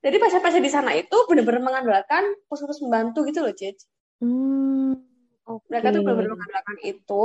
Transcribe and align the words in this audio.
Jadi 0.00 0.16
pasien-pasien 0.16 0.64
di 0.64 0.72
sana 0.72 0.96
itu 0.96 1.12
benar-benar 1.28 1.60
mengandalkan 1.60 2.24
puskesmas 2.48 2.80
membantu 2.80 3.28
gitu 3.28 3.44
loh, 3.44 3.52
Cic. 3.52 3.76
Hmm, 4.20 4.96
okay. 5.44 5.68
Mereka 5.68 5.86
tuh 5.92 6.00
benar-benar 6.00 6.32
mengandalkan 6.32 6.78
itu. 6.80 7.24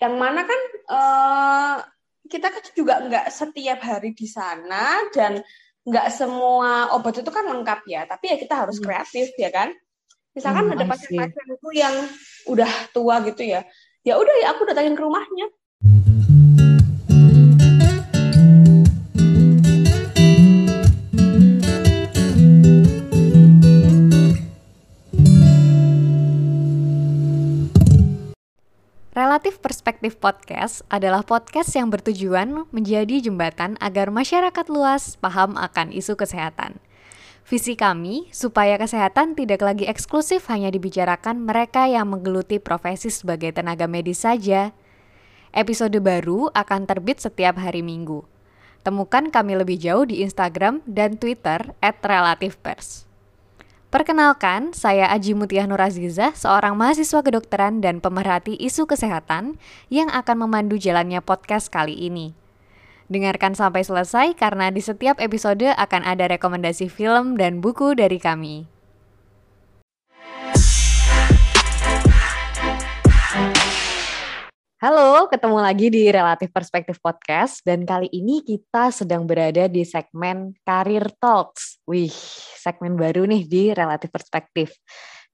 Yang 0.00 0.14
mana 0.16 0.40
kan 0.48 0.60
uh, 0.88 1.76
kita 2.24 2.48
kan 2.48 2.62
juga 2.72 2.94
nggak 3.04 3.26
setiap 3.28 3.78
hari 3.84 4.16
di 4.16 4.24
sana 4.24 5.04
dan 5.12 5.44
nggak 5.84 6.08
semua 6.08 6.96
obat 6.96 7.20
itu 7.20 7.28
kan 7.28 7.44
lengkap 7.44 7.84
ya. 7.84 8.08
Tapi 8.08 8.32
ya 8.32 8.36
kita 8.40 8.64
harus 8.64 8.80
hmm. 8.80 8.84
kreatif 8.88 9.36
ya 9.36 9.52
kan. 9.52 9.68
Misalkan 10.32 10.64
hmm, 10.66 10.74
ada 10.74 10.84
pasien-pasien 10.88 11.46
itu 11.52 11.68
yang 11.76 11.94
udah 12.48 12.70
tua 12.96 13.20
gitu 13.28 13.44
ya. 13.44 13.60
Ya 14.04 14.16
udah 14.16 14.34
ya 14.40 14.56
aku 14.56 14.64
datangin 14.64 14.96
ke 14.96 15.04
rumahnya. 15.04 15.52
Relatif 29.34 29.58
Perspektif 29.58 30.14
Podcast 30.22 30.86
adalah 30.86 31.26
podcast 31.26 31.74
yang 31.74 31.90
bertujuan 31.90 32.70
menjadi 32.70 33.18
jembatan 33.18 33.74
agar 33.82 34.14
masyarakat 34.14 34.62
luas 34.70 35.18
paham 35.18 35.58
akan 35.58 35.90
isu 35.90 36.14
kesehatan. 36.14 36.78
Visi 37.42 37.74
kami 37.74 38.30
supaya 38.30 38.78
kesehatan 38.78 39.34
tidak 39.34 39.66
lagi 39.66 39.90
eksklusif 39.90 40.46
hanya 40.54 40.70
dibicarakan 40.70 41.42
mereka 41.42 41.90
yang 41.90 42.14
menggeluti 42.14 42.62
profesi 42.62 43.10
sebagai 43.10 43.50
tenaga 43.50 43.90
medis 43.90 44.22
saja. 44.22 44.70
Episode 45.50 45.98
baru 45.98 46.54
akan 46.54 46.86
terbit 46.86 47.18
setiap 47.18 47.58
hari 47.58 47.82
Minggu. 47.82 48.22
Temukan 48.86 49.34
kami 49.34 49.58
lebih 49.58 49.82
jauh 49.82 50.06
di 50.06 50.22
Instagram 50.22 50.78
dan 50.86 51.18
Twitter 51.18 51.74
@relativepers. 51.82 53.10
Perkenalkan, 53.94 54.74
saya 54.74 55.06
Aji 55.06 55.38
Mutiah 55.38 55.70
Nur 55.70 55.78
Azizah, 55.78 56.34
seorang 56.34 56.74
mahasiswa 56.74 57.22
kedokteran 57.22 57.78
dan 57.78 58.02
pemerhati 58.02 58.58
isu 58.58 58.90
kesehatan 58.90 59.54
yang 59.86 60.10
akan 60.10 60.42
memandu 60.42 60.74
jalannya 60.74 61.22
podcast 61.22 61.70
kali 61.70 61.94
ini. 61.94 62.34
Dengarkan 63.06 63.54
sampai 63.54 63.86
selesai 63.86 64.34
karena 64.34 64.74
di 64.74 64.82
setiap 64.82 65.22
episode 65.22 65.70
akan 65.78 66.02
ada 66.10 66.26
rekomendasi 66.26 66.90
film 66.90 67.38
dan 67.38 67.62
buku 67.62 67.94
dari 67.94 68.18
kami. 68.18 68.66
Halo, 74.84 75.32
ketemu 75.32 75.64
lagi 75.64 75.88
di 75.88 76.12
Relatif 76.12 76.52
Perspektif 76.52 77.00
Podcast 77.00 77.64
dan 77.64 77.88
kali 77.88 78.04
ini 78.12 78.44
kita 78.44 78.92
sedang 78.92 79.24
berada 79.24 79.64
di 79.64 79.80
segmen 79.80 80.52
Karir 80.60 81.08
Talks. 81.16 81.80
Wih, 81.88 82.12
segmen 82.60 82.92
baru 82.92 83.24
nih 83.24 83.48
di 83.48 83.72
Relatif 83.72 84.12
Perspektif. 84.12 84.76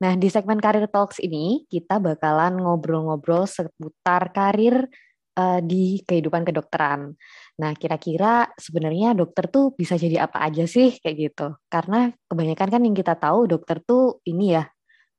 Nah, 0.06 0.14
di 0.14 0.30
segmen 0.30 0.62
Karir 0.62 0.86
Talks 0.86 1.18
ini 1.18 1.66
kita 1.66 1.98
bakalan 1.98 2.62
ngobrol-ngobrol 2.62 3.50
seputar 3.50 4.30
karir 4.30 4.86
uh, 5.34 5.58
di 5.58 5.98
kehidupan 6.06 6.46
kedokteran. 6.46 7.10
Nah, 7.58 7.74
kira-kira 7.74 8.54
sebenarnya 8.54 9.18
dokter 9.18 9.50
tuh 9.50 9.74
bisa 9.74 9.98
jadi 9.98 10.30
apa 10.30 10.46
aja 10.46 10.62
sih 10.62 10.94
kayak 11.02 11.16
gitu? 11.18 11.58
Karena 11.66 12.06
kebanyakan 12.30 12.68
kan 12.70 12.82
yang 12.86 12.94
kita 12.94 13.18
tahu 13.18 13.50
dokter 13.50 13.82
tuh 13.82 14.22
ini 14.30 14.54
ya 14.54 14.62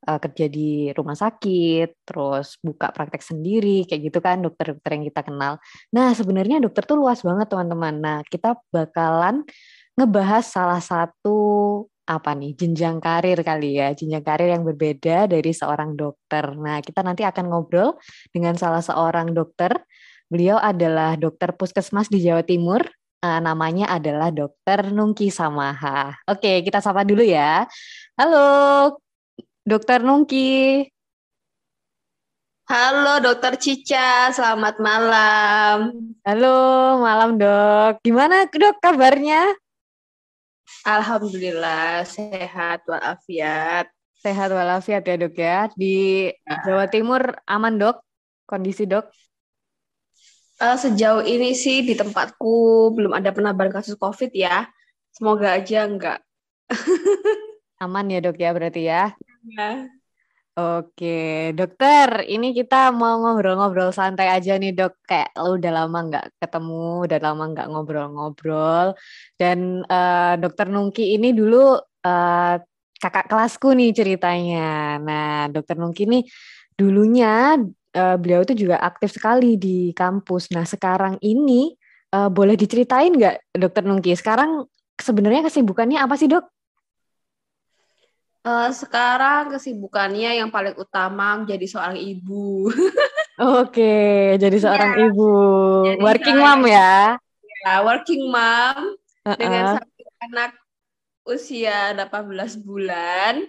uh, 0.08 0.20
kerja 0.22 0.46
di 0.50 0.90
rumah 0.94 1.18
sakit, 1.18 2.08
terus 2.08 2.58
buka 2.62 2.90
praktek 2.90 3.22
sendiri, 3.22 3.86
kayak 3.86 4.02
gitu 4.12 4.20
kan 4.22 4.42
dokter-dokter 4.42 4.90
yang 4.98 5.06
kita 5.06 5.22
kenal. 5.26 5.54
Nah, 5.94 6.14
sebenarnya 6.14 6.62
dokter 6.62 6.84
tuh 6.86 6.98
luas 6.98 7.22
banget 7.22 7.48
teman-teman. 7.50 7.96
Nah, 7.98 8.20
kita 8.26 8.58
bakalan 8.74 9.46
ngebahas 9.98 10.46
salah 10.48 10.82
satu 10.82 11.38
apa 12.10 12.34
nih 12.36 12.58
jenjang 12.58 12.98
karir 13.00 13.40
kali 13.40 13.78
ya, 13.80 13.94
jenjang 13.94 14.26
karir 14.26 14.52
yang 14.52 14.66
berbeda 14.68 15.30
dari 15.30 15.52
seorang 15.54 15.96
dokter. 15.96 16.44
Nah, 16.58 16.82
kita 16.82 17.06
nanti 17.06 17.24
akan 17.24 17.46
ngobrol 17.48 17.96
dengan 18.34 18.58
salah 18.58 18.82
seorang 18.82 19.32
dokter. 19.32 19.72
Beliau 20.32 20.56
adalah 20.60 21.20
dokter 21.20 21.52
puskesmas 21.56 22.08
di 22.08 22.24
Jawa 22.24 22.44
Timur. 22.44 22.84
Uh, 23.22 23.38
namanya 23.38 23.86
adalah 23.86 24.34
Dokter 24.34 24.90
Nungki 24.90 25.30
Samaha. 25.30 26.18
Oke, 26.26 26.66
kita 26.66 26.82
sapa 26.82 27.06
dulu 27.06 27.22
ya. 27.22 27.70
Halo, 28.18 28.98
Dokter 29.62 30.02
Nungki. 30.02 30.90
Halo 32.66 33.22
Dokter 33.22 33.62
Cica, 33.62 34.34
selamat 34.34 34.82
malam. 34.82 35.78
Halo, 36.26 36.58
malam 36.98 37.38
dok. 37.38 38.02
Gimana 38.02 38.50
dok 38.50 38.82
kabarnya? 38.82 39.54
Alhamdulillah 40.82 42.02
sehat 42.10 42.82
walafiat. 42.90 43.86
Sehat 44.18 44.50
walafiat 44.50 45.06
ya 45.06 45.16
dok 45.22 45.36
ya. 45.38 45.70
Di 45.78 46.34
ya. 46.34 46.58
Jawa 46.66 46.90
Timur 46.90 47.22
aman 47.46 47.78
dok? 47.78 48.02
Kondisi 48.50 48.90
dok? 48.90 49.14
Uh, 50.58 50.74
sejauh 50.74 51.22
ini 51.22 51.54
sih 51.54 51.86
di 51.86 51.94
tempatku 51.94 52.90
belum 52.98 53.14
ada 53.14 53.30
penambahan 53.30 53.70
kasus 53.70 53.94
COVID 53.94 54.34
ya. 54.34 54.66
Semoga 55.14 55.54
aja 55.54 55.86
enggak. 55.86 56.18
aman 57.86 58.10
ya 58.10 58.26
dok 58.26 58.42
ya 58.42 58.50
berarti 58.58 58.90
ya. 58.90 59.14
Ya. 59.42 59.90
Oke, 60.52 61.56
dokter, 61.56 62.28
ini 62.28 62.52
kita 62.52 62.92
mau 62.92 63.24
ngobrol-ngobrol 63.24 63.96
santai 63.96 64.28
aja 64.28 64.60
nih 64.60 64.76
dok. 64.76 65.00
Kayak 65.08 65.32
lo 65.40 65.56
udah 65.56 65.72
lama 65.72 65.98
nggak 66.12 66.26
ketemu, 66.44 67.08
udah 67.08 67.20
lama 67.24 67.44
nggak 67.56 67.68
ngobrol-ngobrol. 67.72 68.88
Dan 69.40 69.88
uh, 69.88 70.36
dokter 70.36 70.68
Nungki 70.68 71.16
ini 71.16 71.32
dulu 71.32 71.80
uh, 71.80 72.56
kakak 73.00 73.32
kelasku 73.32 73.72
nih 73.74 73.96
ceritanya. 73.96 75.00
Nah, 75.00 75.48
dokter 75.50 75.80
Nungki 75.80 76.04
ini 76.04 76.20
dulunya 76.76 77.56
uh, 77.96 78.16
beliau 78.20 78.44
itu 78.44 78.54
juga 78.68 78.78
aktif 78.84 79.16
sekali 79.16 79.56
di 79.56 79.96
kampus. 79.96 80.52
Nah, 80.52 80.68
sekarang 80.68 81.16
ini 81.24 81.74
uh, 82.12 82.28
boleh 82.28 82.60
diceritain 82.60 83.16
nggak 83.16 83.56
dokter 83.56 83.88
Nungki? 83.88 84.14
Sekarang 84.20 84.68
sebenarnya 85.00 85.48
kesibukannya 85.48 85.98
apa 85.98 86.20
sih 86.20 86.28
dok? 86.28 86.44
Uh, 88.42 88.74
sekarang 88.74 89.54
kesibukannya 89.54 90.42
yang 90.42 90.50
paling 90.50 90.74
utama 90.74 91.38
menjadi 91.38 91.66
seorang 91.70 92.02
ibu. 92.02 92.74
Oke, 93.62 94.34
jadi 94.42 94.58
seorang 94.58 94.98
ya, 94.98 95.06
ibu, 95.10 95.34
jadi 95.86 96.02
working 96.02 96.38
mom 96.42 96.62
ya? 96.66 97.22
Ya, 97.62 97.74
working 97.86 98.34
mom 98.34 98.98
uh-uh. 98.98 99.38
dengan 99.38 99.64
satu 99.78 100.04
anak 100.26 100.52
usia 101.22 101.94
18 101.94 102.66
bulan 102.66 103.46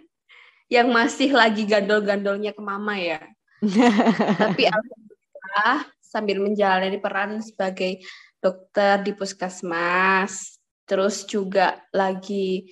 yang 0.69 0.93
masih 0.93 1.33
lagi 1.33 1.65
gandol-gandolnya 1.65 2.53
ke 2.53 2.61
mama 2.61 2.97
ya. 3.01 3.21
Tapi 4.45 4.69
alhamdulillah 4.69 5.89
sambil 6.05 6.37
menjalani 6.37 7.01
peran 7.01 7.41
sebagai 7.41 8.05
dokter 8.45 9.01
di 9.01 9.17
puskesmas, 9.17 10.61
terus 10.85 11.25
juga 11.25 11.81
lagi 11.97 12.69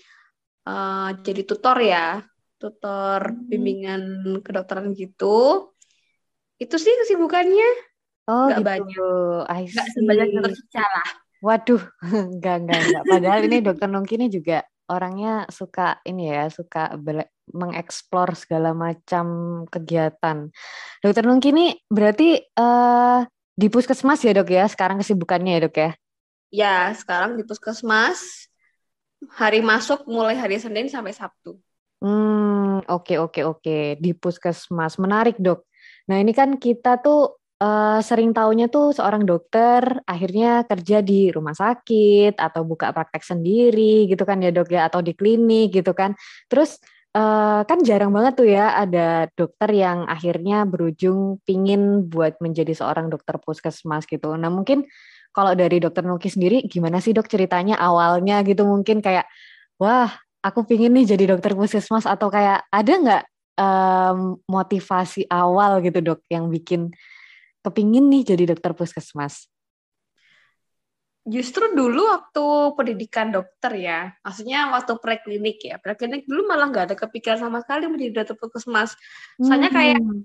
uh, 0.67 1.11
jadi 1.21 1.43
tutor 1.47 1.77
ya, 1.81 2.25
tutor 2.61 3.33
hmm. 3.33 3.49
bimbingan 3.49 4.03
kedokteran 4.45 4.93
gitu. 4.93 5.71
Itu 6.61 6.77
sih 6.77 6.93
kesibukannya. 7.05 7.71
Oh, 8.29 8.53
gak 8.53 8.61
gitu. 8.61 8.69
banyak. 8.69 9.73
Gak 9.73 9.89
sebanyak 9.97 10.29
dokter 10.37 10.85
lah. 10.85 11.09
Waduh, 11.41 11.83
enggak, 12.37 12.57
enggak, 12.65 12.81
enggak. 12.85 13.05
Padahal 13.09 13.41
ini 13.49 13.57
dokter 13.65 13.89
Nungki 13.89 14.15
ini 14.21 14.29
juga 14.29 14.61
orangnya 14.93 15.49
suka 15.49 16.03
ini 16.05 16.29
ya, 16.29 16.53
suka 16.53 16.93
mengeksplor 17.51 18.37
segala 18.37 18.77
macam 18.77 19.27
kegiatan. 19.73 20.53
Dokter 21.01 21.25
Nungki 21.25 21.49
ini 21.57 21.67
berarti 21.89 22.37
uh, 22.61 23.25
di 23.57 23.67
puskesmas 23.73 24.21
ya 24.21 24.37
dok 24.37 24.53
ya, 24.53 24.69
sekarang 24.69 25.01
kesibukannya 25.01 25.53
ya 25.57 25.61
dok 25.65 25.77
ya? 25.77 25.91
Ya, 26.51 26.77
sekarang 26.93 27.39
di 27.39 27.47
puskesmas 27.47 28.50
hari 29.29 29.61
masuk 29.61 30.09
mulai 30.09 30.39
hari 30.39 30.57
Senin 30.57 30.89
sampai 30.89 31.13
Sabtu. 31.13 31.61
Hmm, 32.01 32.81
oke 32.89 33.21
oke 33.21 33.41
oke. 33.45 33.79
Di 34.01 34.11
puskesmas 34.17 34.97
menarik 34.97 35.37
dok. 35.37 35.69
Nah 36.09 36.17
ini 36.17 36.33
kan 36.33 36.57
kita 36.57 36.97
tuh 37.05 37.37
uh, 37.61 38.01
sering 38.01 38.33
taunya 38.33 38.73
tuh 38.73 38.97
seorang 38.97 39.29
dokter 39.29 39.85
akhirnya 40.09 40.65
kerja 40.65 41.05
di 41.05 41.29
rumah 41.29 41.53
sakit 41.53 42.41
atau 42.41 42.65
buka 42.65 42.91
praktek 42.97 43.21
sendiri 43.21 44.09
gitu 44.09 44.25
kan 44.25 44.41
ya 44.41 44.49
dok 44.49 44.73
ya 44.73 44.89
atau 44.89 45.05
di 45.05 45.13
klinik 45.13 45.77
gitu 45.77 45.93
kan. 45.93 46.17
Terus 46.49 46.81
uh, 47.13 47.63
kan 47.69 47.79
jarang 47.85 48.11
banget 48.17 48.33
tuh 48.41 48.49
ya 48.49 48.81
ada 48.81 49.29
dokter 49.37 49.69
yang 49.77 50.09
akhirnya 50.09 50.65
berujung 50.65 51.45
pingin 51.45 52.09
buat 52.09 52.41
menjadi 52.41 52.73
seorang 52.73 53.13
dokter 53.13 53.37
puskesmas 53.37 54.09
gitu. 54.09 54.33
Nah 54.41 54.49
mungkin 54.49 54.89
kalau 55.31 55.55
dari 55.55 55.79
dokter 55.79 56.03
Nuki 56.03 56.29
sendiri 56.31 56.67
gimana 56.67 56.99
sih 56.99 57.15
dok 57.15 57.31
ceritanya 57.31 57.79
awalnya 57.79 58.43
gitu 58.43 58.67
mungkin 58.67 58.99
kayak 58.99 59.27
wah 59.79 60.11
aku 60.41 60.65
pingin 60.67 60.93
nih 60.97 61.15
jadi 61.17 61.37
dokter 61.37 61.53
puskesmas 61.53 62.09
atau 62.09 62.33
kayak 62.33 62.65
ada 62.73 62.93
nggak 62.93 63.25
um, 63.61 64.19
motivasi 64.49 65.29
awal 65.29 65.85
gitu 65.85 66.01
dok 66.01 66.21
yang 66.33 66.49
bikin 66.49 66.91
kepingin 67.61 68.09
nih 68.09 68.23
jadi 68.25 68.57
dokter 68.57 68.73
puskesmas? 68.73 69.49
Justru 71.29 71.77
dulu 71.77 72.09
waktu 72.09 72.45
pendidikan 72.75 73.29
dokter 73.29 73.77
ya, 73.77 74.17
maksudnya 74.25 74.73
waktu 74.73 74.97
preklinik 74.97 75.61
ya, 75.61 75.77
preklinik 75.77 76.25
dulu 76.25 76.49
malah 76.49 76.73
nggak 76.73 76.85
ada 76.91 76.97
kepikiran 76.97 77.45
sama 77.45 77.61
sekali 77.61 77.87
menjadi 77.93 78.25
dokter 78.25 78.37
puskesmas. 78.41 78.97
Soalnya 79.37 79.69
kayak 79.69 80.01
hmm. 80.01 80.25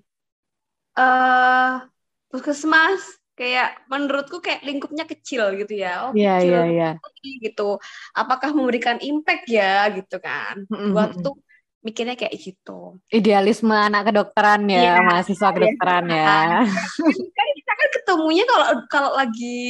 uh, 0.96 1.84
puskesmas 2.32 3.04
kayak 3.36 3.84
menurutku 3.92 4.40
kayak 4.40 4.64
lingkupnya 4.64 5.04
kecil 5.04 5.52
gitu 5.60 5.76
ya. 5.76 6.10
Oh, 6.10 6.12
yeah, 6.16 6.40
kecil 6.40 6.64
yeah, 6.72 6.96
yeah. 6.96 7.40
gitu. 7.44 7.78
Apakah 8.16 8.56
memberikan 8.56 8.98
impact 9.04 9.52
ya 9.52 9.92
gitu 9.92 10.18
kan. 10.24 10.64
Waktu 10.72 11.30
mikirnya 11.86 12.18
kayak 12.18 12.34
gitu. 12.42 12.98
Idealisme 13.14 13.70
anak 13.70 14.10
kedokteran 14.10 14.66
ya, 14.66 14.98
yeah, 14.98 15.06
mahasiswa 15.06 15.54
kedokteran 15.54 16.10
ya. 16.10 16.66
kan 17.38 17.48
kita 17.54 17.72
kan 17.78 17.90
ketemunya 18.02 18.44
kalau 18.50 18.68
kalau 18.90 19.12
lagi 19.14 19.62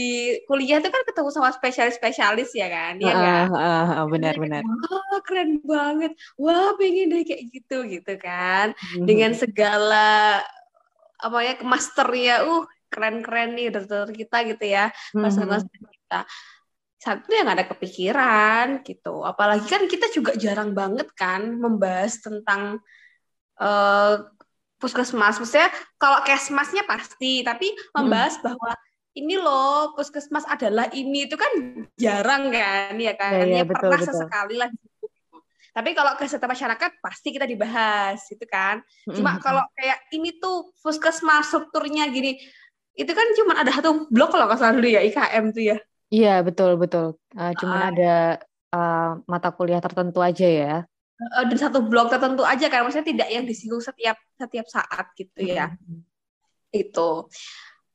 kuliah 0.47 0.79
itu 0.79 0.87
kan 0.87 1.03
ketemu 1.03 1.29
sama 1.35 1.51
spesialis-spesialis 1.51 2.55
ya 2.55 2.71
kan, 2.71 2.93
ya 3.03 3.11
kan. 3.11 3.45
Uh, 3.51 3.91
uh, 3.99 4.05
benar 4.07 4.39
benar. 4.39 4.63
Wah, 4.63 5.19
keren 5.27 5.59
banget. 5.67 6.15
Wah, 6.39 6.71
pengen 6.79 7.11
deh 7.11 7.27
kayak 7.27 7.51
gitu 7.51 7.83
gitu 7.83 8.13
kan. 8.15 8.71
Mm-hmm. 8.71 9.03
Dengan 9.03 9.31
segala 9.35 10.39
apa 11.19 11.37
ya 11.43 11.53
master 11.67 12.07
ya, 12.15 12.47
uh 12.47 12.63
keren-keren 12.95 13.59
nih 13.59 13.67
dokter 13.75 14.07
kita 14.15 14.37
gitu 14.47 14.63
ya 14.63 14.87
master-master 15.11 15.67
mm-hmm. 15.67 15.95
kita 15.99 16.19
satu 17.05 17.29
yang 17.29 17.51
ada 17.51 17.67
kepikiran 17.69 18.81
gitu 18.81 19.21
apalagi 19.21 19.67
kan 19.69 19.85
kita 19.85 20.09
juga 20.09 20.33
jarang 20.39 20.73
banget 20.73 21.11
kan 21.13 21.53
membahas 21.53 22.17
tentang 22.23 22.81
uh, 23.61 24.25
puskesmas 24.81 25.37
maksudnya 25.37 25.69
kalau 26.01 26.25
kesmasnya 26.25 26.81
pasti 26.89 27.45
tapi 27.45 27.69
membahas 27.93 28.41
hmm. 28.41 28.43
bahwa 28.49 28.71
ini 29.15 29.35
loh 29.39 29.95
puskesmas 29.95 30.43
adalah 30.49 30.91
ini 30.91 31.29
itu 31.29 31.37
kan 31.39 31.51
jarang 31.95 32.51
kan 32.51 32.97
ya 32.99 33.13
kan 33.15 33.37
ya, 33.37 33.45
ya, 33.47 33.55
ya 33.61 33.63
betul, 33.63 33.87
pernah 33.87 33.99
betul. 34.01 34.09
sesekali 34.11 34.55
lah 34.59 34.69
tapi 35.75 35.91
kalau 35.91 36.15
kesehatan 36.15 36.51
masyarakat 36.55 36.91
pasti 37.03 37.35
kita 37.35 37.43
dibahas 37.43 38.23
itu 38.31 38.43
kan 38.47 38.79
cuma 39.11 39.35
hmm. 39.35 39.41
kalau 39.43 39.63
kayak 39.75 39.99
ini 40.15 40.39
tuh 40.39 40.71
puskesmas 40.79 41.51
strukturnya 41.51 42.07
gini 42.11 42.39
itu 42.95 43.11
kan 43.11 43.27
cuma 43.35 43.53
ada 43.59 43.71
satu 43.75 44.07
blok 44.07 44.31
kalau 44.31 44.47
nggak 44.47 44.59
salah 44.59 44.73
dulu 44.79 44.87
ya 44.87 45.03
IKM 45.03 45.45
tuh 45.51 45.63
ya. 45.75 45.77
Iya 46.09 46.35
betul 46.47 46.79
betul. 46.79 47.19
Uh, 47.35 47.51
cuman 47.59 47.79
uh, 47.79 47.89
ada 47.91 48.15
uh, 48.71 49.11
mata 49.27 49.49
kuliah 49.51 49.83
tertentu 49.83 50.23
aja 50.23 50.47
ya. 50.47 50.75
Uh, 51.15 51.43
dan 51.47 51.57
satu 51.59 51.83
blok 51.83 52.11
tertentu 52.11 52.43
aja 52.43 52.67
kan, 52.71 52.87
maksudnya 52.87 53.07
tidak 53.07 53.27
yang 53.31 53.43
disinggung 53.43 53.83
setiap 53.83 54.15
setiap 54.39 54.67
saat 54.71 55.05
gitu 55.19 55.43
ya. 55.43 55.75
Hmm. 55.75 56.03
Itu. 56.71 57.27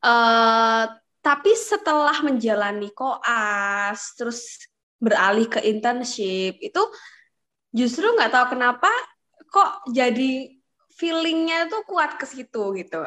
Uh, 0.01 0.85
tapi 1.21 1.53
setelah 1.53 2.17
menjalani 2.25 2.89
koas, 2.93 4.17
terus 4.17 4.69
beralih 4.97 5.45
ke 5.49 5.61
internship, 5.65 6.57
itu 6.61 6.81
justru 7.73 8.09
nggak 8.09 8.33
tahu 8.33 8.45
kenapa 8.57 8.89
kok 9.49 9.85
jadi 9.93 10.49
feelingnya 10.97 11.69
tuh 11.69 11.85
kuat 11.85 12.17
ke 12.17 12.25
situ 12.25 12.73
gitu. 12.77 13.01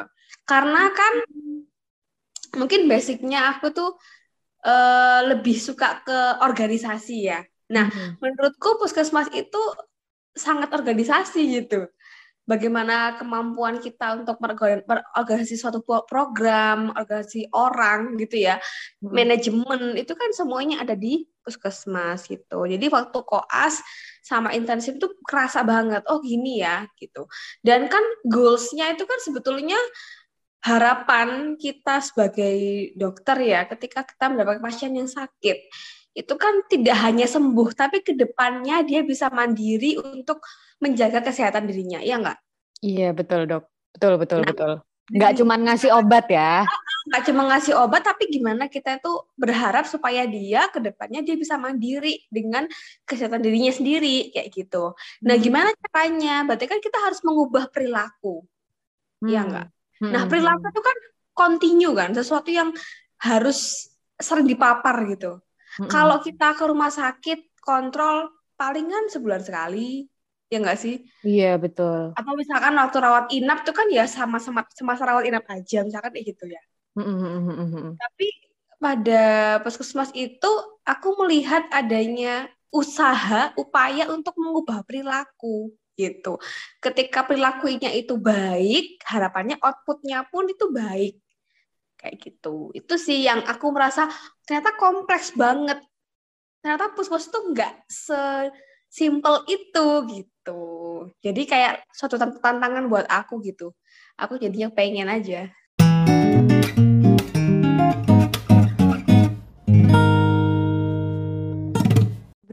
Karena 0.46 0.90
kan 0.90 1.14
mungkin 2.54 2.86
basicnya 2.86 3.56
aku 3.58 3.70
tuh 3.74 3.90
uh, 4.64 5.20
lebih 5.28 5.54
suka 5.60 6.02
ke 6.02 6.18
organisasi 6.42 7.16
ya. 7.28 7.40
Nah, 7.70 7.88
hmm. 7.88 8.20
menurutku 8.20 8.76
puskesmas 8.80 9.28
itu 9.32 9.62
sangat 10.34 10.72
organisasi 10.74 11.40
gitu. 11.62 11.88
Bagaimana 12.44 13.16
kemampuan 13.16 13.80
kita 13.80 14.20
untuk 14.20 14.36
berorganisasi 14.36 15.56
suatu 15.56 15.80
program, 15.80 16.92
organisasi 16.92 17.48
orang 17.56 18.20
gitu 18.20 18.44
ya, 18.44 18.60
hmm. 19.00 19.08
manajemen 19.08 19.96
itu 19.96 20.12
kan 20.12 20.28
semuanya 20.36 20.84
ada 20.84 20.92
di 20.92 21.24
puskesmas 21.40 22.28
gitu. 22.28 22.68
Jadi 22.68 22.84
waktu 22.92 23.18
koas 23.24 23.80
sama 24.20 24.52
intensif 24.52 24.96
itu 24.96 25.08
kerasa 25.24 25.64
banget, 25.64 26.04
oh 26.08 26.20
gini 26.20 26.60
ya 26.60 26.84
gitu. 27.00 27.24
Dan 27.64 27.88
kan 27.88 28.04
goalsnya 28.28 28.92
itu 28.92 29.08
kan 29.08 29.20
sebetulnya 29.24 29.80
harapan 30.64 31.60
kita 31.60 32.00
sebagai 32.00 32.56
dokter 32.96 33.36
ya 33.44 33.68
ketika 33.68 34.00
kita 34.08 34.32
mendapatkan 34.32 34.64
pasien 34.64 34.96
yang 34.96 35.06
sakit 35.06 35.68
itu 36.14 36.34
kan 36.40 36.64
tidak 36.72 36.96
hanya 37.04 37.28
sembuh 37.28 37.68
tapi 37.76 38.00
ke 38.00 38.16
depannya 38.16 38.80
dia 38.80 39.04
bisa 39.04 39.28
mandiri 39.28 40.00
untuk 40.00 40.40
menjaga 40.80 41.20
kesehatan 41.20 41.68
dirinya 41.68 42.00
ya 42.00 42.16
enggak 42.16 42.38
iya 42.80 43.12
betul 43.12 43.44
dok. 43.44 43.64
Betul 43.94 44.18
betul 44.18 44.40
nah, 44.42 44.50
betul. 44.50 44.72
nggak 45.14 45.32
cuma 45.38 45.54
ngasih 45.54 45.90
obat 45.94 46.26
ya? 46.26 46.64
Nggak 47.04 47.22
cuma 47.28 47.42
ngasih 47.52 47.76
obat 47.76 48.00
tapi 48.00 48.32
gimana 48.32 48.64
kita 48.64 48.96
itu 48.96 49.12
berharap 49.36 49.84
supaya 49.84 50.24
dia 50.24 50.72
ke 50.72 50.80
depannya 50.80 51.20
dia 51.20 51.36
bisa 51.36 51.60
mandiri 51.60 52.24
dengan 52.32 52.64
kesehatan 53.04 53.44
dirinya 53.44 53.68
sendiri 53.68 54.32
kayak 54.32 54.48
gitu. 54.48 54.96
Nah 55.20 55.36
hmm. 55.36 55.44
gimana 55.44 55.68
caranya? 55.84 56.48
Berarti 56.48 56.64
kan 56.64 56.80
kita 56.80 56.96
harus 57.04 57.20
mengubah 57.20 57.68
perilaku. 57.68 58.48
Iya 59.20 59.28
hmm. 59.28 59.36
ya 59.36 59.40
enggak 59.44 59.66
Hmm. 60.02 60.10
Nah, 60.10 60.22
perilaku 60.26 60.70
itu 60.70 60.82
kan 60.82 60.96
continue 61.34 61.94
kan, 61.94 62.10
sesuatu 62.14 62.50
yang 62.50 62.70
harus 63.22 63.90
sering 64.18 64.46
dipapar 64.46 64.94
gitu. 65.10 65.38
Hmm. 65.78 65.90
Kalau 65.90 66.22
kita 66.22 66.54
ke 66.54 66.64
rumah 66.66 66.90
sakit 66.90 67.58
kontrol 67.62 68.30
palingan 68.54 69.10
sebulan 69.10 69.42
sekali, 69.42 70.06
ya 70.46 70.62
enggak 70.62 70.78
sih? 70.78 71.02
Iya, 71.26 71.58
betul. 71.58 72.14
Atau 72.14 72.32
misalkan 72.38 72.78
waktu 72.78 72.98
rawat 73.02 73.26
inap 73.34 73.66
tuh 73.66 73.74
kan 73.74 73.90
ya 73.90 74.06
sama-sama 74.06 74.62
semasa 74.70 75.02
rawat 75.02 75.26
inap 75.26 75.46
aja, 75.50 75.82
misalkan 75.82 76.14
kayak 76.14 76.26
gitu 76.34 76.46
ya. 76.46 76.62
Hmm. 76.94 77.98
Tapi 77.98 78.28
pada 78.78 79.24
puskesmas 79.66 80.14
itu 80.14 80.50
aku 80.86 81.08
melihat 81.24 81.66
adanya 81.74 82.46
usaha, 82.70 83.54
upaya 83.58 84.10
untuk 84.10 84.34
mengubah 84.38 84.82
perilaku 84.86 85.74
gitu. 85.94 86.38
Ketika 86.82 87.26
perilakunya 87.26 87.90
itu 87.94 88.18
baik, 88.18 89.02
harapannya 89.06 89.58
outputnya 89.62 90.26
pun 90.28 90.46
itu 90.50 90.70
baik. 90.70 91.18
Kayak 91.96 92.14
gitu. 92.20 92.74
Itu 92.74 92.94
sih 93.00 93.24
yang 93.24 93.42
aku 93.46 93.72
merasa 93.72 94.10
ternyata 94.44 94.76
kompleks 94.76 95.32
banget. 95.32 95.80
Ternyata 96.60 96.92
puskes 96.92 97.30
itu 97.30 97.38
nggak 97.54 97.72
sesimpel 97.88 99.46
itu 99.48 99.86
gitu. 100.12 100.62
Jadi 101.24 101.42
kayak 101.48 101.88
suatu 101.92 102.18
tantangan 102.18 102.84
buat 102.90 103.08
aku 103.08 103.40
gitu. 103.40 103.72
Aku 104.20 104.36
jadinya 104.36 104.68
pengen 104.70 105.08
aja. 105.08 105.48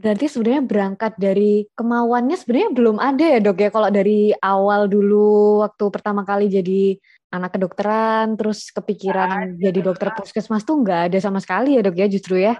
Berarti 0.02 0.26
sebenarnya 0.26 0.62
berangkat 0.66 1.12
dari 1.14 1.62
kemauannya 1.78 2.34
sebenarnya 2.34 2.70
belum 2.74 2.98
ada 2.98 3.22
ya 3.22 3.38
dok 3.38 3.58
ya 3.62 3.70
kalau 3.70 3.86
dari 3.94 4.34
awal 4.42 4.90
dulu 4.90 5.62
waktu 5.62 5.84
pertama 5.94 6.26
kali 6.26 6.50
jadi 6.50 6.98
anak 7.30 7.54
kedokteran 7.54 8.34
terus 8.34 8.74
kepikiran 8.74 9.62
jadi 9.62 9.78
dokter 9.78 10.10
puskesmas 10.10 10.66
tuh 10.66 10.82
nggak 10.82 11.06
ada 11.06 11.18
sama 11.22 11.38
sekali 11.38 11.78
ya 11.78 11.86
dok 11.86 11.94
ya 11.94 12.06
justru 12.10 12.42
ya. 12.42 12.58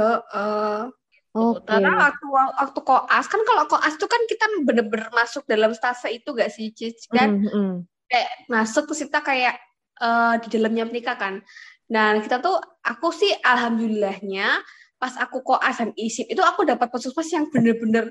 Uh. 0.00 0.88
Okay. 1.34 1.66
Karena 1.66 1.98
waktu 1.98 2.26
waktu 2.30 2.80
koas 2.86 3.26
kan 3.26 3.42
kalau 3.42 3.66
koas 3.66 3.98
tuh 3.98 4.06
kan 4.06 4.22
kita 4.30 4.46
bener-bener 4.62 5.10
masuk 5.10 5.42
dalam 5.50 5.74
stase 5.74 6.14
itu 6.14 6.30
gak 6.30 6.46
sih 6.46 6.70
Cic 6.70 7.10
kan 7.10 7.42
mm 7.42 7.50
-hmm. 7.50 7.70
kayak 8.06 8.30
masuk 8.46 8.86
terus 8.86 9.02
kita 9.02 9.18
kayak 9.18 9.58
uh, 9.98 10.38
di 10.38 10.46
dalamnya 10.54 10.86
menikah 10.86 11.18
kan. 11.18 11.42
Nah 11.90 12.22
kita 12.22 12.38
tuh 12.38 12.54
aku 12.86 13.10
sih 13.10 13.34
alhamdulillahnya 13.42 14.62
pas 15.04 15.20
aku 15.20 15.44
koas 15.44 15.76
dan 15.76 15.92
isip 16.00 16.24
itu 16.32 16.40
aku 16.40 16.64
dapat 16.64 16.88
puskesmas 16.88 17.28
yang 17.28 17.44
bener-bener 17.52 18.08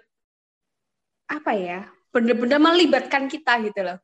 apa 1.25 1.57
ya 1.57 1.89
bener-bener 2.13 2.61
melibatkan 2.61 3.25
kita 3.25 3.57
gitu 3.65 3.81
loh. 3.81 3.97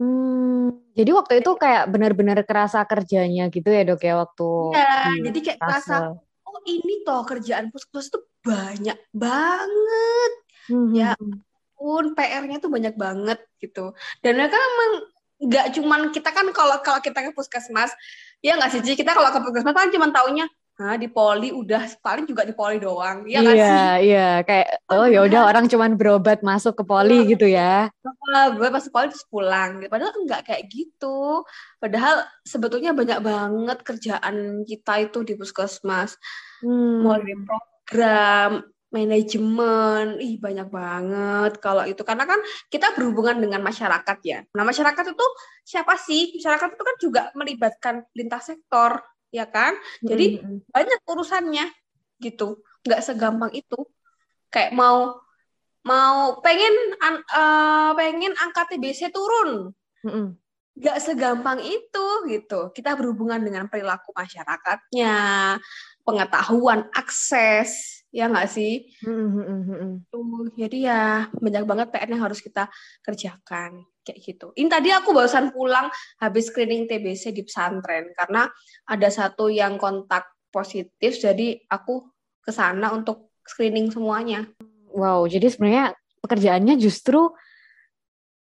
Hmm, 0.00 0.72
jadi 0.96 1.12
waktu 1.12 1.44
itu 1.44 1.52
kayak 1.60 1.92
benar-benar 1.92 2.40
kerasa 2.48 2.80
kerjanya 2.88 3.52
gitu 3.52 3.68
ya 3.68 3.84
dok 3.84 4.00
ya 4.00 4.16
waktu. 4.16 4.48
Iya, 4.72 4.96
jadi 5.28 5.38
kayak 5.44 5.58
kerasa 5.60 6.16
oh 6.48 6.60
ini 6.64 7.04
toh 7.04 7.20
kerjaan 7.28 7.68
puskesmas 7.68 8.08
itu 8.08 8.18
banyak 8.40 8.96
banget. 9.12 10.32
Hmm. 10.72 10.88
Ya 10.96 11.12
hmm, 11.12 11.36
hmm. 11.36 11.38
pun 11.76 12.04
PR-nya 12.16 12.56
tuh 12.64 12.72
banyak 12.72 12.96
banget 12.96 13.44
gitu. 13.60 13.92
Dan 14.24 14.40
mereka 14.40 14.56
memang 14.56 14.92
nggak 15.52 15.66
cuman 15.76 16.00
kita 16.16 16.32
kan 16.32 16.48
kalau 16.56 16.80
kalau 16.80 17.04
kita 17.04 17.20
ke 17.20 17.36
puskesmas 17.36 17.92
ya 18.40 18.56
nggak 18.56 18.72
sih 18.72 18.96
kita 18.96 19.12
kalau 19.12 19.28
ke 19.28 19.44
puskesmas 19.44 19.76
kan 19.76 19.92
cuma 19.92 20.08
taunya 20.08 20.48
Hah, 20.80 20.96
di 20.96 21.04
poli 21.04 21.52
udah 21.52 21.84
paling 22.00 22.24
juga 22.24 22.48
di 22.48 22.56
poli 22.56 22.80
doang. 22.80 23.28
Iya 23.28 23.40
Iya, 23.44 23.52
sih? 23.52 24.08
iya, 24.08 24.28
kayak 24.40 24.88
oh 24.88 25.04
ya 25.04 25.20
udah 25.28 25.40
orang 25.52 25.68
cuman 25.68 26.00
berobat 26.00 26.40
masuk 26.40 26.80
ke 26.80 26.84
poli 26.88 27.20
oh, 27.20 27.28
gitu 27.28 27.44
ya. 27.44 27.92
Gue 28.56 28.68
masuk 28.72 28.88
poli 28.88 29.12
terus 29.12 29.28
pulang. 29.28 29.84
Padahal 29.92 30.16
enggak 30.16 30.48
kayak 30.48 30.72
gitu. 30.72 31.44
Padahal 31.76 32.24
sebetulnya 32.42 32.96
banyak 32.96 33.20
banget 33.20 33.78
kerjaan 33.84 34.64
kita 34.64 35.04
itu 35.04 35.18
di 35.28 35.36
puskesmas. 35.36 36.16
Hmm. 36.64 37.04
Mulai 37.04 37.36
program, 37.44 38.50
manajemen, 38.92 40.20
ih 40.20 40.36
banyak 40.36 40.68
banget 40.68 41.52
kalau 41.60 41.84
itu 41.88 42.04
karena 42.04 42.28
kan 42.28 42.40
kita 42.68 42.92
berhubungan 42.92 43.40
dengan 43.40 43.64
masyarakat 43.64 44.18
ya. 44.24 44.44
Nah 44.52 44.64
masyarakat 44.68 45.04
itu 45.16 45.26
siapa 45.64 45.96
sih? 45.96 46.36
Masyarakat 46.36 46.68
itu 46.76 46.84
kan 46.84 46.96
juga 47.00 47.22
melibatkan 47.32 47.94
lintas 48.12 48.52
sektor 48.52 49.00
ya 49.32 49.48
kan? 49.48 49.74
Jadi 50.04 50.38
mm-hmm. 50.38 50.68
banyak 50.68 51.00
urusannya 51.08 51.66
gitu. 52.20 52.60
Nggak 52.84 53.02
segampang 53.02 53.50
itu. 53.56 53.80
Kayak 54.52 54.76
mau 54.76 55.18
mau 55.82 56.38
pengen 56.44 56.94
uh, 57.02 57.90
pengen 57.96 58.36
angka 58.38 58.68
TBC 58.70 59.10
turun. 59.10 59.72
Mm-hmm. 60.04 60.26
Nggak 60.78 60.98
segampang 61.00 61.58
itu 61.64 62.06
gitu. 62.28 62.70
Kita 62.76 62.92
berhubungan 62.94 63.40
dengan 63.40 63.66
perilaku 63.66 64.12
masyarakatnya, 64.12 65.16
pengetahuan, 66.04 66.86
akses, 66.92 68.04
ya 68.12 68.28
nggak 68.28 68.48
sih? 68.52 68.92
Mm-hmm. 69.02 70.12
Tuh, 70.12 70.52
jadi 70.54 70.78
ya 70.78 71.02
banyak 71.32 71.64
banget 71.64 71.86
PR 71.88 72.08
yang 72.12 72.22
harus 72.22 72.44
kita 72.44 72.68
kerjakan 73.00 73.84
kayak 74.02 74.18
gitu. 74.20 74.50
Ini 74.58 74.68
tadi 74.68 74.88
aku 74.90 75.14
barusan 75.14 75.54
pulang 75.54 75.88
habis 76.18 76.50
screening 76.50 76.90
TBC 76.90 77.30
di 77.32 77.46
pesantren 77.46 78.10
karena 78.14 78.50
ada 78.86 79.08
satu 79.08 79.48
yang 79.48 79.78
kontak 79.78 80.26
positif, 80.52 81.16
jadi 81.16 81.58
aku 81.70 82.12
ke 82.42 82.52
sana 82.52 82.92
untuk 82.92 83.32
screening 83.46 83.88
semuanya. 83.88 84.44
Wow, 84.92 85.24
jadi 85.24 85.48
sebenarnya 85.48 85.96
pekerjaannya 86.20 86.76
justru 86.76 87.32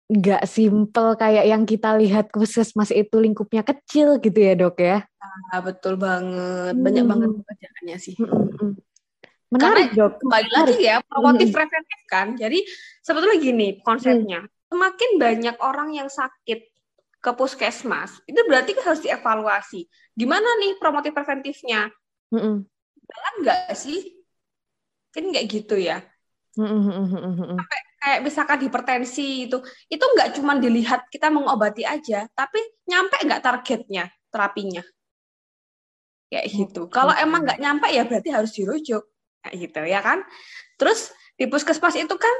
nggak 0.08 0.48
simple 0.48 1.20
kayak 1.20 1.44
yang 1.44 1.68
kita 1.68 1.92
lihat 2.00 2.32
puskesmas 2.32 2.88
itu 2.88 3.20
lingkupnya 3.20 3.60
kecil 3.60 4.16
gitu 4.24 4.38
ya 4.40 4.56
dok 4.56 4.80
ya? 4.80 5.04
Ah, 5.52 5.60
betul 5.60 6.00
banget, 6.00 6.72
hmm. 6.72 6.80
banyak 6.80 7.04
banget 7.04 7.28
pekerjaannya 7.36 7.96
sih. 8.00 8.16
Hmm, 8.16 8.48
hmm. 8.56 8.72
Menarik 9.48 9.92
Karena, 9.92 10.00
dok. 10.08 10.12
Kembali 10.24 10.48
lagi 10.52 10.80
ya, 10.80 10.96
promotif 11.04 11.46
hmm. 11.52 11.56
preventif 11.56 12.00
kan. 12.08 12.26
Jadi 12.36 12.58
sebetulnya 13.04 13.36
gini 13.36 13.68
konsepnya, 13.84 14.40
hmm. 14.44 14.57
Semakin 14.68 15.10
banyak 15.16 15.56
orang 15.64 15.96
yang 15.96 16.08
sakit 16.12 16.60
ke 17.18 17.30
puskesmas, 17.34 18.22
itu 18.30 18.38
berarti 18.46 18.78
harus 18.78 19.02
dievaluasi. 19.02 19.90
Gimana 20.14 20.46
nih 20.62 20.78
promotif 20.78 21.10
preventifnya? 21.10 21.90
Hmm. 22.30 22.62
Jalan 23.08 23.34
nggak 23.42 23.74
sih? 23.74 24.22
Kan 25.10 25.32
nggak 25.32 25.46
gitu 25.50 25.74
ya. 25.74 26.04
Sampai 26.54 27.80
kayak 27.98 28.20
misalkan 28.22 28.58
hipertensi 28.62 29.50
itu, 29.50 29.58
itu 29.90 30.04
nggak 30.04 30.38
cuma 30.38 30.58
dilihat 30.58 31.10
kita 31.10 31.30
mengobati 31.30 31.82
aja, 31.82 32.26
tapi 32.34 32.62
nyampe 32.86 33.18
nggak 33.24 33.42
targetnya 33.42 34.10
terapinya. 34.30 34.82
Kayak 36.28 36.46
gitu. 36.52 36.86
Kalau 36.92 37.16
emang 37.16 37.42
nggak 37.42 37.58
nyampe 37.58 37.88
ya 37.88 38.04
berarti 38.04 38.30
harus 38.30 38.52
dirujuk. 38.52 39.02
Kayak 39.42 39.54
gitu 39.58 39.80
ya 39.88 40.00
kan. 40.04 40.22
Terus 40.76 41.10
di 41.38 41.46
puskesmas 41.46 41.96
itu 41.96 42.14
kan 42.14 42.34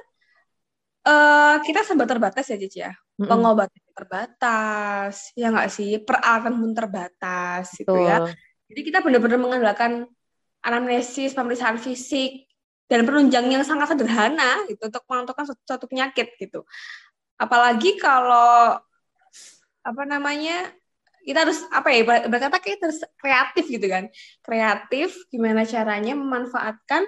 uh, 1.08 1.56
kita 1.64 1.80
serba 1.82 2.04
terbatas 2.04 2.44
ya 2.44 2.60
Cici 2.60 2.84
ya. 2.84 2.92
Mm-hmm. 2.92 3.28
Pengobatan 3.32 3.82
terbatas, 3.96 5.32
ya 5.34 5.48
nggak 5.48 5.70
sih? 5.72 5.98
Peralatan 6.04 6.54
pun 6.60 6.70
terbatas 6.76 7.72
gitu 7.74 7.96
ya. 7.96 8.28
Jadi 8.68 8.80
kita 8.84 9.00
benar-benar 9.00 9.40
mengandalkan 9.40 10.04
anamnesis, 10.60 11.32
pemeriksaan 11.32 11.80
fisik, 11.80 12.46
dan 12.86 13.04
penunjang 13.08 13.48
yang 13.48 13.64
sangat 13.64 13.96
sederhana 13.96 14.64
gitu 14.68 14.88
untuk 14.88 15.04
menentukan 15.08 15.44
suatu, 15.48 15.62
suatu 15.64 15.86
penyakit 15.88 16.36
gitu. 16.36 16.62
Apalagi 17.40 17.96
kalau 17.96 18.76
apa 19.82 20.02
namanya 20.04 20.68
kita 21.24 21.44
harus 21.44 21.60
apa 21.68 21.88
ya 21.92 22.02
berkata 22.28 22.56
kita 22.60 22.88
harus 22.88 23.00
kreatif 23.20 23.64
gitu 23.68 23.86
kan 23.88 24.08
kreatif 24.40 25.12
gimana 25.28 25.64
caranya 25.68 26.16
memanfaatkan 26.16 27.04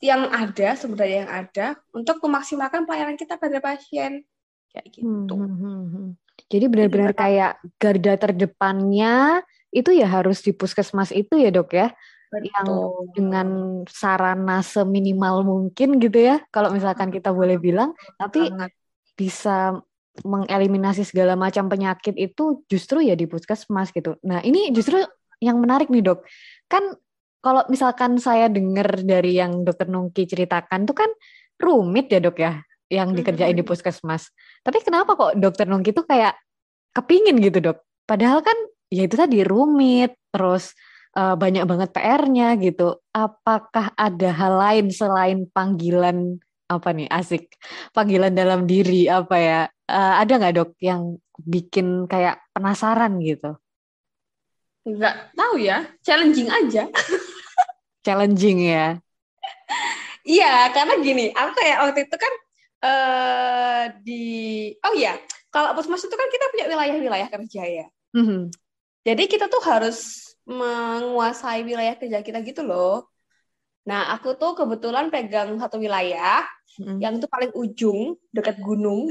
yang 0.00 0.28
ada 0.28 0.76
sumber 0.76 1.04
daya 1.04 1.24
yang 1.24 1.30
ada 1.30 1.66
untuk 1.96 2.20
memaksimalkan 2.24 2.84
pelayanan 2.84 3.16
kita 3.16 3.40
pada 3.40 3.60
pasien 3.60 4.24
kayak 4.72 4.86
gitu. 4.92 5.34
Hmm, 5.34 5.56
hmm, 5.56 5.84
hmm. 5.88 6.08
Jadi 6.50 6.64
benar-benar 6.72 7.12
kayak 7.12 7.60
garda 7.76 8.16
terdepannya 8.16 9.44
itu 9.70 9.90
ya 9.94 10.08
harus 10.10 10.42
di 10.42 10.50
puskesmas 10.50 11.14
itu 11.14 11.38
ya 11.38 11.52
dok 11.54 11.70
ya 11.72 11.94
Betul. 12.30 12.46
yang 12.46 12.68
dengan 13.14 13.48
sarana 13.86 14.62
seminimal 14.62 15.46
mungkin 15.46 15.98
gitu 16.02 16.18
ya 16.18 16.42
kalau 16.50 16.74
misalkan 16.74 17.10
kita 17.14 17.30
boleh 17.30 17.58
bilang 17.58 17.94
tapi 18.18 18.50
Sangat. 18.50 18.70
bisa 19.14 19.78
mengeliminasi 20.26 21.06
segala 21.06 21.38
macam 21.38 21.70
penyakit 21.70 22.18
itu 22.18 22.66
justru 22.66 23.06
ya 23.06 23.14
di 23.14 23.30
puskesmas 23.30 23.94
gitu 23.94 24.18
nah 24.26 24.42
ini 24.42 24.74
justru 24.74 24.98
yang 25.38 25.58
menarik 25.62 25.86
nih 25.86 26.02
dok 26.02 26.26
kan 26.66 26.98
kalau 27.40 27.64
misalkan 27.72 28.20
saya 28.20 28.46
dengar 28.52 29.00
dari 29.00 29.36
yang 29.40 29.64
dokter 29.64 29.88
Nungki 29.88 30.28
ceritakan 30.28 30.84
tuh 30.84 30.96
kan 30.96 31.10
rumit 31.60 32.12
ya 32.12 32.20
dok 32.20 32.36
ya 32.40 32.60
yang 32.90 33.12
dikerjain 33.16 33.56
di 33.56 33.64
puskesmas 33.64 34.32
tapi 34.64 34.80
kenapa 34.84 35.16
kok 35.16 35.36
dokter 35.36 35.64
Nungki 35.68 35.92
tuh 35.92 36.04
kayak 36.04 36.36
kepingin 36.92 37.40
gitu 37.40 37.60
dok 37.60 37.78
padahal 38.04 38.44
kan 38.44 38.56
ya 38.90 39.06
itu 39.06 39.14
tadi 39.14 39.46
rumit 39.46 40.18
terus 40.34 40.74
uh, 41.16 41.34
banyak 41.34 41.64
banget 41.66 41.88
PR-nya 41.94 42.58
gitu. 42.60 42.98
Apakah 43.14 43.94
ada 43.94 44.30
hal 44.30 44.54
lain 44.58 44.86
selain 44.90 45.38
panggilan 45.50 46.38
apa 46.70 46.94
nih 46.94 47.10
asik 47.10 47.50
panggilan 47.90 48.34
dalam 48.34 48.66
diri 48.66 49.10
apa 49.10 49.36
ya? 49.38 49.60
Uh, 49.90 50.14
ada 50.22 50.32
nggak 50.38 50.54
dok 50.54 50.70
yang 50.78 51.18
bikin 51.38 52.06
kayak 52.06 52.38
penasaran 52.54 53.18
gitu? 53.22 53.58
Nggak 54.86 55.34
tahu 55.34 55.54
ya, 55.60 55.86
challenging 56.02 56.48
aja. 56.50 56.86
challenging 58.04 58.70
ya. 58.70 58.98
Iya, 60.20 60.68
karena 60.76 61.00
gini, 61.00 61.32
aku 61.32 61.50
kayak 61.56 61.76
waktu 61.80 62.00
itu 62.04 62.16
kan 62.16 62.32
uh, 62.84 63.82
di 64.04 64.24
oh 64.84 64.92
iya, 64.92 65.16
kalau 65.48 65.72
puskesmas 65.72 66.04
itu 66.04 66.16
kan 66.16 66.28
kita 66.28 66.44
punya 66.52 66.66
wilayah-wilayah 66.68 67.28
kerja 67.32 67.62
ya. 67.64 67.86
Mm 68.12 68.24
-hmm. 68.24 68.42
Jadi 69.00 69.22
kita 69.32 69.48
tuh 69.48 69.64
harus 69.64 70.30
menguasai 70.44 71.64
wilayah 71.64 71.96
kerja 71.96 72.20
kita 72.20 72.44
gitu 72.44 72.66
loh. 72.66 73.08
Nah, 73.88 74.12
aku 74.12 74.36
tuh 74.36 74.52
kebetulan 74.52 75.08
pegang 75.08 75.56
satu 75.56 75.80
wilayah 75.80 76.44
hmm. 76.76 77.00
yang 77.00 77.16
itu 77.16 77.26
paling 77.30 77.50
ujung 77.56 78.18
dekat 78.28 78.60
gunung. 78.60 79.08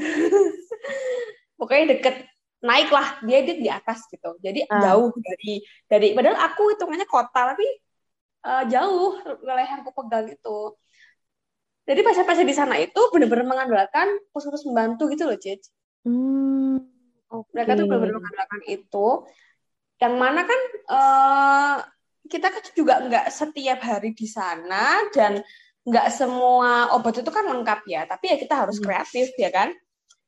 Pokoknya 1.59 1.97
deket 1.97 2.29
naik 2.59 2.91
lah 2.91 3.17
dia 3.23 3.39
di, 3.41 3.65
di 3.65 3.69
atas 3.71 4.05
gitu. 4.11 4.37
Jadi 4.39 4.67
uh. 4.67 4.81
jauh 4.83 5.09
dari 5.15 5.63
dari 5.89 6.07
padahal 6.13 6.37
aku 6.37 6.75
hitungannya 6.75 7.07
kota 7.09 7.55
tapi 7.55 7.65
uh, 8.45 8.63
jauh 8.67 9.19
aku 9.19 9.91
pegang 10.03 10.27
itu. 10.29 10.59
Jadi 11.89 11.99
pasien-pasien 12.05 12.45
di 12.45 12.53
sana 12.53 12.77
itu 12.77 13.01
benar-benar 13.09 13.49
mengandalkan 13.49 14.21
puskesmas 14.29 14.61
membantu 14.69 15.09
gitu 15.09 15.25
loh, 15.25 15.37
Cic. 15.41 15.57
Hmm, 16.05 16.77
okay. 17.33 17.51
Mereka 17.57 17.71
tuh 17.81 17.85
benar-benar 17.89 18.15
mengandalkan 18.21 18.61
itu 18.69 19.07
yang 19.99 20.15
mana 20.15 20.41
kan 20.47 20.61
uh, 20.87 21.77
kita 22.29 22.47
kan 22.53 22.63
juga 22.71 23.03
nggak 23.03 23.25
setiap 23.33 23.79
hari 23.83 24.15
di 24.15 24.29
sana 24.29 25.09
dan 25.11 25.43
nggak 25.83 26.07
semua 26.13 26.93
obat 26.95 27.19
itu 27.19 27.27
kan 27.27 27.43
lengkap 27.43 27.83
ya 27.89 28.07
tapi 28.07 28.31
ya 28.31 28.37
kita 28.39 28.63
harus 28.63 28.79
hmm. 28.79 28.85
kreatif 28.85 29.35
ya 29.35 29.51
kan 29.51 29.75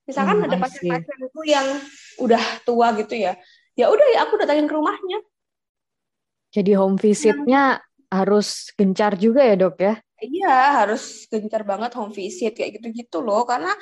misalkan 0.04 0.44
hmm, 0.44 0.48
ada 0.50 0.58
pasien-pasien 0.60 1.18
itu 1.24 1.42
yang 1.48 1.68
udah 2.20 2.44
tua 2.68 2.92
gitu 3.00 3.16
ya 3.16 3.40
ya 3.80 3.88
udah 3.88 4.08
ya 4.12 4.28
aku 4.28 4.36
datangin 4.44 4.68
ke 4.68 4.76
rumahnya 4.76 5.24
jadi 6.52 6.76
home 6.76 7.00
visitnya. 7.00 7.80
Harus 8.12 8.70
gencar 8.76 9.16
juga 9.16 9.42
ya 9.42 9.56
dok 9.56 9.76
ya? 9.80 9.94
Iya 10.22 10.84
harus 10.84 11.26
gencar 11.32 11.66
banget 11.66 11.96
home 11.98 12.14
visit 12.14 12.54
kayak 12.54 12.78
gitu-gitu 12.78 13.24
loh. 13.24 13.48
Karena 13.48 13.74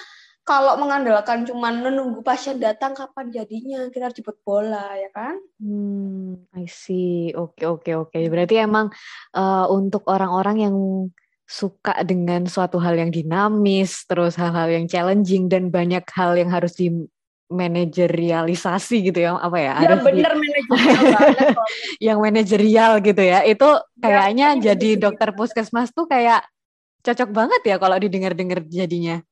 kalau 0.46 0.80
mengandalkan 0.82 1.46
cuma 1.46 1.70
menunggu 1.70 2.24
pasien 2.24 2.62
datang 2.62 2.96
kapan 2.96 3.34
jadinya? 3.34 3.90
Kita 3.90 4.08
harus 4.08 4.18
jemput 4.18 4.38
bola 4.46 4.96
ya 4.96 5.10
kan? 5.12 5.36
Hmm 5.60 6.48
I 6.56 6.66
see. 6.70 7.34
Oke 7.36 7.68
oke 7.68 7.92
oke. 8.08 8.18
Berarti 8.30 8.62
emang 8.62 8.94
uh, 9.36 9.66
untuk 9.68 10.08
orang-orang 10.08 10.58
yang 10.70 10.76
suka 11.50 12.06
dengan 12.06 12.46
suatu 12.46 12.78
hal 12.78 12.94
yang 12.94 13.10
dinamis 13.10 14.06
terus 14.06 14.38
hal-hal 14.38 14.70
yang 14.70 14.86
challenging 14.86 15.50
dan 15.50 15.74
banyak 15.74 16.06
hal 16.14 16.38
yang 16.38 16.54
harus 16.54 16.78
di 16.78 16.94
manajerialisasi 17.50 19.10
gitu 19.10 19.26
ya 19.26 19.34
apa 19.42 19.58
ya 19.58 19.74
ya 19.82 19.98
bener 19.98 20.34
di... 20.38 20.42
manajerial 20.70 21.58
yang 22.08 22.18
manajerial 22.22 22.92
gitu 23.02 23.24
ya 23.26 23.42
itu 23.42 23.66
ya, 23.66 24.02
kayaknya 24.06 24.48
ya, 24.54 24.60
jadi 24.72 24.90
dokter 25.02 25.34
puskesmas 25.34 25.90
tuh 25.90 26.06
kayak 26.06 26.46
cocok 27.02 27.30
banget 27.34 27.62
ya 27.66 27.76
kalau 27.82 27.98
didengar-dengar 27.98 28.62
jadinya 28.70 29.26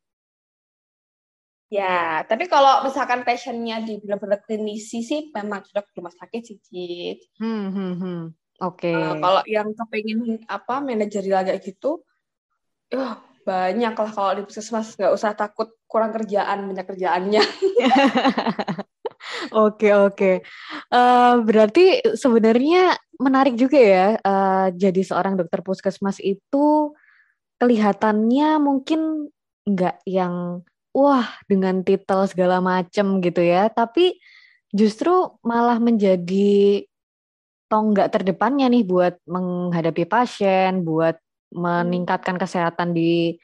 Ya, 1.67 2.23
tapi 2.23 2.47
kalau 2.47 2.87
misalkan 2.87 3.27
passionnya 3.27 3.83
di 3.83 3.99
benar-benar 3.99 4.39
klinisi 4.39 5.03
sih 5.03 5.27
memang 5.35 5.67
cocok 5.67 5.85
di 5.91 5.95
rumah 5.99 6.15
sakit 6.15 6.41
sih, 6.47 6.57
Cid. 6.63 7.19
Hmm, 7.43 7.67
hmm, 7.75 7.93
hmm. 7.99 8.21
Oke. 8.63 8.87
Okay. 8.87 8.95
Uh, 8.95 9.19
kalau 9.19 9.43
yang 9.43 9.67
kepengen 9.75 10.47
apa 10.47 10.79
manajerial 10.79 11.43
kayak 11.43 11.59
gitu, 11.67 12.07
ya 12.87 13.19
banyak 13.47 13.95
lah 13.95 14.11
kalau 14.11 14.31
di 14.35 14.43
puskesmas 14.43 14.99
nggak 14.99 15.15
usah 15.15 15.31
takut 15.31 15.71
kurang 15.87 16.11
kerjaan 16.11 16.67
banyak 16.67 16.85
kerjaannya. 16.85 17.43
Oke 19.51 19.91
oke. 19.91 20.45
Uh, 20.87 21.41
berarti 21.43 21.99
sebenarnya 22.15 22.95
menarik 23.19 23.59
juga 23.59 23.79
ya. 23.79 24.07
Uh, 24.23 24.67
jadi 24.75 25.03
seorang 25.03 25.35
dokter 25.35 25.59
puskesmas 25.65 26.21
itu 26.21 26.95
kelihatannya 27.59 28.61
mungkin 28.61 29.27
nggak 29.67 30.05
yang 30.07 30.63
wah 30.95 31.27
dengan 31.49 31.83
titel 31.83 32.23
segala 32.29 32.63
macem 32.63 33.19
gitu 33.19 33.41
ya 33.43 33.67
tapi 33.67 34.17
justru 34.71 35.35
malah 35.43 35.81
menjadi 35.81 36.87
tonggak 37.67 38.15
terdepannya 38.15 38.71
nih 38.71 38.83
buat 38.87 39.19
menghadapi 39.27 40.07
pasien, 40.07 40.87
buat 40.87 41.19
meningkatkan 41.53 42.35
kesehatan 42.35 42.91
di 42.91 43.37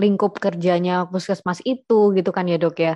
lingkup 0.00 0.40
kerjanya 0.40 1.04
puskesmas 1.06 1.60
itu 1.62 2.16
gitu 2.16 2.30
kan 2.32 2.48
ya 2.48 2.56
dok 2.56 2.76
ya. 2.80 2.94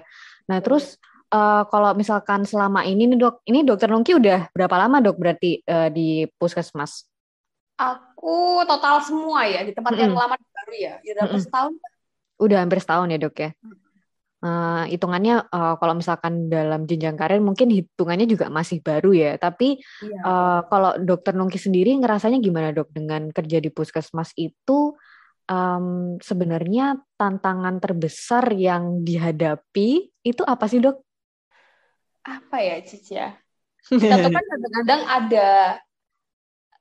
Nah 0.49 0.59
terus 0.65 0.97
uh, 1.31 1.63
kalau 1.69 1.93
misalkan 1.93 2.47
selama 2.47 2.83
ini 2.87 3.11
nih 3.11 3.19
dok, 3.19 3.45
ini 3.47 3.63
dokter 3.67 3.91
Nungki 3.91 4.17
udah 4.17 4.49
berapa 4.55 4.77
lama 4.87 5.03
dok 5.05 5.17
berarti 5.19 5.61
uh, 5.67 5.89
di 5.93 6.25
puskesmas? 6.41 7.07
Aku 7.77 8.65
total 8.65 9.05
semua 9.05 9.45
ya 9.45 9.61
di 9.61 9.77
tempat 9.77 9.93
mm 9.93 9.99
-hmm. 10.01 10.05
yang 10.09 10.15
lama 10.17 10.35
baru 10.41 10.75
ya, 10.75 10.95
ya 11.05 11.11
udah 11.13 11.25
mm 11.29 11.33
-hmm. 11.37 11.45
setahun. 11.45 11.73
Udah 12.37 12.59
hampir 12.65 12.79
setahun 12.81 13.09
ya 13.13 13.19
dok 13.21 13.37
ya. 13.37 13.51
Uh, 14.47 14.87
hitungannya 14.87 15.43
uh, 15.51 15.75
kalau 15.75 15.99
misalkan 15.99 16.47
dalam 16.47 16.87
jenjang 16.87 17.19
karir 17.19 17.43
mungkin 17.43 17.67
hitungannya 17.67 18.31
juga 18.31 18.47
masih 18.47 18.79
baru 18.79 19.11
ya. 19.11 19.33
Tapi 19.43 19.83
iya. 19.83 20.21
uh, 20.23 20.61
kalau 20.71 20.95
dokter 21.03 21.35
Nungki 21.35 21.59
sendiri 21.59 21.91
ngerasanya 21.99 22.39
gimana 22.39 22.71
dok 22.71 22.95
dengan 22.95 23.35
kerja 23.35 23.59
di 23.59 23.75
puskesmas 23.75 24.31
itu? 24.39 24.95
um, 25.51 26.17
sebenarnya 26.21 26.99
tantangan 27.15 27.79
terbesar 27.79 28.53
yang 28.55 29.03
dihadapi 29.07 30.11
itu 30.23 30.43
apa 30.43 30.67
sih 30.67 30.83
dok? 30.83 31.01
Apa 32.27 32.59
ya 32.59 32.77
Cici 32.83 33.15
ya? 33.15 33.35
Kita 33.87 34.17
tuh 34.19 34.31
kan 34.35 34.45
kadang-kadang 34.45 35.03
ada 35.07 35.49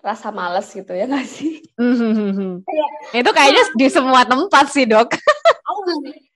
rasa 0.05 0.29
males 0.29 0.69
gitu 0.69 0.93
ya 0.93 1.09
nggak 1.09 1.25
sih? 1.25 1.65
itu 3.17 3.29
kayaknya 3.33 3.63
di 3.73 3.87
semua 3.89 4.21
tempat 4.25 4.69
sih 4.69 4.85
dok. 4.85 5.13
oh, 5.69 5.81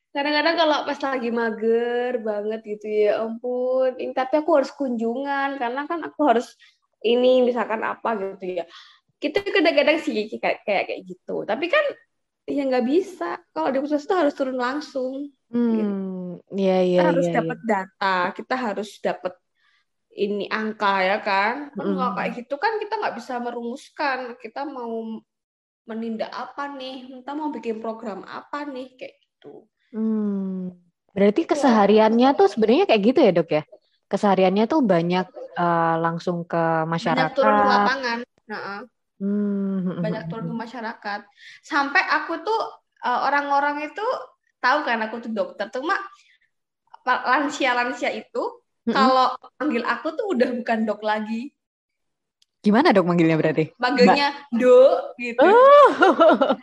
kadang-kadang 0.09 0.55
kalau 0.57 0.77
pas 0.89 0.99
lagi 0.99 1.29
mager 1.29 2.13
banget 2.25 2.61
gitu 2.65 2.87
ya 2.89 3.21
ampun. 3.21 3.93
Ini 3.97 4.13
tapi 4.13 4.41
aku 4.41 4.51
harus 4.57 4.71
kunjungan 4.73 5.61
karena 5.61 5.85
kan 5.85 6.01
aku 6.01 6.21
harus 6.25 6.47
ini 7.05 7.45
misalkan 7.45 7.85
apa 7.85 8.17
gitu 8.17 8.61
ya. 8.61 8.65
Kita 9.21 9.45
kadang-kadang 9.45 10.01
sih 10.01 10.25
kayak 10.41 10.65
kayak 10.65 10.83
kayak 10.89 11.01
gitu. 11.05 11.45
Tapi 11.45 11.65
kan 11.69 11.85
ya 12.49 12.65
nggak 12.65 12.85
bisa. 12.89 13.37
Kalau 13.53 13.69
di 13.69 13.77
puskesmas 13.77 14.07
itu 14.09 14.15
harus 14.17 14.33
turun 14.33 14.57
langsung. 14.57 15.29
Hmm, 15.49 15.73
gitu. 15.73 15.93
iya 16.61 16.77
iya 16.85 17.01
kita 17.01 17.09
harus 17.13 17.27
ya, 17.29 17.33
dapat 17.41 17.59
ya. 17.59 17.67
data. 17.69 18.17
Kita 18.33 18.55
harus 18.57 18.89
dapat 19.01 19.33
ini 20.09 20.49
angka 20.49 21.05
ya 21.05 21.17
kan 21.21 21.69
hmm. 21.69 21.95
kalau 21.95 22.11
kayak 22.17 22.31
gitu 22.43 22.55
kan 22.57 22.81
kita 22.81 22.93
nggak 22.97 23.15
bisa 23.21 23.33
merumuskan. 23.37 24.19
Kita 24.41 24.65
mau 24.65 25.21
menindak 25.85 26.33
apa 26.33 26.73
nih? 26.73 27.21
Kita 27.21 27.37
mau 27.37 27.53
bikin 27.53 27.77
program 27.77 28.25
apa 28.25 28.65
nih? 28.65 28.97
Kayak 28.97 29.13
gitu 29.21 29.69
hmm. 29.93 30.73
berarti 31.13 31.41
kesehariannya 31.45 32.29
tuh 32.37 32.47
sebenarnya 32.47 32.85
kayak 32.89 33.01
gitu 33.03 33.19
ya 33.19 33.31
dok 33.33 33.49
ya? 33.49 33.63
Kesehariannya 34.09 34.65
tuh 34.65 34.81
banyak 34.81 35.27
uh, 35.53 35.95
langsung 36.01 36.45
ke 36.45 36.87
masyarakat 36.89 37.29
banyak 37.29 37.37
turun 37.37 37.53
ke 37.53 37.65
lapangan. 37.69 38.19
Nah, 38.49 38.81
hmm. 39.21 40.01
banyak 40.01 40.23
turun 40.29 40.45
ke 40.49 40.55
masyarakat. 40.55 41.19
Sampai 41.61 42.01
aku 42.09 42.41
tuh 42.41 42.61
uh, 43.05 43.19
orang-orang 43.29 43.85
itu 43.85 44.05
tahu 44.57 44.81
kan 44.81 44.97
aku 45.05 45.21
tuh 45.21 45.31
dokter. 45.31 45.69
Tuh 45.69 45.85
mak 45.85 46.01
lansia-lansia 47.05 48.13
itu 48.13 48.43
hmm. 48.89 48.93
kalau 48.93 49.33
panggil 49.61 49.85
aku 49.85 50.13
tuh 50.17 50.25
udah 50.33 50.49
bukan 50.57 50.89
dok 50.89 51.01
lagi. 51.05 51.53
Gimana 52.59 52.91
dok 52.91 53.07
manggilnya 53.07 53.37
berarti? 53.37 53.71
Manggilnya 53.77 54.35
dok 54.51 55.15
gitu. 55.21 55.45
Oh. 55.45 56.57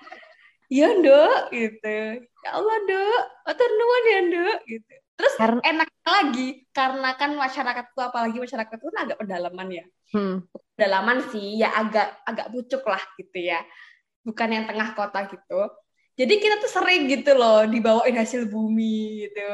Iya 0.66 0.99
dok 0.99 1.54
gitu 1.54 2.26
ya 2.47 2.50
Allah 2.55 2.76
dok 2.87 3.23
atur 3.50 3.71
nuwun 3.75 4.05
ya 4.07 4.21
dok 4.31 4.59
gitu. 4.71 4.95
Terus 5.17 5.35
karena... 5.41 5.61
enak 5.65 5.91
lagi 6.05 6.49
karena 6.71 7.11
kan 7.17 7.31
masyarakatku 7.35 7.99
apalagi 7.99 8.38
masyarakat 8.38 8.76
itu 8.79 8.87
kan 8.93 9.00
agak 9.03 9.19
pedalaman 9.19 9.69
ya. 9.75 9.85
Hmm. 10.15 10.47
pedalaman 10.79 11.19
sih 11.35 11.59
ya 11.59 11.75
agak 11.75 12.23
agak 12.23 12.47
bucuk 12.55 12.87
lah 12.87 13.03
gitu 13.19 13.38
ya. 13.43 13.59
Bukan 14.23 14.49
yang 14.55 14.65
tengah 14.71 14.95
kota 14.95 15.26
gitu. 15.26 15.61
Jadi 16.17 16.35
kita 16.41 16.57
tuh 16.62 16.71
sering 16.71 17.11
gitu 17.11 17.37
loh 17.37 17.67
dibawain 17.67 18.15
hasil 18.15 18.47
bumi 18.47 19.26
gitu. 19.26 19.53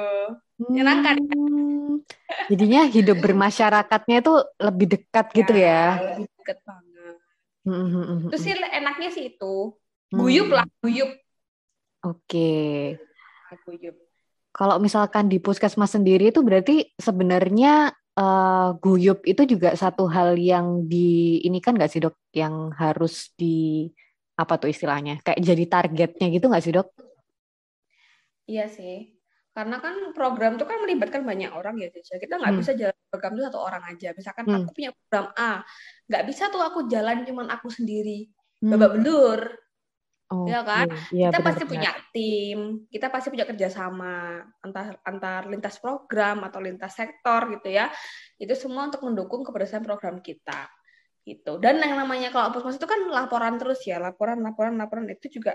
Menyenangkan 0.61 1.17
hmm. 1.19 2.05
jadinya 2.53 2.87
hidup 2.87 3.19
bermasyarakatnya 3.19 4.23
itu 4.23 4.35
lebih 4.61 4.87
dekat 4.99 5.27
ya, 5.33 5.37
gitu 5.40 5.55
ya. 5.57 5.83
lebih 5.97 6.29
dekat 6.37 6.59
banget. 6.69 7.16
Hmm, 7.62 7.73
hmm, 7.73 7.88
hmm, 7.88 8.05
hmm 8.05 8.31
terus 8.35 8.43
sih 8.45 8.53
enaknya 8.53 9.09
sih 9.09 9.25
itu. 9.33 9.55
Guyup 10.12 10.53
lah 10.53 10.69
guyup 10.85 11.09
oke 12.05 12.23
okay. 12.29 12.99
kalau 14.53 14.77
misalkan 14.79 15.27
di 15.31 15.38
puskesmas 15.38 15.95
sendiri 15.95 16.31
itu 16.31 16.45
berarti 16.45 16.93
sebenarnya 16.99 17.95
uh, 18.17 18.77
guyup 18.77 19.25
itu 19.25 19.43
juga 19.49 19.73
satu 19.77 20.09
hal 20.09 20.37
yang 20.37 20.85
di 20.88 21.41
ini 21.45 21.59
kan 21.62 21.77
nggak 21.77 21.91
sih 21.91 22.01
dok 22.05 22.17
yang 22.37 22.73
harus 22.77 23.33
di 23.37 23.88
apa 24.37 24.57
tuh 24.57 24.73
istilahnya 24.73 25.21
kayak 25.21 25.41
jadi 25.41 25.65
targetnya 25.69 26.27
gitu 26.33 26.47
nggak 26.49 26.65
sih 26.65 26.75
dok? 26.75 26.88
Iya 28.43 28.67
sih, 28.67 29.15
karena 29.55 29.79
kan 29.79 29.95
program 30.17 30.59
itu 30.59 30.65
kan 30.67 30.81
melibatkan 30.83 31.23
banyak 31.23 31.53
orang 31.53 31.79
ya 31.79 31.88
Cica. 31.93 32.19
Kita 32.19 32.41
nggak 32.41 32.53
hmm. 32.57 32.61
bisa 32.65 32.73
jalan 32.75 32.97
program 33.07 33.33
itu 33.37 33.43
satu 33.47 33.61
orang 33.62 33.83
aja. 33.87 34.09
Misalkan 34.17 34.45
hmm. 34.49 34.57
aku 34.65 34.71
punya 34.75 34.91
program 34.97 35.27
A, 35.38 35.53
nggak 36.11 36.25
bisa 36.27 36.45
tuh 36.51 36.62
aku 36.65 36.91
jalan 36.91 37.23
cuman 37.23 37.47
aku 37.55 37.69
sendiri. 37.71 38.33
Hmm. 38.65 38.75
Babak 38.75 38.91
belur, 38.99 39.41
Oh, 40.33 40.49
ya 40.49 40.64
kan? 40.64 40.88
Ya, 41.12 41.29
kita 41.29 41.38
benar, 41.38 41.47
pasti 41.53 41.62
benar. 41.62 41.73
punya 41.77 41.90
tim, 42.09 42.59
kita 42.88 43.07
pasti 43.12 43.29
punya 43.29 43.45
kerjasama 43.45 44.16
antar 44.64 44.97
antar 45.05 45.40
lintas 45.53 45.77
program 45.77 46.40
atau 46.49 46.59
lintas 46.64 46.97
sektor 46.97 47.53
gitu 47.53 47.68
ya. 47.68 47.92
Itu 48.40 48.57
semua 48.57 48.88
untuk 48.88 49.05
mendukung 49.05 49.45
keberhasilan 49.45 49.85
program 49.85 50.25
kita 50.25 50.66
gitu. 51.23 51.61
Dan 51.61 51.79
yang 51.79 51.95
namanya 51.95 52.33
kalau 52.33 52.51
puskesmas 52.51 52.81
itu 52.81 52.88
kan 52.88 53.01
laporan 53.12 53.61
terus 53.61 53.85
ya, 53.85 54.01
laporan, 54.01 54.40
laporan, 54.40 54.75
laporan 54.81 55.07
itu 55.12 55.38
juga 55.38 55.55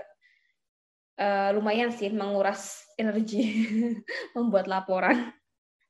uh, 1.18 1.50
lumayan 1.52 1.90
sih 1.90 2.08
menguras 2.14 2.86
energi 2.94 3.66
membuat 4.38 4.70
laporan. 4.70 5.34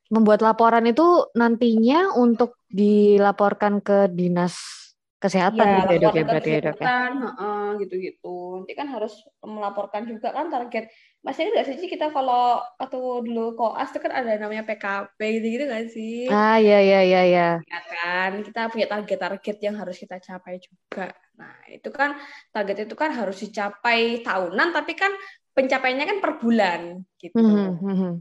Membuat 0.09 0.41
laporan 0.41 0.89
itu 0.89 1.29
nantinya 1.37 2.17
untuk 2.17 2.57
dilaporkan 2.73 3.85
ke 3.85 4.09
dinas 4.09 4.88
kesehatan 5.19 5.67
ya, 5.67 5.75
gitu 5.83 5.93
ya 5.93 5.99
dok 5.99 6.15
ya 6.15 6.25
berarti 6.25 6.51
ya 6.55 6.61
dok 6.63 6.79
ya? 6.79 6.87
uh, 7.35 7.69
gitu-gitu. 7.83 8.63
Nanti 8.63 8.73
kan 8.79 8.87
harus 8.87 9.15
melaporkan 9.43 10.07
juga 10.07 10.31
kan 10.31 10.47
target. 10.47 10.95
Masih 11.27 11.51
nggak 11.51 11.67
sih 11.67 11.91
kita 11.91 12.15
kalau 12.15 12.63
atau 12.79 13.19
dulu 13.27 13.59
koas 13.59 13.91
itu 13.91 13.99
kan 13.99 14.15
ada 14.15 14.39
namanya 14.39 14.63
PKP 14.63 15.19
gitu 15.43 15.47
gitu 15.59 15.65
nggak 15.67 15.87
sih? 15.91 16.31
Ah 16.31 16.63
ya 16.63 16.79
ya 16.79 17.03
ya 17.03 17.23
ya 17.27 17.51
ya 17.67 17.79
kan 17.91 18.31
kita 18.47 18.61
punya 18.71 18.87
target-target 18.87 19.57
yang 19.59 19.75
harus 19.75 19.97
kita 19.99 20.23
capai 20.23 20.63
juga. 20.63 21.11
Nah 21.35 21.55
itu 21.67 21.89
kan 21.91 22.15
target 22.55 22.87
itu 22.87 22.95
kan 22.95 23.11
harus 23.11 23.43
dicapai 23.43 24.23
tahunan 24.23 24.69
tapi 24.71 24.93
kan 24.95 25.11
pencapaiannya 25.57 26.07
kan 26.07 26.19
per 26.23 26.33
bulan 26.39 26.81
gitu. 27.19 27.35
Hmm, 27.35 27.75
hmm. 27.83 28.13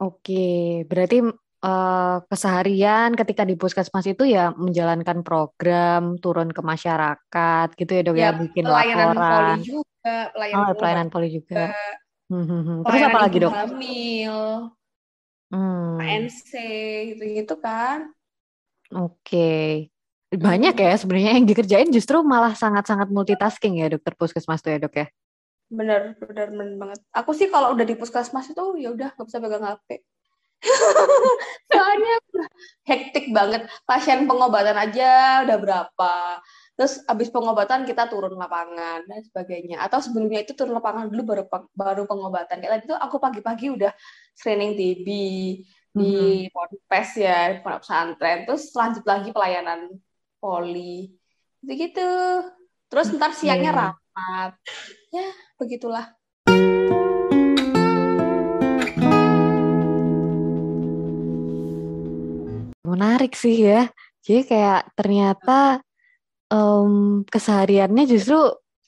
oke 0.00 0.46
berarti 0.88 1.20
uh, 1.62 2.16
keseharian 2.26 3.14
ketika 3.14 3.46
di 3.46 3.54
puskesmas 3.54 4.04
itu 4.04 4.26
ya 4.26 4.50
menjalankan 4.52 5.22
program 5.22 6.18
turun 6.18 6.50
ke 6.50 6.60
masyarakat 6.60 7.68
gitu 7.78 7.90
ya 7.90 8.02
dok 8.02 8.16
ya, 8.18 8.22
ya 8.22 8.30
bikin 8.36 8.64
pelayanan 8.66 9.14
laporan 9.14 9.58
poli 9.58 9.62
juga 9.64 10.16
pelayanan, 10.34 10.66
oh, 10.66 10.76
pelayanan 10.76 11.08
poli 11.08 11.28
juga. 11.30 11.64
Hmm, 12.32 12.46
hmm, 12.48 12.62
hmm. 12.64 12.78
terus 12.88 13.02
apa 13.04 13.18
lagi 13.28 13.36
dok 13.44 13.52
hamil 13.52 14.36
hmm. 15.52 16.00
ANC 16.00 16.50
gitu 17.12 17.22
gitu 17.28 17.54
kan 17.60 18.08
oke 18.88 19.20
okay. 19.20 19.92
banyak 20.32 20.72
ya 20.72 20.96
sebenarnya 20.96 21.32
yang 21.36 21.44
dikerjain 21.44 21.92
justru 21.92 22.24
malah 22.24 22.56
sangat-sangat 22.56 23.12
multitasking 23.12 23.84
ya 23.84 23.92
dokter 23.92 24.16
puskesmas 24.16 24.64
tuh 24.64 24.72
ya 24.72 24.80
dok 24.80 24.96
ya 24.96 25.06
bener 25.68 26.16
bener 26.20 26.48
bener 26.52 26.76
banget 26.80 27.00
aku 27.12 27.36
sih 27.36 27.52
kalau 27.52 27.76
udah 27.76 27.84
di 27.84 28.00
puskesmas 28.00 28.48
itu 28.48 28.64
ya 28.80 28.96
udah 28.96 29.12
nggak 29.12 29.26
bisa 29.28 29.38
pegang 29.40 29.64
HP 29.68 29.88
Soalnya 31.72 32.14
hektik 32.86 33.34
banget. 33.34 33.66
Pasien 33.82 34.24
pengobatan 34.30 34.78
aja 34.78 35.42
udah 35.46 35.58
berapa. 35.58 36.14
Terus 36.78 37.04
abis 37.04 37.28
pengobatan 37.28 37.84
kita 37.84 38.08
turun 38.08 38.38
lapangan 38.38 39.04
dan 39.04 39.20
sebagainya. 39.22 39.82
Atau 39.82 40.00
sebelumnya 40.00 40.42
itu 40.42 40.56
turun 40.56 40.74
lapangan 40.78 41.10
dulu 41.10 41.22
baru 41.22 41.44
baru 41.74 42.02
pengobatan. 42.08 42.62
Kayak 42.62 42.72
tadi 42.80 42.84
tuh 42.94 42.98
aku 42.98 43.16
pagi-pagi 43.20 43.66
udah 43.74 43.92
screening 44.38 44.78
TB 44.78 45.08
di 45.92 46.12
mm-hmm. 46.48 46.52
Ponpes 46.56 47.10
ya, 47.20 47.60
pondok 47.60 47.84
pesantren. 47.84 48.48
Terus 48.48 48.72
lanjut 48.72 49.04
lagi 49.04 49.30
pelayanan 49.34 49.92
poli. 50.40 51.12
Gitu-gitu. 51.60 52.10
Terus 52.88 53.12
ntar 53.12 53.36
siangnya 53.36 53.72
rapat. 53.72 54.56
Ya, 55.12 55.28
begitulah. 55.60 56.21
Menarik 63.02 63.34
sih 63.34 63.66
ya. 63.66 63.90
Jadi 64.22 64.46
kayak 64.46 64.94
ternyata 64.94 65.82
um, 66.54 67.26
kesehariannya 67.26 68.06
justru 68.06 68.38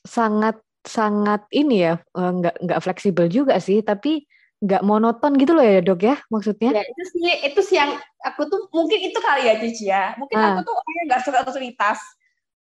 sangat 0.07 0.55
sangat 0.87 1.43
ini 1.51 1.83
ya 1.83 1.99
nggak 2.15 2.63
nggak 2.63 2.79
fleksibel 2.79 3.27
juga 3.27 3.59
sih. 3.59 3.83
Tapi 3.83 4.23
nggak 4.63 4.87
monoton 4.87 5.35
gitu 5.35 5.51
loh 5.51 5.67
ya 5.67 5.83
dok 5.83 5.99
ya 5.99 6.15
maksudnya? 6.31 6.71
Ya 6.79 6.83
itu 6.87 7.03
sih 7.11 7.31
itu 7.51 7.59
sih 7.59 7.75
yang 7.75 7.99
aku 8.23 8.47
tuh 8.47 8.71
mungkin 8.71 9.11
itu 9.11 9.19
kali 9.19 9.51
ya 9.51 9.59
Cici 9.59 9.91
ya. 9.91 10.15
Mungkin 10.15 10.39
ah. 10.39 10.55
aku 10.55 10.59
tuh 10.63 10.73
orangnya 10.79 11.03
nggak 11.11 11.21
suka 11.27 11.39
rutinitas. 11.43 11.99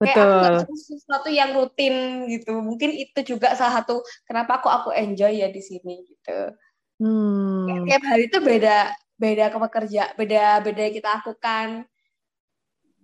Betul. 0.00 0.24
Kayak 0.24 0.64
aku 0.64 0.74
sesuatu 0.80 1.28
yang 1.28 1.52
rutin 1.52 2.24
gitu. 2.32 2.56
Mungkin 2.56 2.96
itu 2.96 3.36
juga 3.36 3.52
salah 3.52 3.84
satu 3.84 4.00
kenapa 4.24 4.64
aku 4.64 4.72
aku 4.72 4.88
enjoy 4.96 5.36
ya 5.36 5.52
di 5.52 5.60
sini 5.60 6.08
gitu. 6.08 6.56
Hmm. 7.02 7.68
Kayak 7.68 7.82
tiap 7.84 8.02
hari 8.08 8.22
itu 8.32 8.38
beda 8.40 8.78
beda 9.22 9.54
pekerja 9.54 10.10
beda 10.18 10.58
beda 10.66 10.82
kita 10.90 11.08
lakukan 11.22 11.86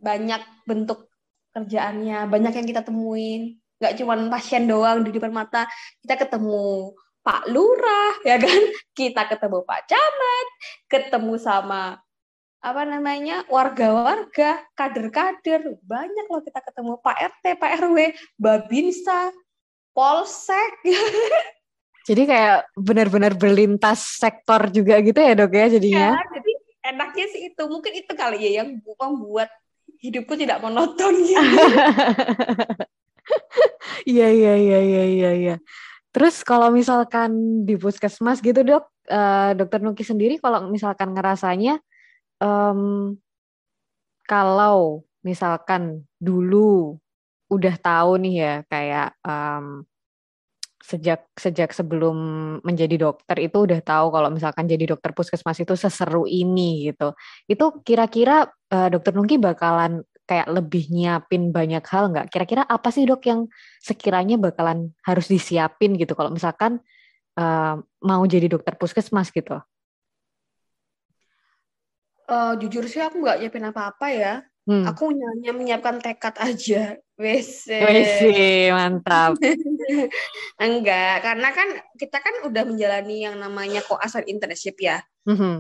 banyak 0.03 0.43
bentuk 0.67 1.07
kerjaannya 1.55 2.27
banyak 2.27 2.53
yang 2.59 2.67
kita 2.67 2.83
temuin 2.83 3.55
nggak 3.79 3.95
cuma 4.03 4.19
pasien 4.27 4.67
doang 4.67 5.07
di 5.07 5.15
depan 5.15 5.31
mata 5.31 5.71
kita 6.03 6.27
ketemu 6.27 6.91
Pak 7.29 7.45
Lurah, 7.53 8.25
ya 8.25 8.41
kan? 8.41 8.57
Kita 8.97 9.29
ketemu 9.29 9.61
Pak 9.61 9.85
Camat, 9.85 10.47
ketemu 10.89 11.37
sama 11.37 12.01
apa 12.59 12.83
namanya 12.89 13.45
warga-warga, 13.53 14.65
kader-kader, 14.73 15.79
banyak 15.85 16.27
loh 16.27 16.43
kita 16.43 16.59
ketemu 16.59 16.99
Pak 16.99 17.17
RT, 17.37 17.45
Pak 17.61 17.71
RW, 17.85 17.97
Babinsa, 18.35 19.31
Polsek. 19.93 20.73
Jadi 22.09 22.23
kayak 22.25 22.73
benar-benar 22.73 23.37
berlintas 23.37 24.17
sektor 24.17 24.73
juga 24.73 24.97
gitu 25.05 25.21
ya 25.21 25.37
dok 25.37 25.53
ya 25.53 25.67
jadinya. 25.69 26.09
Ya, 26.17 26.25
jadi 26.41 26.53
enaknya 26.97 27.27
sih 27.29 27.41
itu, 27.53 27.63
mungkin 27.69 27.93
itu 27.93 28.13
kali 28.17 28.41
ya 28.41 28.65
yang 28.65 28.81
membuat 28.81 29.53
hidupku 30.01 30.33
tidak 30.41 30.65
monoton. 30.65 31.13
Iya 34.09 34.29
iya 34.33 34.55
iya 34.57 34.79
iya 34.81 35.03
iya. 35.05 35.31
Ya. 35.37 35.57
Terus 36.15 36.41
kalau 36.41 36.73
misalkan 36.73 37.63
di 37.69 37.77
puskesmas 37.77 38.41
gitu 38.41 38.65
dok, 38.65 38.89
uh, 39.13 39.53
dokter 39.53 39.85
Nuki 39.85 40.01
sendiri 40.01 40.41
kalau 40.41 40.65
misalkan 40.73 41.13
ngerasanya 41.13 41.77
um, 42.41 43.13
kalau 44.25 45.05
misalkan 45.21 46.09
dulu 46.17 46.97
udah 47.53 47.75
tahu 47.81 48.21
nih 48.21 48.35
ya 48.41 48.55
kayak 48.69 49.09
um, 49.25 49.85
sejak 50.79 51.27
sejak 51.35 51.75
sebelum 51.75 52.17
menjadi 52.63 53.11
dokter 53.11 53.37
itu 53.43 53.67
udah 53.67 53.83
tahu 53.83 54.15
kalau 54.15 54.31
misalkan 54.31 54.71
jadi 54.71 54.95
dokter 54.95 55.11
puskesmas 55.11 55.59
itu 55.59 55.75
seseru 55.75 56.25
ini 56.25 56.91
gitu. 56.91 57.13
Itu 57.51 57.83
kira-kira 57.83 58.47
uh, 58.47 58.89
dokter 58.89 59.13
Nungki 59.13 59.43
bakalan 59.43 60.07
kayak 60.29 60.49
lebih 60.53 60.87
nyiapin 60.93 61.51
banyak 61.51 61.83
hal 61.83 62.15
nggak? 62.15 62.27
Kira-kira 62.31 62.63
apa 62.63 62.89
sih 62.95 63.09
dok 63.09 63.25
yang 63.27 63.51
sekiranya 63.83 64.39
bakalan 64.39 64.95
harus 65.03 65.27
disiapin 65.27 65.99
gitu 65.99 66.15
kalau 66.15 66.31
misalkan 66.31 66.79
uh, 67.41 67.81
mau 68.05 68.23
jadi 68.29 68.47
dokter 68.47 68.79
puskesmas 68.79 69.35
gitu? 69.35 69.59
Uh, 72.29 72.53
jujur 72.61 72.85
sih 72.85 73.01
aku 73.01 73.25
nggak 73.25 73.41
nyiapin 73.41 73.67
apa-apa 73.73 74.07
ya. 74.13 74.35
Hmm. 74.69 74.85
Aku 74.85 75.09
hanya 75.17 75.57
menyiapkan 75.57 75.97
tekad 76.05 76.37
aja. 76.37 77.01
WC. 77.19 77.67
WC, 77.73 78.21
mantap. 78.71 79.41
Enggak, 80.63 81.25
karena 81.25 81.49
kan 81.51 81.69
kita 81.99 82.21
kan 82.21 82.35
udah 82.47 82.63
menjalani 82.63 83.27
yang 83.27 83.41
namanya 83.41 83.83
koas 83.83 84.15
internship 84.29 84.79
ya. 84.79 85.03
Mm 85.27 85.35
-hmm. 85.35 85.55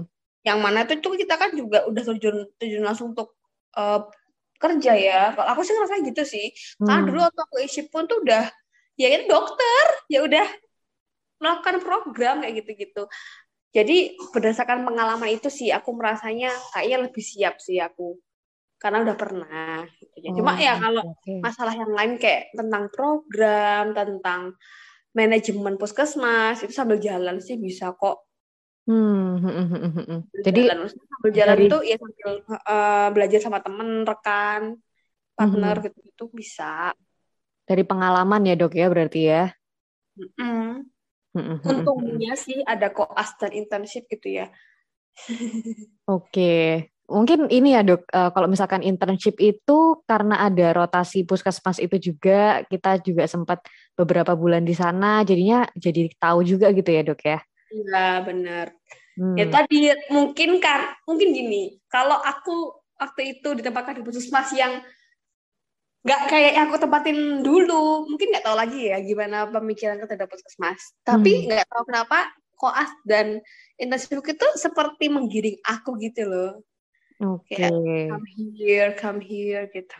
Yang 0.46 0.58
mana 0.60 0.86
itu 0.86 0.94
tuh 1.02 1.18
kita 1.18 1.34
kan 1.34 1.50
juga 1.56 1.88
udah 1.88 2.02
terjun 2.04 2.46
terjun 2.60 2.84
langsung 2.86 3.16
untuk 3.16 3.34
uh, 3.74 4.06
kerja 4.60 4.92
ya. 4.94 5.20
Kalau 5.34 5.48
aku 5.50 5.66
sih 5.66 5.74
ngerasa 5.74 5.94
gitu 6.04 6.22
sih. 6.22 6.46
Hmm. 6.78 6.86
Karena 6.86 7.02
dulu 7.08 7.18
waktu 7.26 7.40
aku 7.42 7.56
isi 7.64 7.82
pun 7.90 8.06
tuh 8.06 8.22
udah 8.22 8.46
ya 8.94 9.08
itu 9.14 9.26
dokter, 9.26 9.84
ya 10.06 10.22
udah 10.22 10.46
melakukan 11.42 11.76
program 11.82 12.34
kayak 12.42 12.54
gitu-gitu. 12.62 13.06
Jadi 13.74 14.18
berdasarkan 14.34 14.86
pengalaman 14.86 15.30
itu 15.30 15.50
sih 15.50 15.70
aku 15.70 15.90
merasanya 15.94 16.50
kayaknya 16.74 16.98
lebih 17.10 17.24
siap 17.24 17.58
sih 17.62 17.78
aku. 17.78 18.18
Karena 18.78 19.02
udah 19.02 19.16
pernah 19.18 19.82
gitu. 19.98 20.16
Ya. 20.22 20.30
Cuma 20.38 20.52
ya 20.54 20.74
oh, 20.74 20.78
kalau 20.78 21.02
okay. 21.18 21.38
masalah 21.42 21.74
yang 21.74 21.92
lain 21.92 22.14
kayak 22.16 22.54
tentang 22.54 22.88
program, 22.94 23.90
tentang 23.92 24.54
manajemen 25.12 25.74
puskesmas 25.74 26.62
itu 26.62 26.70
sambil 26.70 27.02
jalan 27.02 27.42
sih 27.42 27.58
bisa 27.58 27.90
kok 27.98 28.28
Hmm, 28.88 29.36
hmm, 29.44 29.64
hmm, 29.68 29.90
hmm, 30.00 30.20
Jadi 30.48 30.64
jalan. 30.64 30.88
sambil 30.88 31.30
jalan 31.36 31.56
dari... 31.60 31.68
itu 31.68 31.78
ya 31.92 31.96
sambil 32.00 32.30
uh, 32.40 33.08
belajar 33.12 33.40
sama 33.44 33.60
temen, 33.60 34.08
rekan, 34.08 34.80
partner 35.36 35.76
hmm. 35.76 35.84
gitu 35.92 35.98
itu 36.08 36.24
bisa. 36.32 36.96
Dari 37.68 37.84
pengalaman 37.84 38.48
ya 38.48 38.56
dok 38.56 38.72
ya 38.72 38.88
berarti 38.88 39.20
ya. 39.28 39.52
Hmm. 40.40 40.88
Untungnya 41.68 42.32
sih 42.32 42.64
ada 42.64 42.88
koas 42.88 43.36
dan 43.36 43.52
internship 43.52 44.08
gitu 44.08 44.40
ya. 44.40 44.48
Oke, 46.16 46.88
mungkin 47.08 47.48
ini 47.48 47.74
ya 47.74 47.82
dok. 47.82 48.04
Uh, 48.12 48.30
kalau 48.30 48.46
misalkan 48.46 48.84
internship 48.84 49.40
itu 49.40 50.04
karena 50.04 50.44
ada 50.44 50.76
rotasi 50.76 51.24
puskesmas 51.24 51.80
itu 51.80 51.96
juga 51.98 52.62
kita 52.68 53.00
juga 53.00 53.24
sempat 53.24 53.64
beberapa 53.96 54.36
bulan 54.36 54.62
di 54.62 54.76
sana, 54.76 55.24
jadinya 55.24 55.64
jadi 55.74 56.12
tahu 56.20 56.44
juga 56.44 56.70
gitu 56.70 56.90
ya 56.92 57.02
dok 57.02 57.20
ya. 57.24 57.38
Iya 57.72 58.06
benar. 58.22 58.66
Hmm. 59.18 59.34
Ya 59.34 59.50
tadi 59.50 59.90
mungkin 60.14 60.62
kan 60.62 60.94
mungkin 61.08 61.34
gini, 61.34 61.80
kalau 61.90 62.14
aku 62.14 62.76
waktu 63.00 63.40
itu 63.40 63.48
ditempatkan 63.58 63.98
di 63.98 64.04
puskesmas 64.04 64.52
yang 64.54 64.78
nggak 66.06 66.20
kayak 66.30 66.52
yang 66.54 66.70
aku 66.70 66.78
tempatin 66.78 67.42
dulu, 67.42 68.06
mungkin 68.06 68.30
nggak 68.30 68.46
tahu 68.46 68.56
lagi 68.56 68.94
ya 68.94 69.02
gimana 69.02 69.50
pemikiran 69.50 69.98
terhadap 70.04 70.30
puskesmas. 70.30 70.94
Tapi 71.02 71.42
hmm. 71.42 71.44
nggak 71.50 71.66
hmm. 71.66 71.72
tahu 71.74 71.82
kenapa 71.88 72.18
koas 72.58 72.90
dan 73.06 73.38
intensif 73.78 74.18
itu 74.18 74.46
seperti 74.58 75.10
menggiring 75.10 75.58
aku 75.66 75.98
gitu 75.98 76.26
loh. 76.26 76.62
Oke. 77.18 77.58
Okay. 77.58 78.06
come 78.06 78.28
here, 78.54 78.90
come 78.94 79.18
here 79.18 79.66
gitu. 79.74 79.98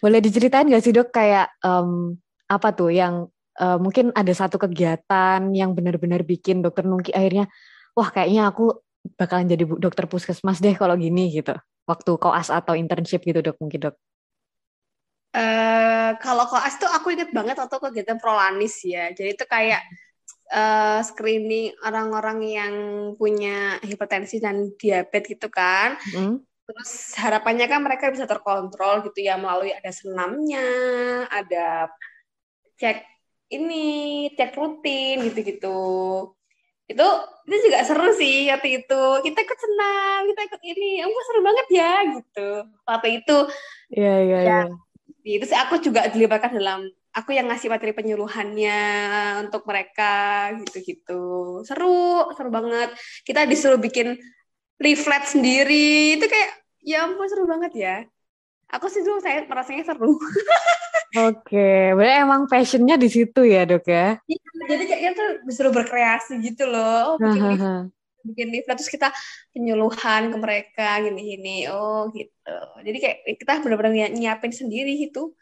Boleh 0.00 0.24
diceritain 0.24 0.64
nggak 0.64 0.80
sih 0.80 0.96
dok 0.96 1.12
kayak 1.12 1.52
um, 1.60 2.16
apa 2.48 2.72
tuh 2.72 2.88
yang 2.88 3.28
uh, 3.60 3.76
mungkin 3.76 4.10
ada 4.16 4.32
satu 4.32 4.56
kegiatan 4.56 5.52
yang 5.52 5.76
benar-benar 5.76 6.24
bikin 6.24 6.64
dokter 6.64 6.88
Nungki 6.88 7.12
akhirnya 7.12 7.52
wah 7.92 8.08
kayaknya 8.08 8.48
aku 8.48 8.80
bakalan 9.20 9.48
jadi 9.48 9.64
dokter 9.64 10.08
puskesmas 10.08 10.60
deh 10.64 10.72
kalau 10.76 10.96
gini 10.96 11.28
gitu 11.32 11.56
waktu 11.84 12.10
koas 12.16 12.48
atau 12.48 12.76
internship 12.76 13.24
gitu 13.24 13.40
dok 13.44 13.56
mungkin 13.60 13.90
dok 13.90 13.96
uh, 15.36 16.16
kalau 16.20 16.44
koas 16.48 16.76
tuh 16.80 16.88
aku 16.88 17.16
inget 17.16 17.32
banget 17.32 17.56
waktu 17.60 17.76
kegiatan 17.76 18.18
prolanis 18.20 18.80
ya 18.84 19.12
jadi 19.12 19.36
itu 19.36 19.44
kayak 19.44 19.84
uh, 20.50 21.00
screening 21.06 21.72
orang-orang 21.86 22.38
yang 22.44 22.74
punya 23.16 23.78
hipertensi 23.80 24.42
dan 24.42 24.74
diabetes 24.76 25.38
gitu 25.38 25.48
kan. 25.48 25.96
Mm. 26.14 26.44
terus 26.70 27.18
harapannya 27.18 27.66
kan 27.66 27.82
mereka 27.82 28.14
bisa 28.14 28.30
terkontrol 28.30 29.02
gitu 29.02 29.26
ya 29.26 29.34
melalui 29.34 29.74
ada 29.74 29.90
senamnya 29.90 30.62
ada 31.26 31.90
cek 32.78 33.02
ini 33.50 34.30
cek 34.38 34.54
rutin 34.54 35.18
gitu-gitu. 35.26 35.82
Itu 36.86 37.08
itu 37.50 37.56
juga 37.66 37.82
seru 37.82 38.14
sih 38.14 38.46
waktu 38.54 38.86
itu. 38.86 39.02
Kita 39.26 39.38
ikut 39.42 39.58
senam 39.58 40.18
kita 40.30 40.40
ikut 40.46 40.62
ini. 40.62 41.02
Aku 41.02 41.18
seru 41.26 41.40
banget 41.42 41.66
ya 41.74 41.92
gitu. 42.14 42.50
Waktu 42.86 43.08
itu. 43.18 43.36
Iya 43.90 44.14
iya 44.22 44.38
ya, 44.38 44.46
ya. 44.46 44.60
itu 45.26 45.44
sih 45.50 45.58
aku 45.58 45.82
juga 45.82 46.06
dilibatkan 46.06 46.54
dalam 46.54 46.86
aku 47.10 47.34
yang 47.34 47.50
ngasih 47.50 47.68
materi 47.70 47.92
penyuluhannya 47.94 48.80
untuk 49.46 49.66
mereka 49.66 50.48
gitu-gitu 50.62 51.60
seru 51.66 52.30
seru 52.34 52.50
banget 52.50 52.94
kita 53.26 53.44
disuruh 53.46 53.78
bikin 53.78 54.14
leaflet 54.78 55.24
sendiri 55.26 56.16
itu 56.16 56.26
kayak 56.26 56.50
ya 56.80 57.04
ampun 57.04 57.26
seru 57.26 57.44
banget 57.50 57.72
ya 57.74 57.96
aku 58.70 58.86
sih 58.86 59.02
dulu 59.02 59.18
saya 59.18 59.44
merasanya 59.44 59.84
seru. 59.84 60.14
Oke, 61.26 61.90
berarti 61.98 62.22
emang 62.22 62.46
passionnya 62.46 62.94
di 62.94 63.10
situ 63.10 63.42
ya 63.42 63.66
dok 63.66 63.82
ya? 63.90 64.22
Iya, 64.30 64.50
jadi 64.70 64.84
kayaknya 64.86 65.12
tuh 65.18 65.28
disuruh 65.42 65.72
berkreasi 65.74 66.38
gitu 66.38 66.70
loh. 66.70 67.18
Oh, 67.18 67.18
bikin 67.18 67.58
bikin 68.20 68.48
lift, 68.54 68.70
terus 68.70 68.86
kita 68.92 69.10
penyuluhan 69.50 70.30
ke 70.30 70.36
mereka 70.38 71.02
gini-gini. 71.02 71.66
Oh 71.66 72.06
gitu. 72.14 72.58
Jadi 72.86 72.98
kayak 73.02 73.18
kita 73.42 73.52
benar-benar 73.58 74.14
nyiapin 74.14 74.54
sendiri 74.54 74.94
itu 75.02 75.34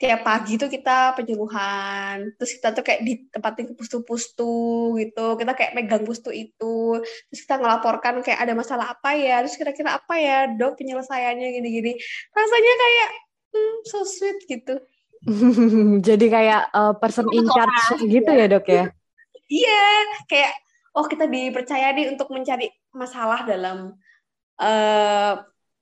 tiap 0.00 0.24
pagi 0.24 0.56
tuh 0.56 0.72
kita 0.72 1.12
penyuluhan. 1.12 2.32
Terus 2.40 2.56
kita 2.56 2.72
tuh 2.72 2.80
kayak 2.80 3.04
di 3.04 3.28
tempatin 3.28 3.68
ke 3.68 3.74
pustu-pustu 3.76 4.96
gitu. 4.96 5.36
Kita 5.36 5.52
kayak 5.52 5.76
megang 5.76 6.08
pustu 6.08 6.32
itu. 6.32 7.04
Terus 7.28 7.40
kita 7.44 7.60
ngelaporkan 7.60 8.24
kayak 8.24 8.40
ada 8.40 8.56
masalah 8.56 8.96
apa 8.96 9.12
ya? 9.12 9.44
Terus 9.44 9.60
kira-kira 9.60 10.00
apa 10.00 10.16
ya 10.16 10.48
dok 10.56 10.80
penyelesaiannya 10.80 11.48
gini-gini. 11.60 11.92
Rasanya 12.32 12.74
kayak 12.80 13.08
hmm, 13.52 13.76
so 13.84 14.00
sweet 14.08 14.40
gitu. 14.48 14.80
Jadi 16.08 16.26
kayak 16.32 16.72
uh, 16.72 16.96
person 16.96 17.28
in 17.36 17.44
charge 17.44 18.00
gitu 18.00 18.30
ya 18.32 18.48
dok 18.48 18.66
ya? 18.66 18.84
Iya 19.50 19.82
kayak 20.30 20.54
oh 20.94 21.10
kita 21.10 21.26
dipercaya 21.26 21.90
nih 21.90 22.14
untuk 22.14 22.30
mencari 22.30 22.70
masalah 22.94 23.42
dalam 23.42 23.98
uh, 24.62 25.34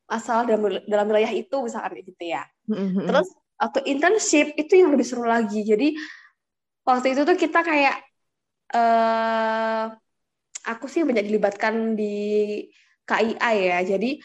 masalah 0.08 0.48
dalam 0.48 0.80
dalam 0.88 1.04
wilayah 1.04 1.28
itu 1.36 1.52
misalkan 1.60 2.00
gitu 2.00 2.32
ya. 2.32 2.48
Mm-hmm. 2.64 3.04
terus 3.04 3.28
atau 3.58 3.82
internship 3.82 4.54
itu 4.54 4.78
yang 4.78 4.94
lebih 4.94 5.06
seru 5.06 5.26
lagi 5.26 5.66
jadi 5.66 5.98
waktu 6.88 7.12
itu 7.12 7.26
tuh 7.28 7.36
kita 7.36 7.60
kayak 7.60 8.00
uh, 8.72 9.92
aku 10.68 10.84
sih 10.88 11.04
banyak 11.04 11.28
dilibatkan 11.28 11.96
di 11.96 12.64
KIA 13.08 13.50
ya. 13.56 13.78
Jadi 13.84 14.20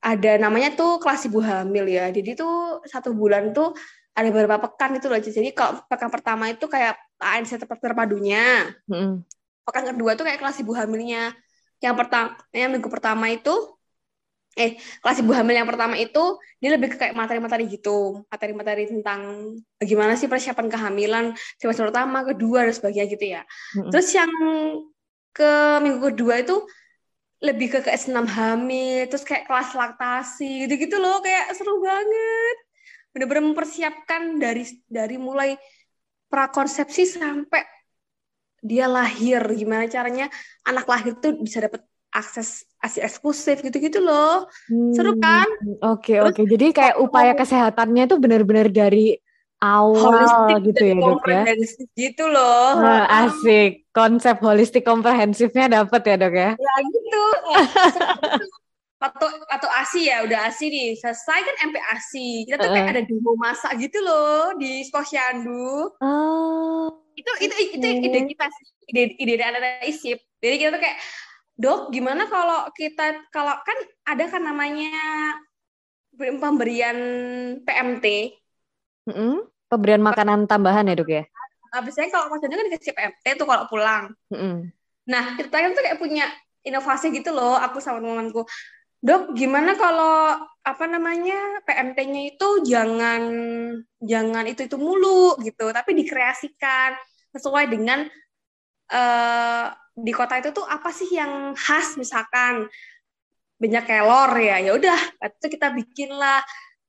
ada 0.00 0.32
namanya 0.40 0.72
tuh 0.76 1.00
kelas 1.00 1.28
ibu 1.28 1.40
hamil 1.40 1.84
ya. 1.88 2.08
Jadi 2.12 2.36
tuh 2.36 2.84
satu 2.84 3.12
bulan 3.16 3.52
tuh 3.52 3.72
ada 4.12 4.28
beberapa 4.28 4.60
pekan 4.68 4.96
itu 4.96 5.06
loh. 5.08 5.20
Jadi 5.20 5.52
kalau 5.56 5.80
pekan 5.88 6.12
pertama 6.12 6.52
itu 6.52 6.64
kayak 6.68 6.96
ANC 7.20 7.56
terpadunya. 7.60 8.68
Mm. 8.88 9.24
Pekan 9.64 9.84
kedua 9.92 10.16
tuh 10.16 10.24
kayak 10.28 10.40
kelas 10.40 10.60
ibu 10.60 10.72
hamilnya. 10.76 11.32
Yang 11.80 11.94
pertama, 11.96 12.36
yang 12.52 12.72
minggu 12.76 12.88
pertama 12.92 13.32
itu 13.32 13.52
eh 14.58 14.74
kelas 14.98 15.22
ibu 15.22 15.30
hamil 15.30 15.54
yang 15.62 15.68
pertama 15.68 15.94
itu 15.94 16.38
dia 16.58 16.74
lebih 16.74 16.90
ke 16.90 16.96
kayak 16.98 17.14
materi-materi 17.14 17.70
gitu. 17.70 18.26
Materi-materi 18.26 18.90
tentang 18.90 19.54
bagaimana 19.78 20.18
sih 20.18 20.26
persiapan 20.26 20.66
kehamilan 20.66 21.24
semester 21.54 21.86
pertama 21.86 22.26
kedua 22.26 22.66
dan 22.66 22.74
sebagainya 22.74 23.06
gitu 23.14 23.26
ya. 23.38 23.42
Mm-hmm. 23.46 23.90
terus 23.94 24.08
yang 24.10 24.32
ke 25.30 25.52
minggu 25.78 25.98
kedua 26.10 26.42
itu 26.42 26.56
lebih 27.40 27.72
ke 27.72 27.78
kayak 27.80 28.02
senam 28.02 28.26
hamil 28.28 29.08
terus 29.08 29.24
kayak 29.24 29.46
kelas 29.46 29.72
laktasi 29.72 30.66
gitu-gitu 30.66 30.98
loh. 30.98 31.22
Kayak 31.22 31.54
seru 31.54 31.78
banget. 31.78 32.56
Bener-bener 33.14 33.44
mempersiapkan 33.54 34.38
dari 34.38 34.66
dari 34.90 35.16
mulai 35.16 35.54
prakonsepsi 36.26 37.06
sampai 37.06 37.62
dia 38.60 38.90
lahir. 38.90 39.40
Gimana 39.54 39.86
caranya 39.86 40.26
anak 40.66 40.84
lahir 40.90 41.16
tuh 41.22 41.38
bisa 41.38 41.62
dapat 41.64 41.86
akses 42.10 42.66
asi 42.80 42.98
eksklusif 43.04 43.60
gitu-gitu 43.60 44.00
loh. 44.02 44.48
Hmm, 44.66 44.92
Seru 44.96 45.14
kan? 45.20 45.46
Oke, 45.84 46.16
okay, 46.16 46.18
oke. 46.24 46.32
Okay. 46.32 46.44
Jadi 46.48 46.66
kayak 46.72 46.96
upaya 46.98 47.32
kesehatannya 47.36 48.08
itu 48.08 48.16
benar-benar 48.16 48.72
dari 48.72 49.20
awal 49.60 50.16
holistik 50.16 50.72
gitu 50.72 50.82
ya, 50.88 50.94
Dok 50.96 51.24
ya. 51.28 51.42
gitu 51.92 52.24
loh. 52.32 52.80
Nah, 52.80 53.04
asik. 53.28 53.84
Konsep 53.92 54.40
holistik 54.40 54.86
komprehensifnya 54.86 55.68
dapat 55.68 56.00
ya, 56.08 56.16
Dok 56.16 56.34
ya? 56.34 56.50
Ya 56.56 56.74
gitu. 56.88 57.24
atau 59.00 59.28
atau 59.48 59.68
ASI 59.80 60.12
ya, 60.12 60.24
udah 60.24 60.48
ASI 60.48 60.66
nih. 60.72 60.90
Selesai 60.96 61.38
kan 61.44 61.56
MP 61.68 61.76
ASI. 61.76 62.28
Kita 62.48 62.56
tuh 62.60 62.68
uh. 62.68 62.74
kayak 62.76 62.88
ada 62.96 63.02
demo 63.04 63.32
masak 63.36 63.76
gitu 63.80 64.00
loh 64.00 64.56
di 64.56 64.88
Posyandu. 64.88 65.96
Oh. 66.00 66.88
Itu 67.16 67.30
itu 67.44 67.54
itu 67.76 67.86
ide 68.08 68.20
kita 68.28 68.48
sih. 68.48 68.66
Ide 68.92 69.02
ide 69.20 69.32
anak-anak 69.40 69.84
ISIP. 69.88 70.18
Jadi 70.40 70.54
kita 70.56 70.70
tuh 70.72 70.80
kayak 70.80 70.98
dok 71.60 71.92
gimana 71.92 72.24
kalau 72.24 72.72
kita 72.72 73.28
kalau 73.28 73.52
kan 73.60 73.78
ada 74.08 74.24
kan 74.32 74.40
namanya 74.40 74.96
pemberian 76.16 76.98
PMT 77.60 78.06
mm 79.04 79.12
-hmm. 79.12 79.34
pemberian 79.68 80.00
makanan 80.00 80.48
tambahan 80.48 80.88
ya 80.88 80.96
dok 80.96 81.12
ya 81.12 81.24
Habisnya 81.70 82.10
kalau 82.10 82.32
maksudnya 82.34 82.58
kan 82.58 82.66
dikasih 82.66 82.96
PMT 82.96 83.26
tuh 83.36 83.46
kalau 83.46 83.68
pulang 83.68 84.08
mm 84.32 84.36
-hmm. 84.40 84.56
nah 85.04 85.36
kita 85.36 85.52
kan 85.52 85.76
tuh 85.76 85.84
kayak 85.84 86.00
punya 86.00 86.32
inovasi 86.64 87.12
gitu 87.12 87.28
loh 87.36 87.60
aku 87.60 87.76
sama 87.76 88.00
temanku 88.00 88.48
dok 89.04 89.36
gimana 89.36 89.76
kalau 89.76 90.40
apa 90.60 90.84
namanya 90.84 91.64
PMT-nya 91.64 92.36
itu 92.36 92.48
jangan 92.68 93.22
jangan 94.00 94.44
itu 94.44 94.68
itu 94.68 94.76
mulu 94.76 95.40
gitu 95.40 95.72
tapi 95.72 95.96
dikreasikan 95.96 96.96
sesuai 97.32 97.64
dengan 97.72 98.04
uh, 98.92 99.72
di 99.94 100.12
kota 100.14 100.38
itu 100.38 100.50
tuh 100.54 100.66
apa 100.66 100.90
sih 100.94 101.10
yang 101.12 101.54
khas? 101.56 101.98
Misalkan 101.98 102.66
banyak 103.60 103.84
kelor 103.84 104.32
ya 104.40 104.56
ya 104.56 104.72
udah 104.72 105.00
itu 105.20 105.46
kita 105.52 105.68
bikin 105.76 106.16
lah 106.16 106.40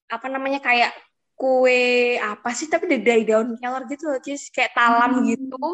apa 0.07 0.31
namanya 0.31 0.63
kayak 0.63 0.95
kue 1.35 2.15
apa 2.15 2.55
sih 2.55 2.71
tapi 2.71 2.87
dari 2.87 3.27
daun 3.27 3.59
kelor 3.59 3.83
gitu 3.89 4.09
loh 4.09 4.19
cis. 4.21 4.49
Kayak 4.53 4.77
talam 4.77 5.21
hmm. 5.21 5.25
gitu 5.35 5.67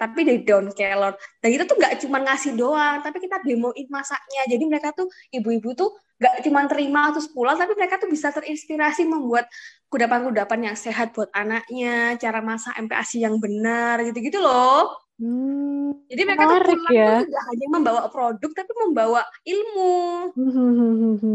tapi 0.00 0.26
dari 0.26 0.40
daun 0.42 0.74
kelor. 0.74 1.14
Dan 1.38 1.50
itu 1.54 1.64
tuh 1.68 1.76
nggak 1.78 1.94
cuma 2.02 2.18
ngasih 2.24 2.52
doang 2.58 3.04
tapi 3.04 3.22
kita 3.22 3.38
demoin 3.44 3.86
masaknya. 3.86 4.42
Jadi 4.50 4.64
mereka 4.66 4.90
tuh 4.96 5.06
ibu-ibu 5.30 5.72
tuh 5.78 5.94
nggak 6.22 6.46
cuma 6.46 6.70
terima 6.70 7.10
terus 7.10 7.26
pulang 7.26 7.58
tapi 7.58 7.74
mereka 7.74 7.98
tuh 7.98 8.06
bisa 8.06 8.30
terinspirasi 8.30 9.02
membuat 9.10 9.50
kudapan-kudapan 9.90 10.70
yang 10.70 10.76
sehat 10.78 11.10
buat 11.10 11.26
anaknya 11.34 12.14
cara 12.14 12.38
masak 12.38 12.78
MPASI 12.78 13.26
yang 13.26 13.42
benar 13.42 13.98
gitu-gitu 14.06 14.38
loh 14.38 14.94
Hmm, 15.22 16.02
Jadi 16.10 16.22
mereka 16.26 16.50
tuh 16.50 16.58
pulang 16.66 16.90
ya. 16.90 17.22
tuh 17.22 17.30
tidak 17.30 17.44
hanya 17.54 17.66
membawa 17.70 18.02
produk, 18.10 18.50
tapi 18.58 18.72
membawa 18.74 19.22
ilmu 19.46 19.94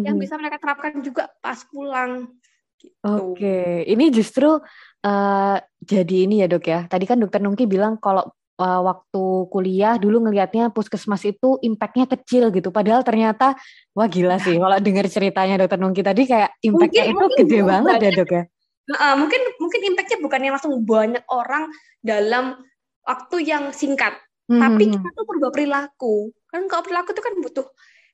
yang 0.03 0.19
bisa 0.19 0.35
mereka 0.35 0.59
terapkan 0.59 0.99
juga 0.99 1.31
pas 1.39 1.63
pulang. 1.71 2.27
Gitu. 2.75 2.99
Oke, 3.07 3.39
okay. 3.39 3.71
ini 3.87 4.11
justru 4.11 4.59
uh, 5.07 5.57
jadi 5.79 6.17
ini 6.27 6.43
ya 6.43 6.51
dok 6.51 6.67
ya. 6.67 6.83
Tadi 6.91 7.07
kan 7.07 7.15
dokter 7.15 7.39
Nungki 7.39 7.63
bilang 7.63 7.95
kalau 7.95 8.27
uh, 8.59 8.81
waktu 8.83 9.23
kuliah 9.47 9.95
dulu 9.95 10.27
ngelihatnya 10.27 10.67
puskesmas 10.75 11.23
itu 11.23 11.55
impactnya 11.63 12.11
kecil 12.11 12.51
gitu. 12.51 12.67
Padahal 12.67 13.07
ternyata 13.07 13.55
wah 13.95 14.11
gila 14.11 14.35
sih. 14.43 14.59
Kalau 14.59 14.77
dengar 14.83 15.07
ceritanya 15.07 15.63
dokter 15.63 15.79
Nungki 15.79 16.03
tadi 16.03 16.27
kayak 16.27 16.59
impactnya 16.59 17.03
itu 17.07 17.15
mungkin 17.15 17.39
gede 17.39 17.59
banget 17.63 17.95
ya 18.03 18.11
dok 18.19 18.31
ya. 18.35 18.43
Uh, 18.87 19.15
mungkin 19.15 19.41
mungkin 19.63 19.81
impactnya 19.95 20.17
bukan 20.19 20.39
yang 20.43 20.53
langsung 20.59 20.75
banyak 20.83 21.23
orang 21.31 21.71
dalam 22.03 22.59
waktu 23.07 23.47
yang 23.47 23.71
singkat. 23.71 24.19
Hmm. 24.51 24.59
Tapi 24.59 24.83
hmm, 24.87 24.93
kita 24.99 25.07
hmm. 25.07 25.15
tuh 25.15 25.25
berubah 25.25 25.51
perilaku. 25.55 26.15
Kan 26.51 26.67
kalau 26.67 26.83
perilaku 26.83 27.15
itu 27.15 27.23
kan 27.23 27.33
butuh 27.39 27.67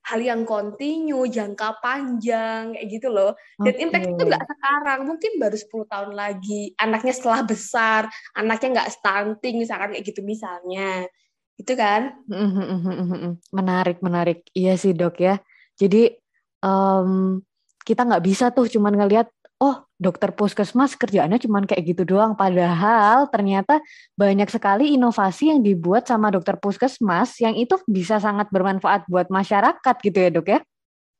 hal 0.03 0.19
yang 0.19 0.43
kontinu, 0.43 1.23
jangka 1.23 1.79
panjang, 1.79 2.75
kayak 2.75 2.87
gitu 2.91 3.07
loh. 3.07 3.39
Dan 3.55 3.71
okay. 3.71 3.83
impact 3.87 4.07
itu 4.11 4.23
nggak 4.27 4.45
sekarang, 4.51 4.99
mungkin 5.07 5.31
baru 5.39 5.55
10 5.55 5.91
tahun 5.93 6.11
lagi. 6.11 6.61
Anaknya 6.75 7.13
setelah 7.15 7.41
besar, 7.47 8.01
anaknya 8.35 8.69
nggak 8.79 8.91
stunting, 8.99 9.63
misalkan 9.63 9.95
kayak 9.95 10.05
gitu 10.05 10.21
misalnya. 10.21 11.07
Itu 11.55 11.73
kan? 11.79 12.19
Hmm, 12.27 13.39
menarik, 13.55 14.03
menarik. 14.03 14.43
Iya 14.51 14.75
sih 14.75 14.91
dok 14.91 15.23
ya. 15.23 15.39
Jadi 15.79 16.11
um, 16.59 17.39
kita 17.87 18.03
nggak 18.03 18.23
bisa 18.27 18.51
tuh 18.51 18.67
cuman 18.67 18.99
ngelihat 18.99 19.31
oh 19.63 19.87
dokter 19.95 20.35
puskesmas 20.35 20.99
kerjaannya 20.99 21.39
cuma 21.39 21.63
kayak 21.63 21.95
gitu 21.95 22.03
doang. 22.03 22.35
Padahal 22.35 23.31
ternyata 23.31 23.79
banyak 24.19 24.51
sekali 24.51 24.99
inovasi 24.99 25.55
yang 25.55 25.63
dibuat 25.63 26.03
sama 26.11 26.27
dokter 26.27 26.59
puskesmas 26.59 27.39
yang 27.39 27.55
itu 27.55 27.79
bisa 27.87 28.19
sangat 28.19 28.51
bermanfaat 28.51 29.07
buat 29.07 29.31
masyarakat 29.31 29.95
gitu 30.03 30.17
ya 30.19 30.29
dok 30.35 30.47
ya? 30.51 30.59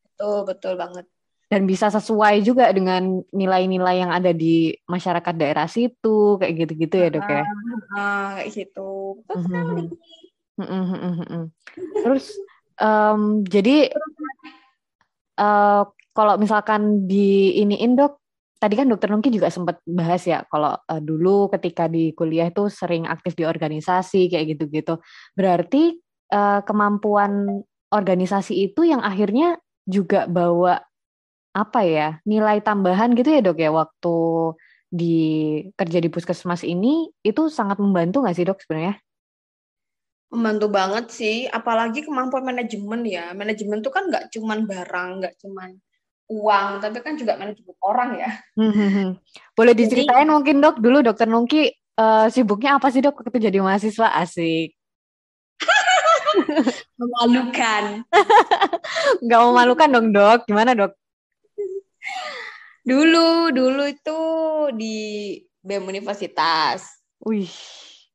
Betul, 0.03 0.37
betul 0.43 0.73
banget. 0.75 1.07
Dan 1.47 1.69
bisa 1.69 1.87
sesuai 1.87 2.43
juga 2.43 2.67
dengan 2.73 3.21
nilai-nilai 3.31 3.95
yang 4.03 4.11
ada 4.11 4.33
di 4.35 4.73
masyarakat 4.89 5.33
daerah 5.37 5.69
situ, 5.69 6.35
kayak 6.41 6.65
gitu-gitu 6.65 6.95
ya 6.97 7.07
dok 7.13 7.29
ya? 7.29 7.43
Uh, 7.95 8.27
kayak 8.41 8.49
gitu. 8.51 8.91
Betul 9.23 9.95
Terus 12.03 12.25
um, 12.81 13.45
jadi 13.45 13.93
uh, 15.37 15.85
kalau 16.13 16.33
misalkan 16.37 17.05
di 17.09 17.57
iniin 17.61 17.97
dok 17.97 18.22
tadi 18.63 18.79
kan 18.79 18.87
dokter 18.87 19.11
Nungki 19.11 19.27
juga 19.27 19.51
sempat 19.51 19.83
bahas 19.83 20.23
ya 20.23 20.47
kalau 20.47 20.71
uh, 20.71 21.01
dulu 21.03 21.51
ketika 21.51 21.91
di 21.91 22.15
kuliah 22.15 22.47
itu 22.47 22.71
sering 22.71 23.03
aktif 23.03 23.35
di 23.35 23.43
organisasi 23.43 24.31
kayak 24.31 24.55
gitu-gitu. 24.55 25.03
Berarti 25.35 25.99
uh, 26.31 26.63
kemampuan 26.63 27.59
organisasi 27.91 28.71
itu 28.71 28.87
yang 28.87 29.03
akhirnya 29.03 29.59
juga 29.83 30.31
bawa 30.31 30.79
apa 31.51 31.83
ya 31.83 32.23
nilai 32.23 32.63
tambahan 32.63 33.11
gitu 33.19 33.35
ya 33.35 33.43
dok 33.43 33.59
ya 33.59 33.69
waktu 33.69 34.15
di 34.87 35.17
kerja 35.75 35.99
di 35.99 36.07
puskesmas 36.07 36.63
ini 36.63 37.11
itu 37.19 37.51
sangat 37.51 37.83
membantu 37.83 38.23
nggak 38.23 38.37
sih 38.39 38.47
dok 38.47 38.63
sebenarnya? 38.63 38.95
Membantu 40.33 40.71
banget 40.71 41.05
sih, 41.11 41.45
apalagi 41.45 42.07
kemampuan 42.07 42.47
manajemen 42.47 43.05
ya. 43.05 43.35
Manajemen 43.35 43.83
tuh 43.83 43.91
kan 43.91 44.07
nggak 44.07 44.31
cuman 44.33 44.65
barang, 44.65 45.09
nggak 45.19 45.35
cuman 45.43 45.77
uang, 46.31 46.79
tapi 46.79 46.97
kan 47.03 47.19
juga 47.19 47.35
manajemen 47.35 47.75
orang 47.83 48.09
ya. 48.19 48.31
Hmm, 48.55 48.71
hmm, 48.71 48.89
hmm. 48.89 49.09
Boleh 49.53 49.73
diceritain 49.75 50.27
jadi, 50.27 50.33
mungkin 50.33 50.55
dok, 50.63 50.79
dulu 50.79 51.03
dokter 51.03 51.27
Nungki 51.27 51.71
uh, 51.99 52.27
sibuknya 52.31 52.79
apa 52.79 52.89
sih 52.89 53.03
dok 53.03 53.19
waktu 53.19 53.49
jadi 53.51 53.59
mahasiswa 53.59 54.07
asik? 54.23 54.73
memalukan. 56.99 58.07
Gak 59.29 59.41
memalukan 59.43 59.89
dong 59.91 60.07
dok, 60.15 60.39
gimana 60.47 60.73
dok? 60.73 60.93
Dulu, 62.83 63.55
dulu 63.55 63.83
itu 63.87 64.19
di 64.75 64.97
BEM 65.63 65.87
Universitas. 65.87 66.83
Wih, 67.23 67.55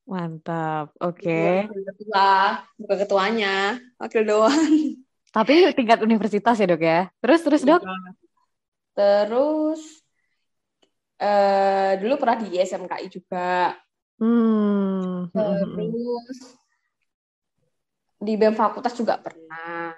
mantap. 0.04 0.92
Oke. 1.00 1.24
Okay. 1.24 1.52
Ketua, 1.72 2.60
bukan 2.76 2.96
ketuanya, 3.00 3.80
wakil 3.96 4.28
doang. 4.28 5.07
Tapi 5.28 5.76
tingkat 5.76 6.00
universitas 6.00 6.56
ya 6.56 6.66
dok 6.66 6.82
ya. 6.82 7.00
Terus 7.20 7.40
terus 7.44 7.62
dok? 7.64 7.82
Iya. 7.84 8.10
Terus 8.98 9.80
uh, 11.22 11.92
dulu 12.00 12.14
pernah 12.18 12.36
di 12.42 12.58
SMKI 12.58 13.06
juga. 13.12 13.76
Hmm. 14.18 15.30
Terus 15.30 16.38
di 18.18 18.34
BEM 18.34 18.54
Fakultas 18.58 18.98
juga 18.98 19.14
pernah. 19.22 19.94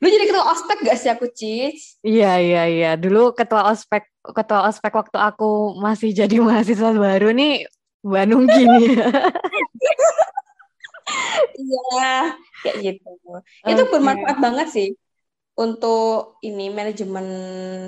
Lu 0.00 0.08
jadi 0.08 0.24
ketua 0.24 0.48
ospek 0.56 0.88
gak 0.88 0.98
sih 0.98 1.10
aku, 1.12 1.28
Cis? 1.28 2.00
Iya, 2.00 2.40
iya, 2.40 2.62
iya. 2.64 2.90
Dulu 2.96 3.36
ketua 3.36 3.68
ospek 3.68 4.08
ketua 4.24 4.68
ospek 4.72 4.92
waktu 4.96 5.18
aku 5.20 5.76
masih 5.76 6.16
jadi 6.16 6.40
mahasiswa 6.40 6.96
baru 6.96 7.30
nih 7.36 7.68
Bandung 8.00 8.48
gini. 8.48 8.96
iya 11.58 12.38
kayak 12.62 12.76
gitu. 12.80 13.10
Okay. 13.34 13.74
itu 13.74 13.82
bermanfaat 13.90 14.38
banget 14.38 14.68
sih 14.70 14.88
untuk 15.58 16.38
ini 16.46 16.70
manajemen 16.70 17.26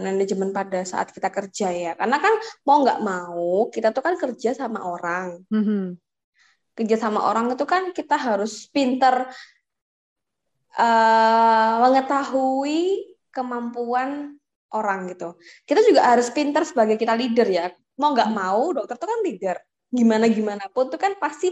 manajemen 0.02 0.50
pada 0.50 0.83
saat 0.83 1.14
kita 1.14 1.30
kerja 1.30 1.68
ya. 1.70 1.92
Karena 1.94 2.18
kan 2.18 2.35
mau 2.66 2.83
nggak 2.83 3.00
mau 3.00 3.70
kita 3.70 3.94
tuh 3.94 4.02
kan 4.02 4.14
kerja 4.18 4.50
sama 4.59 4.83
orang. 4.83 5.46
Mm-hmm. 5.48 5.85
kerja 6.70 6.96
sama 6.96 7.20
orang 7.28 7.52
itu 7.52 7.66
kan 7.68 7.92
kita 7.92 8.16
harus 8.16 8.64
pinter 8.72 9.28
uh, 10.80 11.72
mengetahui 11.83 13.11
kemampuan 13.28 14.40
orang 14.72 15.11
gitu. 15.12 15.37
Kita 15.66 15.83
juga 15.85 16.14
harus 16.14 16.30
pinter 16.30 16.62
sebagai 16.64 16.96
kita 16.96 17.12
leader 17.18 17.46
ya. 17.50 17.66
Mau 18.00 18.14
nggak 18.16 18.30
mau 18.33 18.72
dokter 18.72 18.96
tuh 18.96 19.09
kan 19.11 19.20
leader. 19.26 19.56
Gimana 19.90 20.30
gimana 20.30 20.64
pun 20.70 20.88
tuh 20.88 20.96
kan 20.96 21.18
pasti 21.18 21.50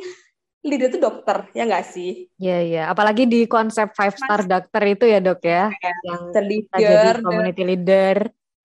leader 0.66 0.90
itu 0.90 0.99
dokter 0.99 1.47
ya 1.55 1.62
nggak 1.64 1.87
sih? 1.87 2.27
Iya 2.38 2.59
iya, 2.64 2.83
apalagi 2.90 3.25
di 3.31 3.47
konsep 3.47 3.94
five 3.94 4.14
star 4.18 4.42
Mas, 4.44 4.51
dokter 4.51 4.83
itu 4.90 5.05
ya 5.07 5.18
dok 5.23 5.40
ya, 5.44 5.71
ya 5.71 5.92
yang 6.07 6.23
leader, 6.35 6.79
jadi 6.79 7.23
community 7.23 7.62
leader. 7.62 8.16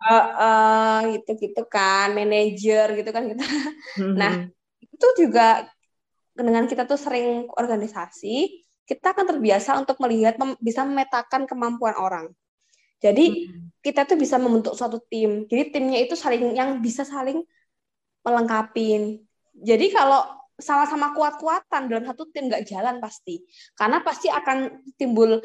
Uh, 0.03 0.15
uh, 0.35 0.97
gitu-gitu 1.15 1.63
kan, 1.71 2.11
manager 2.11 2.91
gitu 2.97 3.09
kan 3.15 3.23
kita. 3.29 3.45
Mm-hmm. 3.45 4.15
Nah 4.19 4.33
itu 4.83 5.07
juga 5.15 5.69
dengan 6.33 6.65
kita 6.65 6.83
tuh 6.89 6.97
sering 6.97 7.47
organisasi, 7.53 8.65
kita 8.83 9.15
akan 9.15 9.37
terbiasa 9.37 9.79
untuk 9.79 10.01
melihat 10.03 10.35
mem 10.41 10.57
bisa 10.59 10.83
memetakan 10.83 11.47
kemampuan 11.47 11.95
orang. 11.95 12.25
Jadi 13.03 13.51
hmm. 13.51 13.83
kita 13.83 14.07
tuh 14.07 14.15
bisa 14.15 14.39
membentuk 14.39 14.79
suatu 14.79 15.03
tim. 15.11 15.43
Jadi 15.51 15.75
timnya 15.75 15.99
itu 15.99 16.15
saling 16.15 16.55
yang 16.55 16.79
bisa 16.79 17.03
saling 17.03 17.43
melengkapi. 18.23 19.19
Jadi 19.59 19.91
kalau 19.91 20.23
sama-sama 20.59 21.17
kuat-kuatan 21.17 21.89
dalam 21.89 22.05
satu 22.05 22.29
tim 22.29 22.49
nggak 22.49 22.69
jalan 22.69 23.01
pasti 23.01 23.41
karena 23.73 24.01
pasti 24.05 24.29
akan 24.29 24.85
timbul 24.99 25.41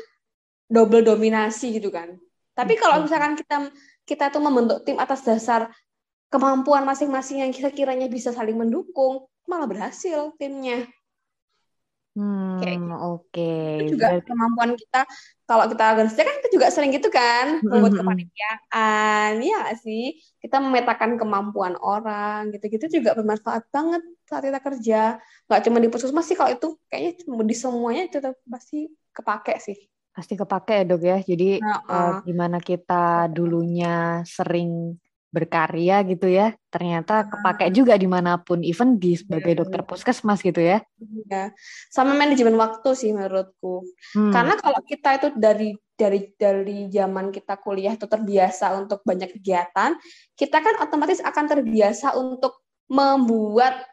double 0.69 1.01
dominasi 1.01 1.81
gitu 1.81 1.89
kan 1.89 2.17
tapi 2.53 2.77
kalau 2.77 3.07
misalkan 3.07 3.39
kita 3.39 3.73
kita 4.05 4.29
tuh 4.29 4.43
membentuk 4.45 4.85
tim 4.85 5.01
atas 5.01 5.25
dasar 5.25 5.73
kemampuan 6.29 6.85
masing-masing 6.85 7.41
yang 7.41 7.53
kira-kiranya 7.55 8.09
bisa 8.13 8.35
saling 8.37 8.57
mendukung 8.57 9.25
malah 9.49 9.65
berhasil 9.65 10.37
timnya 10.37 10.85
Hmm, 12.19 12.59
gitu. 12.59 12.91
oke. 12.99 13.31
Okay. 13.31 13.87
Itu 13.87 13.95
juga 13.95 14.19
Berarti... 14.19 14.27
kemampuan 14.27 14.71
kita 14.75 15.01
kalau 15.47 15.65
kita 15.71 15.83
organisasi 15.95 16.23
kan 16.27 16.37
kita 16.43 16.51
juga 16.51 16.67
sering 16.75 16.91
gitu 16.91 17.09
kan, 17.15 17.63
membuat 17.63 17.95
mm-hmm. 17.95 18.01
kepanitiaan, 18.03 19.31
ya 19.39 19.61
sih. 19.79 20.19
Kita 20.43 20.59
memetakan 20.59 21.15
kemampuan 21.15 21.79
orang, 21.79 22.51
gitu-gitu 22.51 22.99
juga 22.99 23.15
bermanfaat 23.15 23.71
banget 23.71 24.03
saat 24.29 24.45
kita 24.45 24.61
kerja. 24.61 25.01
Gak 25.49 25.63
cuma 25.65 25.81
di 25.81 25.89
puskesmas 25.89 26.29
sih 26.29 26.37
kalau 26.37 26.53
itu 26.53 26.69
kayaknya 26.93 27.25
di 27.25 27.57
semuanya 27.57 28.03
itu 28.07 28.21
pasti 28.45 28.93
kepake 29.17 29.57
sih. 29.59 29.79
Pasti 30.13 30.37
kepake 30.37 30.83
ya 30.83 30.85
dok 30.85 31.03
ya. 31.03 31.19
Jadi 31.25 31.65
uh, 31.65 31.69
uh. 31.73 31.89
Uh, 31.89 32.13
gimana 32.29 32.61
kita 32.61 33.33
dulunya 33.33 34.21
sering 34.29 35.01
berkarya 35.29 36.01
gitu 36.09 36.25
ya 36.25 36.57
ternyata 36.73 37.29
kepake 37.29 37.69
juga 37.77 37.93
di 38.01 38.09
mana 38.09 38.41
pun 38.41 38.65
even 38.65 38.97
di 38.97 39.13
sebagai 39.13 39.53
iya. 39.53 39.59
dokter 39.61 39.81
puskesmas 39.85 40.41
gitu 40.41 40.57
ya 40.57 40.81
ya 41.29 41.53
sama 41.93 42.17
manajemen 42.17 42.57
waktu 42.57 42.97
sih 42.97 43.13
menurutku 43.13 43.85
hmm. 44.17 44.33
karena 44.33 44.57
kalau 44.57 44.81
kita 44.89 45.21
itu 45.21 45.29
dari 45.37 45.77
dari 45.93 46.33
dari 46.33 46.89
zaman 46.89 47.29
kita 47.29 47.61
kuliah 47.61 47.93
itu 47.93 48.09
terbiasa 48.09 48.73
untuk 48.81 49.05
banyak 49.05 49.37
kegiatan 49.37 50.01
kita 50.33 50.57
kan 50.65 50.75
otomatis 50.81 51.21
akan 51.21 51.45
terbiasa 51.45 52.17
untuk 52.17 52.65
membuat 52.89 53.85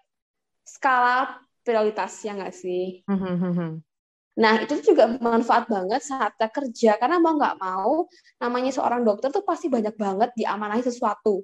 skala 0.66 1.40
prioritas 1.62 2.12
ya 2.26 2.34
nggak 2.34 2.56
sih 2.56 3.06
hmm, 3.06 3.20
hmm, 3.22 3.54
hmm, 3.54 3.74
Nah, 4.36 4.60
itu 4.60 4.84
juga 4.84 5.08
bermanfaat 5.08 5.72
banget 5.72 6.02
saat 6.04 6.36
kita 6.36 6.48
kerja, 6.52 6.92
karena 7.00 7.24
mau 7.24 7.40
nggak 7.40 7.56
mau, 7.56 8.04
namanya 8.36 8.72
seorang 8.76 9.08
dokter 9.08 9.32
tuh 9.32 9.48
pasti 9.48 9.72
banyak 9.72 9.96
banget 9.96 10.36
diamanahi 10.36 10.84
sesuatu. 10.84 11.40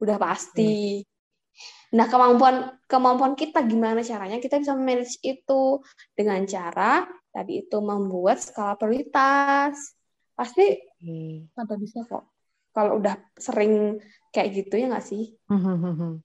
Udah 0.00 0.16
pasti. 0.16 1.04
Hmm. 1.04 1.98
Nah, 2.00 2.06
kemampuan 2.08 2.56
kemampuan 2.88 3.34
kita 3.36 3.60
gimana 3.68 4.00
caranya? 4.00 4.40
Kita 4.40 4.56
bisa 4.56 4.72
manage 4.72 5.20
itu 5.20 5.84
dengan 6.16 6.40
cara 6.48 7.04
tadi 7.28 7.60
itu 7.60 7.76
membuat 7.84 8.40
skala 8.40 8.80
prioritas. 8.80 9.76
Pasti 10.32 10.80
hmm. 11.04 11.52
ada 11.60 11.76
bisa 11.76 12.08
kok. 12.08 12.24
Kalau 12.72 13.02
udah 13.02 13.20
sering 13.36 14.00
kayak 14.32 14.64
gitu 14.64 14.80
ya 14.80 14.88
nggak 14.88 15.04
sih? 15.04 15.36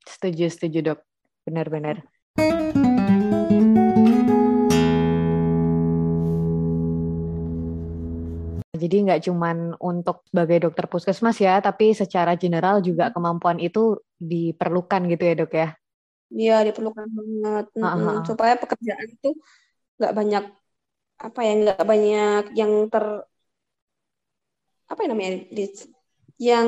Setuju, 0.07 0.45
setuju 0.47 0.79
dok. 0.93 0.99
Benar-benar. 1.43 2.14
Jadi 8.85 8.95
nggak 9.07 9.21
cuman 9.25 9.73
untuk 9.79 10.21
sebagai 10.27 10.67
dokter 10.67 10.85
puskesmas 10.91 11.39
ya, 11.39 11.57
tapi 11.63 11.95
secara 11.95 12.35
general 12.35 12.83
juga 12.83 13.09
kemampuan 13.09 13.57
itu 13.57 13.97
diperlukan 14.19 15.09
gitu 15.09 15.23
ya 15.23 15.33
dok 15.39 15.51
ya? 15.55 15.69
Iya 16.29 16.57
diperlukan 16.69 17.07
banget 17.07 17.65
uh 17.79 17.81
-huh. 17.81 18.17
supaya 18.27 18.59
pekerjaan 18.59 19.07
itu 19.07 19.33
nggak 19.95 20.13
banyak 20.13 20.43
apa 21.15 21.39
ya 21.41 21.53
nggak 21.55 21.81
banyak 21.87 22.43
yang 22.59 22.71
ter 22.91 23.05
apa 24.85 24.99
ya 25.01 25.07
namanya 25.07 25.31
yang 26.35 26.67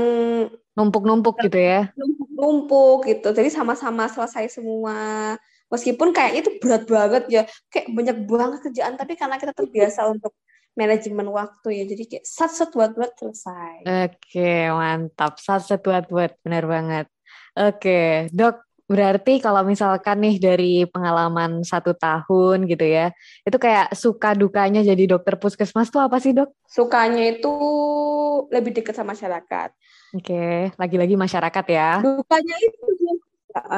numpuk-numpuk 0.73 1.37
gitu 1.43 1.59
ya? 1.59 1.91
Numpuk-numpuk 1.93 3.05
gitu, 3.11 3.27
jadi 3.35 3.49
sama-sama 3.51 4.07
selesai 4.07 4.57
semua. 4.57 5.35
Meskipun 5.67 6.15
kayak 6.15 6.33
itu 6.43 6.49
berat 6.63 6.83
banget 6.87 7.23
ya, 7.27 7.43
kayak 7.67 7.87
banyak 7.91 8.17
banget 8.23 8.59
kerjaan, 8.71 8.95
tapi 8.95 9.13
karena 9.19 9.35
kita 9.35 9.51
terbiasa 9.51 10.07
untuk 10.07 10.31
manajemen 10.77 11.27
waktu 11.33 11.67
ya. 11.81 11.83
Jadi 11.89 12.03
kayak 12.07 12.25
sat 12.25 12.51
sat 12.53 12.69
buat 12.71 12.93
buat 12.95 13.11
selesai. 13.17 13.83
Oke, 13.83 14.71
mantap. 14.71 15.41
Sat 15.41 15.67
sat 15.67 15.83
buat 15.83 16.07
buat 16.07 16.31
benar 16.45 16.63
banget. 16.69 17.05
Oke, 17.57 18.31
dok. 18.31 18.63
Berarti 18.87 19.43
kalau 19.43 19.67
misalkan 19.67 20.23
nih 20.23 20.39
dari 20.39 20.87
pengalaman 20.87 21.59
satu 21.59 21.91
tahun 21.91 22.71
gitu 22.71 22.87
ya, 22.87 23.11
itu 23.43 23.59
kayak 23.59 23.91
suka 23.91 24.31
dukanya 24.31 24.79
jadi 24.79 25.03
dokter 25.11 25.35
puskesmas 25.35 25.91
tuh 25.91 25.99
apa 25.99 26.23
sih 26.23 26.31
dok? 26.31 26.55
Sukanya 26.71 27.19
itu 27.27 27.51
lebih 28.47 28.71
dekat 28.71 28.95
sama 28.95 29.11
masyarakat. 29.11 29.75
Oke, 30.15 30.71
lagi-lagi 30.79 31.19
masyarakat 31.19 31.65
ya. 31.67 31.99
Dukanya 31.99 32.55
itu, 32.63 32.87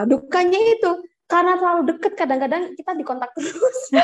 dukanya 0.06 0.60
itu 0.78 0.92
karena 1.30 1.62
terlalu 1.62 1.94
deket 1.94 2.14
kadang-kadang 2.18 2.74
kita 2.74 2.92
dikontak 2.98 3.30
terus. 3.38 3.80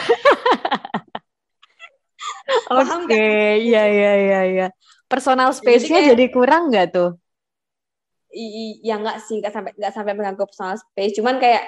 Oke, 2.69 3.09
okay. 3.09 3.65
iya 3.65 3.83
iya 3.89 4.13
iya 4.21 4.41
iya. 4.45 4.67
Personal 5.09 5.49
space-nya 5.49 6.05
jadi, 6.05 6.09
jadi 6.13 6.25
kurang 6.29 6.69
nggak 6.69 6.93
tuh? 6.93 7.17
Iya 8.29 9.01
nggak 9.01 9.17
sih, 9.25 9.41
nggak 9.41 9.53
sampai 9.53 9.71
nggak 9.73 9.93
sampai 9.93 10.13
mengganggu 10.13 10.45
personal 10.45 10.77
space. 10.77 11.17
Cuman 11.17 11.41
kayak 11.41 11.65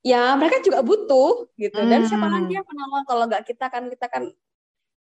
ya 0.00 0.32
mereka 0.40 0.64
juga 0.64 0.80
butuh 0.80 1.52
gitu. 1.60 1.80
Dan 1.84 2.08
siapa 2.08 2.24
hmm. 2.24 2.34
lagi 2.40 2.52
yang 2.56 2.64
menolong 2.64 3.04
kalau 3.04 3.24
nggak 3.28 3.44
kita 3.44 3.68
kan 3.68 3.92
kita 3.92 4.06
kan 4.08 4.32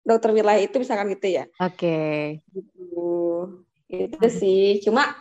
dokter 0.08 0.32
wilayah 0.32 0.64
itu 0.64 0.80
misalkan 0.80 1.12
gitu 1.12 1.44
ya. 1.44 1.44
Oke. 1.60 1.76
Okay. 1.76 2.16
Gitu. 2.56 3.04
Itu 3.92 4.28
sih. 4.32 4.80
Cuma 4.80 5.12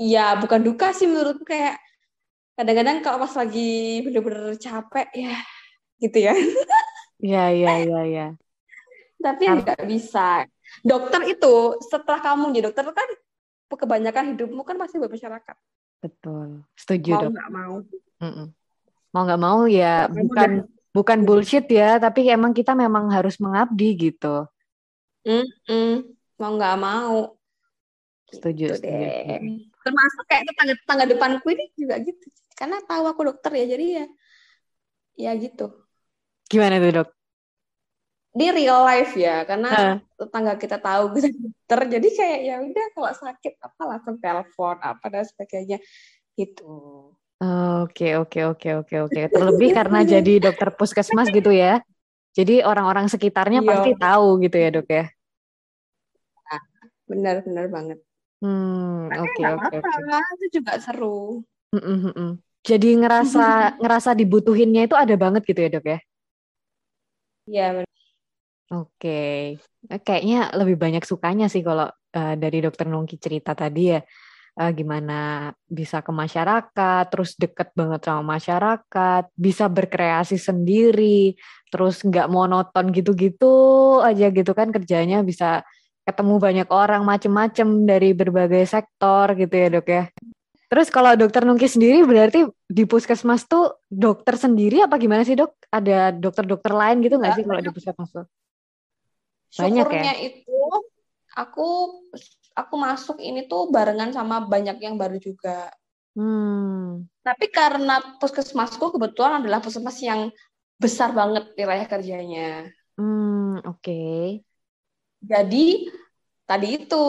ya 0.00 0.40
bukan 0.40 0.64
duka 0.64 0.96
sih 0.96 1.04
menurutku 1.04 1.44
kayak 1.44 1.76
kadang-kadang 2.56 3.04
kalau 3.04 3.18
pas 3.20 3.34
lagi 3.36 4.00
bener-bener 4.00 4.56
capek 4.56 5.08
ya 5.12 5.36
gitu 6.00 6.18
ya. 6.24 6.34
Iya 7.16 7.44
iya 7.52 7.72
iya 7.84 8.00
iya. 8.04 8.26
Tapi 9.20 9.48
nggak 9.48 9.88
bisa. 9.88 10.44
Dokter 10.84 11.24
itu 11.24 11.80
setelah 11.84 12.20
kamu 12.20 12.52
jadi 12.52 12.68
dokter 12.68 12.84
kan 12.92 13.08
kebanyakan 13.72 14.36
hidupmu 14.36 14.62
kan 14.64 14.76
masih 14.76 15.00
buat 15.00 15.12
masyarakat. 15.12 15.56
Betul. 16.04 16.64
Setuju 16.76 17.12
mau 17.16 17.22
dok. 17.24 17.30
Nggak 17.32 17.50
mau. 17.52 17.74
Mm 18.20 18.32
-mm. 18.32 18.46
Mau 19.12 19.22
nggak 19.24 19.42
mau 19.42 19.60
ya 19.64 19.94
bukan 20.12 20.50
udah. 20.60 20.92
bukan 20.92 21.18
bullshit 21.24 21.66
ya, 21.68 21.96
tapi 21.96 22.28
emang 22.28 22.52
kita 22.52 22.76
memang 22.76 23.08
harus 23.08 23.40
mengabdi 23.40 24.12
gitu. 24.12 24.44
Mm 25.24 25.46
-mm. 25.68 25.92
Mau 26.36 26.52
nggak 26.56 26.76
mau. 26.76 27.36
Setuju. 28.28 28.76
Gitu 28.76 28.76
setuju. 28.76 28.92
Deh. 28.92 29.40
Termasuk 29.80 30.24
kayak 30.28 30.42
tetangga 30.50 30.74
tetangga 30.76 31.04
depanku 31.08 31.46
ini 31.48 31.64
juga 31.78 31.96
gitu. 32.02 32.26
Karena 32.56 32.80
tahu 32.82 33.04
aku 33.04 33.20
dokter 33.28 33.52
ya, 33.52 33.64
jadi 33.76 33.86
ya 34.02 34.06
ya 35.16 35.32
gitu 35.36 35.86
Gimana 36.46 36.78
tuh 36.78 36.90
dok? 37.02 37.08
Di 38.36 38.46
real 38.52 38.84
life 38.84 39.16
ya, 39.16 39.42
karena 39.48 39.70
uh. 39.72 39.96
tetangga 40.14 40.54
kita 40.60 40.76
tahu 40.78 41.16
kita 41.16 41.28
dokter, 41.32 41.80
jadi 41.98 42.08
kayak 42.12 42.40
ya 42.44 42.56
udah 42.62 42.86
kalau 42.94 43.10
sakit 43.16 43.54
apa 43.64 43.82
langsung 43.82 44.16
telepon 44.20 44.76
apa 44.78 45.04
dan 45.08 45.24
sebagainya 45.24 45.78
gitu. 46.36 47.10
Oke 47.82 48.16
oke 48.16 48.40
oke 48.56 48.68
oke 48.84 48.96
oke. 49.08 49.20
Terlebih 49.28 49.70
karena 49.72 50.04
jadi 50.04 50.40
dokter 50.40 50.68
puskesmas 50.72 51.32
gitu 51.32 51.50
ya. 51.52 51.80
Jadi 52.36 52.60
orang-orang 52.60 53.08
sekitarnya 53.08 53.60
Yo. 53.60 53.64
Iya. 53.64 53.70
pasti 53.72 53.92
tahu 53.96 54.28
gitu 54.44 54.56
ya 54.60 54.68
dok 54.68 54.88
ya. 54.92 55.04
Nah, 56.44 56.62
benar 57.08 57.34
benar 57.40 57.66
banget. 57.72 57.98
Hmm 58.44 59.08
oke 59.08 59.42
oke 59.42 59.76
oke. 59.80 59.96
Itu 60.36 60.46
juga 60.60 60.72
seru. 60.76 61.40
Mm 61.72 62.12
-mm. 62.12 62.30
Jadi 62.66 62.98
ngerasa 62.98 63.46
ngerasa 63.82 64.10
dibutuhinnya 64.18 64.90
itu 64.90 64.98
ada 64.98 65.14
banget 65.14 65.46
gitu 65.46 65.62
ya 65.62 65.70
dok 65.70 65.86
ya? 65.86 65.98
Iya. 67.46 67.68
Oke, 68.66 69.54
okay. 69.86 70.02
kayaknya 70.02 70.50
lebih 70.58 70.74
banyak 70.74 71.06
sukanya 71.06 71.46
sih 71.46 71.62
kalau 71.62 71.86
uh, 71.86 72.34
dari 72.34 72.58
dokter 72.58 72.90
Nungki 72.90 73.14
cerita 73.14 73.54
tadi 73.54 73.94
ya 73.94 74.02
uh, 74.58 74.72
gimana 74.74 75.52
bisa 75.68 76.02
ke 76.02 76.10
masyarakat, 76.10 77.04
terus 77.06 77.38
deket 77.38 77.70
banget 77.78 78.02
sama 78.08 78.34
masyarakat, 78.34 79.30
bisa 79.36 79.70
berkreasi 79.70 80.34
sendiri, 80.40 81.38
terus 81.70 82.02
nggak 82.02 82.26
monoton 82.26 82.90
gitu-gitu 82.90 83.54
aja 84.02 84.32
gitu 84.32 84.50
kan 84.56 84.74
kerjanya 84.74 85.22
bisa 85.22 85.62
ketemu 86.06 86.34
banyak 86.38 86.68
orang 86.70 87.02
macem-macem 87.02 87.86
dari 87.86 88.14
berbagai 88.14 88.66
sektor 88.66 89.30
gitu 89.38 89.54
ya 89.54 89.68
dok 89.70 89.86
ya. 89.86 90.02
Terus 90.66 90.90
kalau 90.90 91.14
dokter 91.14 91.46
Nungki 91.46 91.70
sendiri 91.70 92.02
berarti 92.02 92.42
di 92.66 92.84
puskesmas 92.90 93.46
tuh 93.46 93.78
dokter 93.86 94.34
sendiri 94.34 94.82
apa 94.82 94.98
gimana 94.98 95.22
sih 95.22 95.38
dok? 95.38 95.54
Ada 95.70 96.10
dokter-dokter 96.10 96.74
lain 96.74 97.06
gitu 97.06 97.22
nggak 97.22 97.34
sih 97.38 97.44
kalau 97.46 97.60
di 97.62 97.70
puskesmas 97.70 98.10
tuh? 98.10 98.26
Banyak 99.56 99.86
ya? 99.94 100.14
itu 100.26 100.58
aku 101.38 101.68
aku 102.58 102.74
masuk 102.74 103.22
ini 103.22 103.46
tuh 103.46 103.70
barengan 103.70 104.10
sama 104.10 104.42
banyak 104.42 104.82
yang 104.82 104.98
baru 104.98 105.22
juga. 105.22 105.70
Hmm. 106.18 107.06
Tapi 107.22 107.46
karena 107.52 108.02
puskesmasku 108.18 108.90
kebetulan 108.96 109.44
adalah 109.44 109.62
puskesmas 109.62 110.02
yang 110.02 110.34
besar 110.82 111.14
banget 111.14 111.54
wilayah 111.54 111.86
kerjanya. 111.86 112.72
Hmm, 112.98 113.62
oke. 113.62 113.84
Okay. 113.84 114.42
Jadi 115.22 115.92
tadi 116.48 116.68
itu 116.74 117.04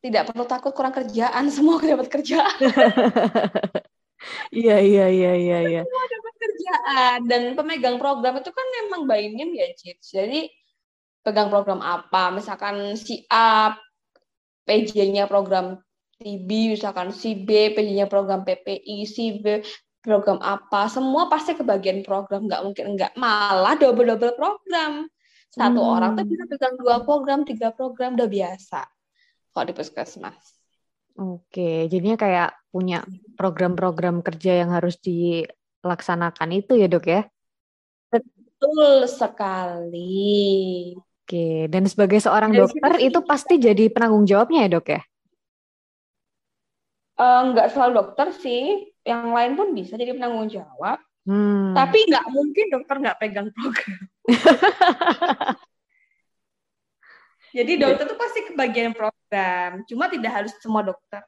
tidak 0.00 0.32
perlu 0.32 0.44
takut 0.48 0.72
kurang 0.72 0.96
kerjaan, 0.96 1.44
semua 1.54 1.80
dapat 1.80 2.08
kerjaan. 2.08 2.60
iya 4.52 4.76
iya 4.80 5.06
iya 5.08 5.32
iya 5.36 5.58
iya. 5.64 5.82
Semua 5.84 6.06
dapat 6.08 6.34
kerjaan 6.40 7.18
dan 7.28 7.42
pemegang 7.56 7.96
program 8.00 8.40
itu 8.40 8.50
kan 8.52 8.66
memang 8.82 9.04
by 9.04 9.28
name 9.32 9.56
ya, 9.56 9.68
Cid. 9.76 10.00
Jadi 10.00 10.48
pegang 11.20 11.52
program 11.52 11.84
apa, 11.84 12.32
misalkan 12.32 12.96
si 12.96 13.24
A 13.28 13.76
PJ-nya 14.64 15.28
program 15.28 15.76
TB, 16.20 16.76
misalkan 16.76 17.12
si 17.12 17.36
B 17.36 17.72
PJ-nya 17.76 18.08
program 18.08 18.44
PPI, 18.44 19.04
si 19.04 19.40
B 19.40 19.60
program 20.00 20.40
apa, 20.40 20.88
semua 20.88 21.28
pasti 21.28 21.52
kebagian 21.52 22.00
program, 22.00 22.48
nggak 22.48 22.62
mungkin 22.64 22.84
enggak. 22.96 23.12
Malah 23.20 23.76
double-double 23.76 24.32
program. 24.32 25.04
Satu 25.50 25.82
hmm. 25.82 25.92
orang 25.92 26.10
tuh 26.16 26.24
bisa 26.24 26.44
pegang 26.48 26.78
dua 26.80 27.04
program, 27.04 27.44
tiga 27.44 27.68
program, 27.74 28.16
udah 28.16 28.30
biasa 28.30 28.80
kalau 29.50 29.66
di 29.66 29.74
puskesmas. 29.74 30.60
Oke, 31.18 31.90
jadinya 31.90 32.16
kayak 32.16 32.50
punya 32.70 33.02
program-program 33.34 34.22
kerja 34.22 34.62
yang 34.64 34.70
harus 34.72 34.96
dilaksanakan 35.02 36.50
itu 36.54 36.78
ya 36.78 36.86
dok 36.86 37.04
ya? 37.04 37.22
Betul 38.08 39.04
sekali. 39.10 40.94
Oke, 40.96 41.68
dan 41.68 41.84
sebagai 41.86 42.18
seorang 42.22 42.54
Dari 42.54 42.60
dokter 42.64 42.92
itu 43.02 43.18
pasti 43.22 43.54
jadi 43.60 43.92
penanggung 43.92 44.26
jawabnya 44.26 44.66
ya 44.66 44.70
dok 44.70 44.86
ya? 44.90 45.00
Uh, 47.20 47.52
nggak 47.52 47.68
selalu 47.76 47.92
dokter 48.00 48.32
sih, 48.32 48.88
yang 49.04 49.36
lain 49.36 49.52
pun 49.58 49.76
bisa 49.76 50.00
jadi 50.00 50.16
penanggung 50.16 50.48
jawab. 50.48 50.98
Hmm. 51.28 51.76
Tapi 51.76 52.08
nggak 52.08 52.26
mungkin 52.32 52.66
dokter 52.72 52.96
nggak 52.96 53.18
pegang 53.20 53.48
program. 53.52 54.02
Jadi 57.50 57.72
iya. 57.76 57.82
dokter 57.82 58.04
tuh 58.06 58.18
pasti 58.18 58.40
kebagian 58.46 58.94
program, 58.94 59.82
cuma 59.90 60.06
tidak 60.06 60.30
harus 60.30 60.52
semua 60.62 60.86
dokter. 60.86 61.22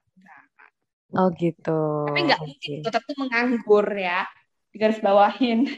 Oh 1.12 1.28
gitu. 1.36 2.08
Tapi 2.08 2.20
nggak 2.24 2.40
okay. 2.40 2.48
mungkin 2.48 2.78
dokter 2.86 3.02
tuh 3.04 3.16
menganggur 3.20 3.86
ya, 3.92 4.24
di 4.72 4.76
garis 4.80 5.02
bawahin. 5.02 5.68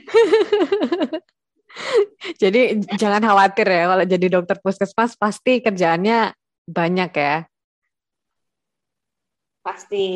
jadi 2.42 2.78
jangan 2.95 3.18
khawatir 3.18 3.66
ya 3.66 3.90
kalau 3.90 4.05
jadi 4.07 4.26
dokter 4.30 4.62
puskesmas 4.62 5.18
pasti 5.18 5.59
kerjaannya 5.59 6.30
banyak 6.70 7.11
ya. 7.18 7.36
Pasti. 9.64 10.07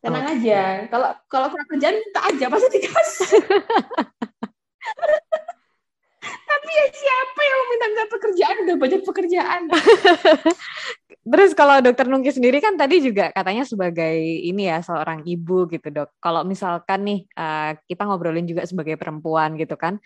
Tenang 0.00 0.26
okay. 0.26 0.36
aja. 0.42 0.60
Kalau 0.88 1.08
kalau 1.28 1.46
kurang 1.52 1.68
kerjaan 1.70 1.96
minta 2.00 2.20
aja 2.24 2.46
pasti 2.48 2.66
dikasih. 2.72 3.30
Tapi 6.70 6.86
ya 6.86 6.88
siapa 6.94 7.40
yang 7.42 7.60
minta 7.66 8.04
pekerjaan 8.06 8.56
udah 8.62 8.76
banyak 8.78 9.02
pekerjaan. 9.02 9.62
Terus 11.34 11.50
kalau 11.58 11.82
dokter 11.82 12.06
Nungki 12.06 12.30
sendiri 12.30 12.62
kan 12.62 12.78
tadi 12.78 13.02
juga 13.02 13.34
katanya 13.34 13.66
sebagai 13.66 14.14
ini 14.22 14.70
ya 14.70 14.78
seorang 14.78 15.26
ibu 15.26 15.66
gitu 15.66 15.90
dok. 15.90 16.14
Kalau 16.22 16.46
misalkan 16.46 17.02
nih 17.02 17.20
uh, 17.34 17.74
kita 17.90 18.06
ngobrolin 18.06 18.46
juga 18.46 18.62
sebagai 18.70 18.94
perempuan 18.94 19.58
gitu 19.58 19.74
kan. 19.74 19.98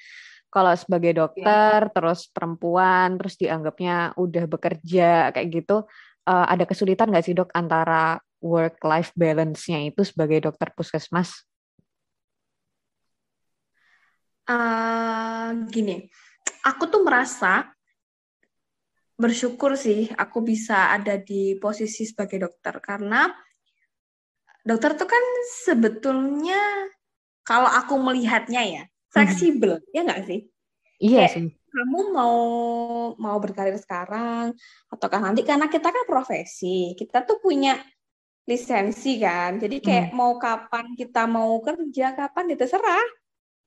Kalau 0.49 0.73
sebagai 0.73 1.13
dokter 1.13 1.85
ya. 1.85 1.93
terus 1.93 2.33
perempuan 2.33 3.21
terus 3.21 3.37
dianggapnya 3.37 4.17
udah 4.17 4.49
bekerja 4.49 5.37
kayak 5.37 5.49
gitu, 5.53 5.85
uh, 6.25 6.47
ada 6.49 6.65
kesulitan 6.65 7.13
nggak 7.13 7.29
sih 7.29 7.37
dok 7.37 7.53
antara 7.53 8.25
work 8.41 8.81
life 8.81 9.13
balance-nya 9.13 9.85
itu 9.85 10.01
sebagai 10.01 10.49
dokter 10.49 10.73
puskesmas? 10.73 11.45
Uh, 14.49 15.53
gini, 15.69 16.09
aku 16.65 16.85
tuh 16.89 17.03
merasa 17.05 17.71
bersyukur 19.15 19.79
sih 19.79 20.11
aku 20.19 20.43
bisa 20.43 20.91
ada 20.91 21.15
di 21.15 21.55
posisi 21.61 22.03
sebagai 22.03 22.51
dokter 22.51 22.75
karena 22.83 23.31
dokter 24.67 24.99
tuh 24.99 25.07
kan 25.07 25.25
sebetulnya 25.63 26.59
kalau 27.45 27.69
aku 27.69 27.95
melihatnya 28.01 28.63
ya 28.65 28.85
fleksibel 29.13 29.79
hmm. 29.79 29.93
ya 29.95 30.01
nggak 30.03 30.23
sih? 30.27 30.41
Iya 30.99 31.25
Kayak, 31.29 31.33
sih. 31.37 31.49
Kamu 31.75 32.01
mau 32.15 32.39
mau 33.19 33.37
berkarir 33.39 33.77
sekarang 33.79 34.57
ataukah 34.91 35.21
nanti 35.23 35.47
karena 35.47 35.71
kita 35.71 35.91
kan 35.91 36.05
profesi 36.09 36.95
kita 36.99 37.23
tuh 37.23 37.39
punya 37.39 37.79
lisensi 38.45 39.19
kan 39.19 39.57
jadi 39.57 39.77
kayak 39.81 40.07
hmm. 40.13 40.17
mau 40.17 40.37
kapan 40.37 40.95
kita 40.95 41.25
mau 41.27 41.59
kerja 41.65 42.15
kapan 42.15 42.53
itu 42.53 42.55
ya 42.55 42.59
terserah 42.67 43.07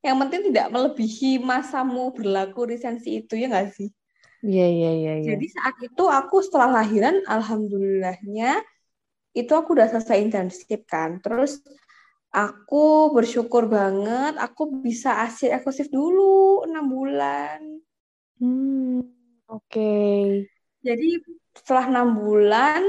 yang 0.05 0.17
penting 0.21 0.53
tidak 0.53 0.69
melebihi 0.69 1.41
masamu 1.41 2.13
berlaku 2.13 2.69
lisensi 2.69 3.23
itu 3.25 3.33
ya 3.33 3.49
nggak 3.49 3.69
sih? 3.73 3.89
Iya 4.45 4.67
iya 4.69 4.91
iya. 4.93 5.13
Ya. 5.17 5.23
Jadi 5.33 5.45
saat 5.49 5.75
itu 5.81 6.03
aku 6.05 6.45
setelah 6.45 6.81
lahiran, 6.81 7.25
alhamdulillahnya 7.25 8.61
itu 9.33 9.51
aku 9.53 9.73
udah 9.73 9.89
selesai 9.89 10.21
internship 10.21 10.85
kan. 10.85 11.17
Terus 11.21 11.61
aku 12.29 13.11
bersyukur 13.13 13.65
banget, 13.65 14.37
aku 14.37 14.69
bisa 14.81 15.25
asyik 15.25 15.57
eksklusif 15.57 15.89
dulu 15.89 16.65
enam 16.69 16.85
bulan. 16.85 17.59
Hmm, 18.37 19.01
oke. 19.49 19.65
Okay. 19.65 20.45
Jadi 20.85 21.19
setelah 21.57 21.89
enam 21.89 22.21
bulan, 22.21 22.81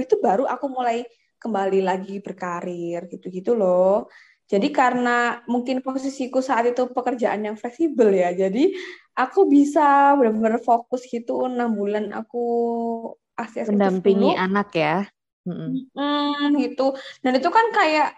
itu 0.00 0.16
baru 0.18 0.48
aku 0.48 0.66
mulai 0.72 1.04
kembali 1.36 1.80
lagi 1.84 2.18
berkarir 2.24 3.06
gitu-gitu 3.12 3.52
loh. 3.52 4.08
Jadi 4.52 4.68
karena 4.68 5.40
mungkin 5.48 5.80
posisiku 5.80 6.44
saat 6.44 6.68
itu 6.68 6.84
pekerjaan 6.92 7.40
yang 7.40 7.56
fleksibel 7.56 8.12
ya, 8.12 8.36
jadi 8.36 8.68
aku 9.16 9.48
bisa 9.48 10.12
benar-benar 10.20 10.60
fokus 10.60 11.08
gitu 11.08 11.48
enam 11.48 11.72
bulan 11.72 12.12
aku 12.12 12.44
akses 13.32 13.72
mendampingi 13.72 14.36
anak 14.36 14.68
ya. 14.76 15.08
Hmm, 15.48 16.52
gitu. 16.60 16.92
Dan 17.24 17.40
itu 17.40 17.48
kan 17.48 17.66
kayak 17.72 18.12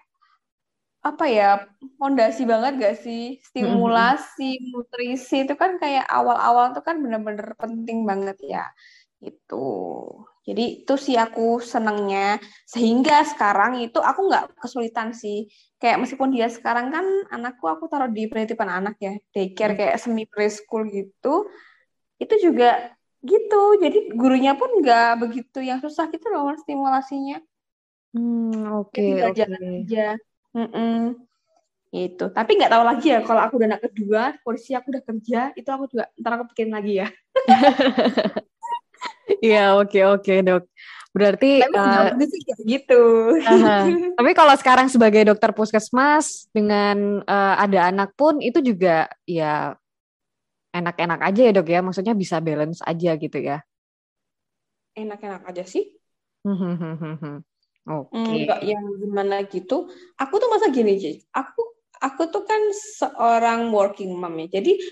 apa 1.05 1.25
ya 1.29 1.69
fondasi 2.01 2.49
banget 2.49 2.81
gak 2.81 2.97
sih 3.05 3.37
stimulasi 3.45 4.57
mm-hmm. 4.57 4.73
nutrisi 4.73 5.45
itu 5.45 5.53
kan 5.53 5.77
kayak 5.77 6.09
awal-awal 6.09 6.73
tuh 6.73 6.81
kan 6.81 6.97
benar-benar 6.97 7.53
penting 7.61 8.09
banget 8.09 8.41
ya 8.41 8.65
itu 9.21 9.69
jadi 10.45 10.85
itu 10.85 10.95
sih 11.01 11.17
aku 11.17 11.59
senengnya. 11.65 12.37
Sehingga 12.69 13.25
sekarang 13.25 13.81
itu 13.81 13.97
aku 13.97 14.29
nggak 14.29 14.61
kesulitan 14.61 15.17
sih. 15.17 15.49
Kayak 15.81 16.05
meskipun 16.05 16.37
dia 16.37 16.53
sekarang 16.53 16.93
kan 16.93 17.07
anakku 17.33 17.65
aku 17.65 17.89
taruh 17.89 18.13
di 18.13 18.29
penitipan 18.29 18.69
anak 18.69 19.01
ya. 19.01 19.17
Daycare 19.33 19.73
hmm. 19.73 19.81
kayak 19.81 19.97
semi 19.97 20.29
preschool 20.29 20.85
gitu. 20.93 21.49
Itu 22.21 22.35
juga 22.45 22.93
gitu. 23.25 23.81
Jadi 23.81 24.13
gurunya 24.13 24.53
pun 24.53 24.69
nggak 24.85 25.25
begitu 25.25 25.65
yang 25.65 25.81
susah 25.81 26.13
gitu 26.13 26.29
loh 26.29 26.53
stimulasinya. 26.61 27.41
Hmm, 28.13 28.85
oke 28.85 28.95
okay, 28.95 29.25
okay. 29.27 29.49
aja. 29.83 30.09
Mm 30.55 30.71
-mm. 30.71 30.99
itu 31.95 32.27
tapi 32.35 32.59
nggak 32.59 32.75
tahu 32.75 32.85
lagi 32.87 33.07
ya 33.07 33.23
kalau 33.23 33.39
aku 33.39 33.55
udah 33.55 33.71
anak 33.71 33.83
kedua 33.87 34.35
polisi 34.43 34.75
aku 34.75 34.91
udah 34.91 35.03
kerja 35.07 35.55
itu 35.55 35.69
aku 35.71 35.87
juga 35.87 36.11
ntar 36.19 36.43
aku 36.43 36.51
pikirin 36.51 36.75
lagi 36.75 36.93
ya 36.99 37.09
Iya, 39.45 39.77
oke 39.79 39.89
okay, 39.89 40.03
oke, 40.05 40.23
okay, 40.23 40.39
Dok. 40.45 40.65
Berarti 41.15 41.63
uh, 41.63 42.11
sih 42.27 42.43
kayak 42.43 42.63
gitu. 42.67 43.03
Uh, 43.39 43.87
tapi 44.19 44.31
kalau 44.35 44.55
sekarang 44.59 44.91
sebagai 44.91 45.23
dokter 45.31 45.55
puskesmas 45.55 46.51
dengan 46.51 47.23
uh, 47.23 47.55
ada 47.55 47.87
anak 47.87 48.19
pun 48.19 48.43
itu 48.43 48.59
juga 48.59 49.07
ya 49.23 49.79
enak-enak 50.75 51.21
aja 51.23 51.41
ya 51.47 51.53
dok 51.55 51.71
ya, 51.71 51.81
maksudnya 51.87 52.19
bisa 52.19 52.43
balance 52.43 52.83
aja 52.83 53.15
gitu 53.15 53.39
ya. 53.39 53.63
Enak-enak 54.99 55.47
aja 55.47 55.63
sih. 55.63 55.87
Oke. 57.87 58.11
Okay. 58.11 58.35
Enggak 58.43 58.61
yang 58.67 58.85
gimana 58.99 59.37
gitu. 59.47 59.87
Aku 60.19 60.35
tuh 60.43 60.51
masa 60.51 60.67
gini, 60.75 60.99
sih. 60.99 61.23
Aku 61.31 61.63
aku 62.03 62.27
tuh 62.27 62.43
kan 62.43 62.61
seorang 62.75 63.71
working 63.71 64.19
mom 64.19 64.35
ya. 64.43 64.59
Jadi 64.59 64.83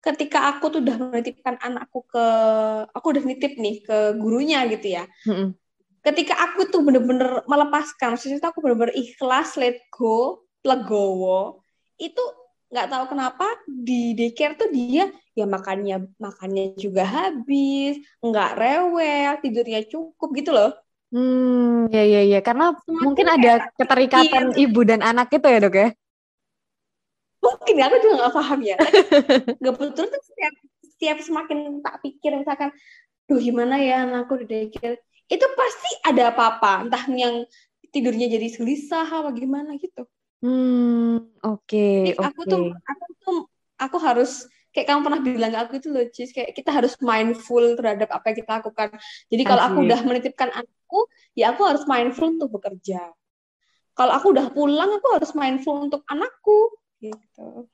ketika 0.00 0.48
aku 0.56 0.72
tuh 0.72 0.80
udah 0.80 0.96
menitipkan 0.96 1.60
anakku 1.60 2.04
ke 2.08 2.24
aku 2.92 3.06
udah 3.12 3.24
nitip 3.24 3.56
nih 3.60 3.84
ke 3.84 4.16
gurunya 4.16 4.64
gitu 4.68 4.96
ya. 5.00 5.04
Mm-hmm. 5.28 5.48
ketika 6.00 6.32
aku 6.40 6.64
tuh 6.72 6.80
bener-bener 6.80 7.44
melepaskan 7.44 8.16
maksudnya 8.16 8.40
aku 8.40 8.64
bener-bener 8.64 8.96
ikhlas 8.96 9.60
let 9.60 9.76
go 9.92 10.48
legowo 10.64 11.60
itu 12.00 12.24
nggak 12.72 12.88
tahu 12.88 13.04
kenapa 13.12 13.46
di 13.66 14.16
daycare 14.16 14.56
tuh 14.56 14.72
dia 14.72 15.12
ya 15.34 15.44
makannya 15.44 16.08
makannya 16.16 16.78
juga 16.78 17.04
habis 17.04 18.00
nggak 18.22 18.50
rewel 18.56 19.32
tidurnya 19.42 19.80
cukup 19.90 20.28
gitu 20.38 20.50
loh. 20.54 20.72
Hmm 21.10 21.90
ya 21.90 22.06
ya 22.06 22.22
ya. 22.22 22.40
Karena 22.40 22.70
Semakin 22.78 23.02
mungkin 23.02 23.26
ada 23.26 23.52
keterikatan 23.74 24.44
ibu 24.54 24.80
dan 24.86 25.02
anak 25.02 25.34
itu 25.34 25.46
ya 25.50 25.58
dok 25.58 25.74
ya 25.74 25.88
mungkin 27.40 27.74
ya 27.80 27.84
aku 27.88 27.96
juga 28.04 28.14
nggak 28.24 28.34
paham 28.36 28.60
ya 28.60 28.76
nggak 29.60 29.74
betul 29.76 30.04
tuh 30.06 30.22
setiap 30.22 30.54
setiap 30.84 31.18
semakin 31.24 31.58
tak 31.80 32.04
pikir 32.04 32.36
misalkan 32.36 32.70
duh 33.24 33.40
gimana 33.40 33.80
ya 33.80 34.04
anakku 34.04 34.36
di 34.44 34.46
daycare 34.46 35.00
itu 35.30 35.46
pasti 35.56 35.90
ada 36.04 36.34
apa-apa 36.34 36.84
entah 36.84 37.04
yang 37.08 37.48
tidurnya 37.90 38.28
jadi 38.28 38.46
gelisah 38.60 39.06
apa 39.08 39.30
gimana 39.32 39.74
gitu 39.80 40.04
Hmm, 40.40 41.36
oke, 41.44 41.68
okay, 41.68 42.16
oke. 42.16 42.24
Aku 42.32 42.40
tuh, 42.48 42.64
aku 42.72 43.06
tuh, 43.20 43.38
aku 43.76 43.96
harus 44.00 44.48
kayak 44.72 44.88
kamu 44.88 45.00
pernah 45.04 45.20
bilang 45.20 45.52
ke 45.52 45.58
aku 45.60 45.72
itu 45.76 45.88
loh, 45.92 46.04
Cis, 46.08 46.32
kayak 46.32 46.56
kita 46.56 46.72
harus 46.72 46.96
mindful 47.04 47.76
terhadap 47.76 48.08
apa 48.08 48.32
yang 48.32 48.36
kita 48.40 48.50
lakukan. 48.64 48.88
Jadi 49.28 49.42
kalau 49.44 49.62
aku 49.68 49.78
udah 49.84 50.00
menitipkan 50.00 50.48
anakku, 50.48 51.00
ya 51.36 51.52
aku 51.52 51.68
harus 51.68 51.84
mindful 51.84 52.32
untuk 52.32 52.56
bekerja. 52.56 53.12
Kalau 53.92 54.12
aku 54.16 54.32
udah 54.32 54.48
pulang, 54.48 54.96
aku 54.96 55.08
harus 55.12 55.36
mindful 55.36 55.76
untuk 55.76 56.08
anakku, 56.08 56.72
gitu. 57.00 57.66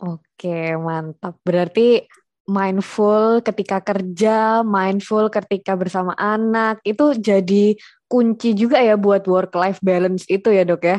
Oke, 0.00 0.74
mantap. 0.80 1.36
Berarti 1.44 2.08
mindful 2.48 3.44
ketika 3.44 3.84
kerja, 3.84 4.64
mindful 4.64 5.28
ketika 5.28 5.76
bersama 5.76 6.16
anak, 6.16 6.80
itu 6.82 7.14
jadi 7.20 7.76
kunci 8.08 8.56
juga 8.56 8.80
ya 8.80 8.96
buat 8.96 9.22
work 9.28 9.52
life 9.54 9.78
balance 9.84 10.24
itu 10.26 10.48
ya, 10.50 10.64
Dok 10.64 10.82
ya? 10.82 10.98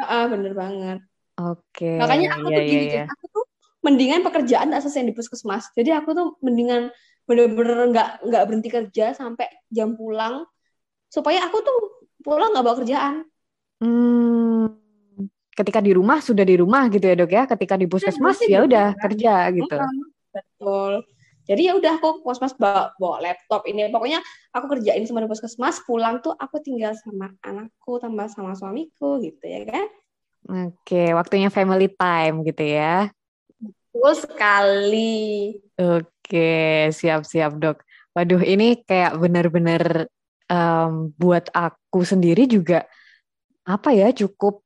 Ah, 0.00 0.26
bener 0.26 0.56
banget. 0.56 0.98
Oke. 1.38 1.92
Makanya 2.00 2.28
aku 2.34 2.48
yeah, 2.50 2.58
tuh 2.58 2.64
iya, 2.64 2.80
gini, 2.82 2.86
yeah, 2.88 3.06
aku 3.06 3.24
tuh 3.30 3.44
mendingan 3.82 4.20
pekerjaan 4.24 4.66
nggak 4.72 4.82
selesai 4.82 5.06
di 5.06 5.14
puskesmas. 5.14 5.68
Jadi 5.76 5.90
aku 5.92 6.10
tuh 6.16 6.26
mendingan 6.40 6.88
bener-bener 7.28 7.86
nggak 7.92 8.08
nggak 8.26 8.42
berhenti 8.50 8.68
kerja 8.72 9.14
sampai 9.14 9.46
jam 9.70 9.94
pulang 9.94 10.42
supaya 11.06 11.46
aku 11.46 11.62
tuh 11.62 11.78
pulang 12.24 12.50
nggak 12.50 12.64
bawa 12.64 12.76
kerjaan. 12.82 13.14
Hmm, 13.82 14.81
ketika 15.52 15.80
di 15.84 15.92
rumah 15.92 16.18
sudah 16.24 16.44
di 16.44 16.56
rumah 16.56 16.88
gitu 16.88 17.04
ya 17.04 17.14
dok 17.16 17.32
ya. 17.32 17.42
Ketika 17.44 17.74
di 17.76 17.86
puskesmas 17.86 18.40
ya 18.44 18.64
udah 18.64 18.96
kerja 18.96 19.52
gitu. 19.52 19.76
Betul. 20.32 21.04
Jadi 21.42 21.62
ya 21.66 21.74
udah 21.74 21.98
aku 21.98 22.22
puskesmas 22.22 22.54
bawa, 22.54 22.94
bawa 23.02 23.18
laptop 23.18 23.66
ini 23.66 23.90
pokoknya 23.90 24.22
aku 24.54 24.78
kerjain 24.78 25.02
semua 25.02 25.26
di 25.26 25.30
puskesmas 25.30 25.82
pulang 25.82 26.22
tuh 26.22 26.32
aku 26.38 26.62
tinggal 26.62 26.94
sama 26.94 27.34
anakku 27.42 27.98
tambah 27.98 28.30
sama 28.30 28.54
suamiku 28.54 29.18
gitu 29.18 29.42
ya 29.42 29.66
kan. 29.66 29.86
Oke, 30.42 31.14
waktunya 31.14 31.50
family 31.50 31.90
time 31.90 32.46
gitu 32.46 32.62
ya. 32.62 33.10
Betul 33.58 34.12
sekali. 34.18 35.54
Oke, 35.78 36.90
siap-siap 36.90 37.58
dok. 37.58 37.82
Waduh, 38.14 38.42
ini 38.42 38.82
kayak 38.82 39.18
benar-benar 39.18 40.06
um, 40.50 41.14
buat 41.14 41.46
aku 41.54 42.02
sendiri 42.02 42.50
juga 42.50 42.86
apa 43.62 43.94
ya 43.94 44.10
cukup 44.10 44.61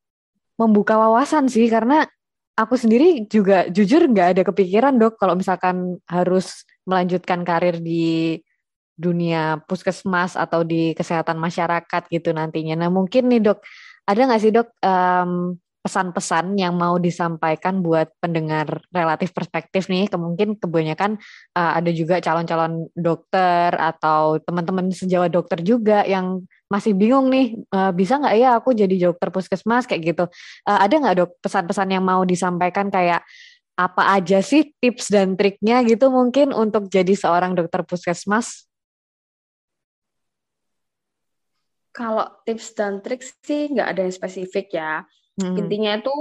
membuka 0.56 0.96
wawasan 0.96 1.48
sih 1.52 1.68
karena 1.68 2.08
aku 2.56 2.74
sendiri 2.80 3.28
juga 3.28 3.68
jujur 3.68 4.08
nggak 4.08 4.28
ada 4.36 4.42
kepikiran 4.42 4.96
dok 4.96 5.20
kalau 5.20 5.36
misalkan 5.36 6.00
harus 6.08 6.64
melanjutkan 6.88 7.44
karir 7.44 7.76
di 7.78 8.40
dunia 8.96 9.60
puskesmas 9.68 10.34
atau 10.40 10.64
di 10.64 10.96
kesehatan 10.96 11.36
masyarakat 11.36 12.02
gitu 12.08 12.32
nantinya. 12.32 12.80
Nah 12.80 12.88
mungkin 12.88 13.28
nih 13.28 13.44
dok, 13.44 13.60
ada 14.08 14.20
nggak 14.24 14.40
sih 14.40 14.52
dok 14.56 14.72
um, 14.80 15.60
pesan-pesan 15.84 16.58
yang 16.58 16.74
mau 16.74 16.98
disampaikan 16.98 17.78
buat 17.78 18.10
pendengar 18.18 18.82
relatif 18.90 19.30
perspektif 19.30 19.86
nih 19.86 20.10
kemungkin 20.10 20.58
kebanyakan 20.58 21.14
uh, 21.54 21.78
ada 21.78 21.94
juga 21.94 22.18
calon-calon 22.18 22.90
dokter 22.98 23.70
atau 23.70 24.42
teman-teman 24.42 24.90
sejawat 24.90 25.30
dokter 25.30 25.62
juga 25.62 26.02
yang 26.02 26.42
masih 26.66 26.98
bingung 26.98 27.30
nih 27.30 27.54
uh, 27.70 27.94
bisa 27.94 28.18
nggak 28.18 28.34
ya 28.36 28.50
aku 28.58 28.74
jadi 28.74 29.10
dokter 29.10 29.30
puskesmas? 29.30 29.86
Kayak 29.86 30.02
gitu. 30.14 30.24
Uh, 30.66 30.78
ada 30.82 30.94
nggak 30.94 31.14
dok 31.18 31.30
pesan-pesan 31.42 31.88
yang 31.94 32.04
mau 32.04 32.22
disampaikan 32.26 32.90
kayak 32.90 33.22
apa 33.76 34.16
aja 34.16 34.40
sih 34.40 34.72
tips 34.80 35.12
dan 35.12 35.36
triknya 35.36 35.84
gitu 35.84 36.08
mungkin 36.08 36.56
untuk 36.56 36.88
jadi 36.88 37.12
seorang 37.12 37.52
dokter 37.52 37.84
puskesmas? 37.84 38.64
Kalau 41.92 42.28
tips 42.44 42.76
dan 42.76 43.00
trik 43.00 43.24
sih 43.24 43.72
nggak 43.72 43.88
ada 43.96 44.00
yang 44.04 44.14
spesifik 44.16 44.68
ya. 44.72 45.04
Hmm. 45.36 45.56
Intinya 45.56 45.96
itu 46.00 46.16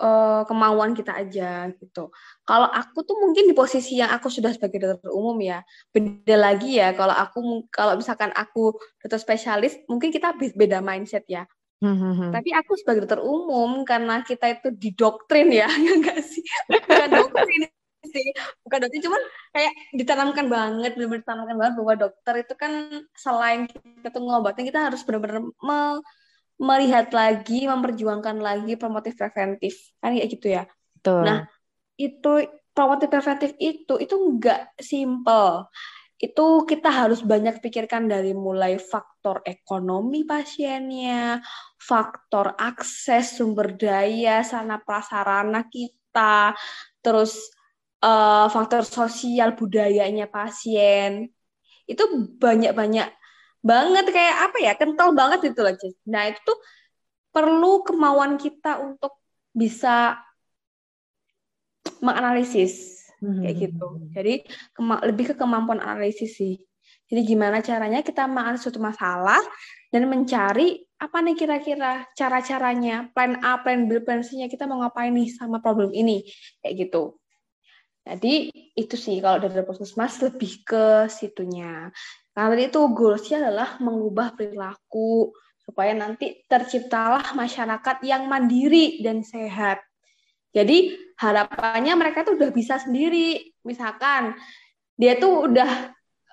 uh, 0.00 0.42
kemauan 0.48 0.96
kita 0.96 1.12
aja 1.12 1.68
gitu. 1.76 2.08
Kalau 2.46 2.68
aku 2.70 3.04
tuh 3.04 3.16
mungkin 3.20 3.50
di 3.50 3.54
posisi 3.56 4.00
yang 4.00 4.08
aku 4.14 4.32
sudah 4.32 4.54
sebagai 4.54 4.80
dokter 4.80 5.10
umum 5.12 5.36
ya, 5.42 5.60
beda 5.92 6.36
lagi 6.38 6.80
ya. 6.80 6.96
Kalau 6.96 7.12
aku 7.12 7.68
kalau 7.68 7.98
misalkan 7.98 8.32
aku 8.32 8.76
dokter 9.02 9.20
spesialis, 9.20 9.76
mungkin 9.90 10.08
kita 10.08 10.32
beda 10.36 10.80
mindset 10.80 11.26
ya. 11.28 11.44
Hmm. 11.82 12.30
Tapi 12.30 12.54
aku 12.54 12.78
sebagai 12.78 13.04
dokter 13.04 13.20
umum 13.26 13.82
karena 13.82 14.22
kita 14.22 14.54
itu 14.54 14.70
didoktrin 14.70 15.50
ya, 15.50 15.66
ya 15.84 15.92
enggak 15.98 16.22
sih? 16.22 16.42
Bukan 16.70 17.10
doktrin 17.10 17.62
sih, 18.06 18.28
bukan 18.62 18.78
doktrin, 18.86 19.02
cuman 19.02 19.22
kayak 19.50 19.72
ditanamkan 19.94 20.46
banget, 20.46 20.94
benar-benar 20.94 21.22
ditanamkan 21.26 21.56
banget 21.58 21.74
bahwa 21.82 21.94
dokter 21.98 22.34
itu 22.38 22.54
kan 22.54 22.72
selain 23.18 23.60
kita 23.66 24.08
tuh 24.14 24.22
ngobatin, 24.22 24.66
kita 24.66 24.90
harus 24.90 25.02
benar-benar 25.02 25.42
melihat 26.62 27.10
lagi, 27.10 27.66
memperjuangkan 27.66 28.38
lagi 28.38 28.78
promotif 28.78 29.18
preventif. 29.18 29.74
Kan 29.98 30.14
kayak 30.14 30.30
gitu 30.30 30.46
ya. 30.54 30.64
Betul. 30.94 31.26
Nah, 31.26 31.38
itu 31.98 32.46
promotif 32.70 33.10
preventif 33.10 33.50
itu 33.58 33.98
itu 33.98 34.14
enggak 34.14 34.70
simple. 34.78 35.66
Itu 36.22 36.62
kita 36.62 36.86
harus 36.86 37.18
banyak 37.26 37.58
pikirkan 37.58 38.06
dari 38.06 38.30
mulai 38.30 38.78
faktor 38.78 39.42
ekonomi 39.42 40.22
pasiennya, 40.22 41.42
faktor 41.82 42.54
akses 42.54 43.42
sumber 43.42 43.74
daya, 43.74 44.46
sana 44.46 44.78
prasarana 44.78 45.66
kita, 45.66 46.54
terus 47.02 47.50
uh, 48.06 48.46
faktor 48.46 48.86
sosial 48.86 49.58
budayanya 49.58 50.30
pasien. 50.30 51.26
Itu 51.90 52.06
banyak-banyak 52.38 53.21
banget 53.62 54.10
kayak 54.10 54.36
apa 54.50 54.58
ya 54.58 54.72
kental 54.74 55.14
banget 55.14 55.54
itu 55.54 55.60
loh 55.62 55.74
Cis. 55.78 55.94
Nah 56.10 56.28
itu 56.28 56.42
tuh 56.42 56.58
perlu 57.32 57.86
kemauan 57.86 58.36
kita 58.36 58.82
untuk 58.82 59.16
bisa 59.54 60.18
menganalisis 62.02 63.06
kayak 63.22 63.54
hmm. 63.54 63.62
gitu. 63.62 63.86
Jadi 64.10 64.34
lebih 65.06 65.32
ke 65.32 65.34
kemampuan 65.38 65.78
analisis 65.78 66.34
sih. 66.34 66.58
Jadi 67.06 67.20
gimana 67.28 67.62
caranya 67.62 68.00
kita 68.02 68.26
menganalisis 68.26 68.66
suatu 68.66 68.80
masalah 68.82 69.40
dan 69.92 70.08
mencari 70.08 70.82
apa 70.98 71.18
nih 71.18 71.34
kira-kira 71.34 72.06
cara-caranya, 72.14 73.10
plan 73.12 73.36
A, 73.42 73.60
plan 73.60 73.84
B, 73.90 74.00
plan 74.02 74.22
C-nya 74.22 74.46
kita 74.48 74.64
mau 74.70 74.80
ngapain 74.80 75.12
nih 75.12 75.28
sama 75.34 75.58
problem 75.58 75.90
ini 75.92 76.24
kayak 76.62 76.88
gitu. 76.88 77.18
Jadi 78.02 78.50
itu 78.74 78.96
sih 78.98 79.22
kalau 79.22 79.38
dari 79.38 79.62
puskesmas 79.62 80.18
lebih 80.24 80.66
ke 80.66 81.06
situnya. 81.06 81.90
Karena 82.32 82.48
tadi 82.56 82.64
itu 82.68 82.80
goalsnya 82.96 83.36
adalah 83.44 83.76
mengubah 83.78 84.32
perilaku 84.32 85.32
supaya 85.62 85.92
nanti 85.92 86.42
terciptalah 86.48 87.36
masyarakat 87.36 87.96
yang 88.02 88.26
mandiri 88.26 89.04
dan 89.04 89.20
sehat. 89.20 89.84
Jadi 90.52 90.96
harapannya 91.20 91.92
mereka 91.96 92.24
tuh 92.24 92.36
udah 92.36 92.50
bisa 92.52 92.80
sendiri. 92.80 93.52
Misalkan 93.64 94.36
dia 94.96 95.16
tuh 95.16 95.48
udah 95.48 95.70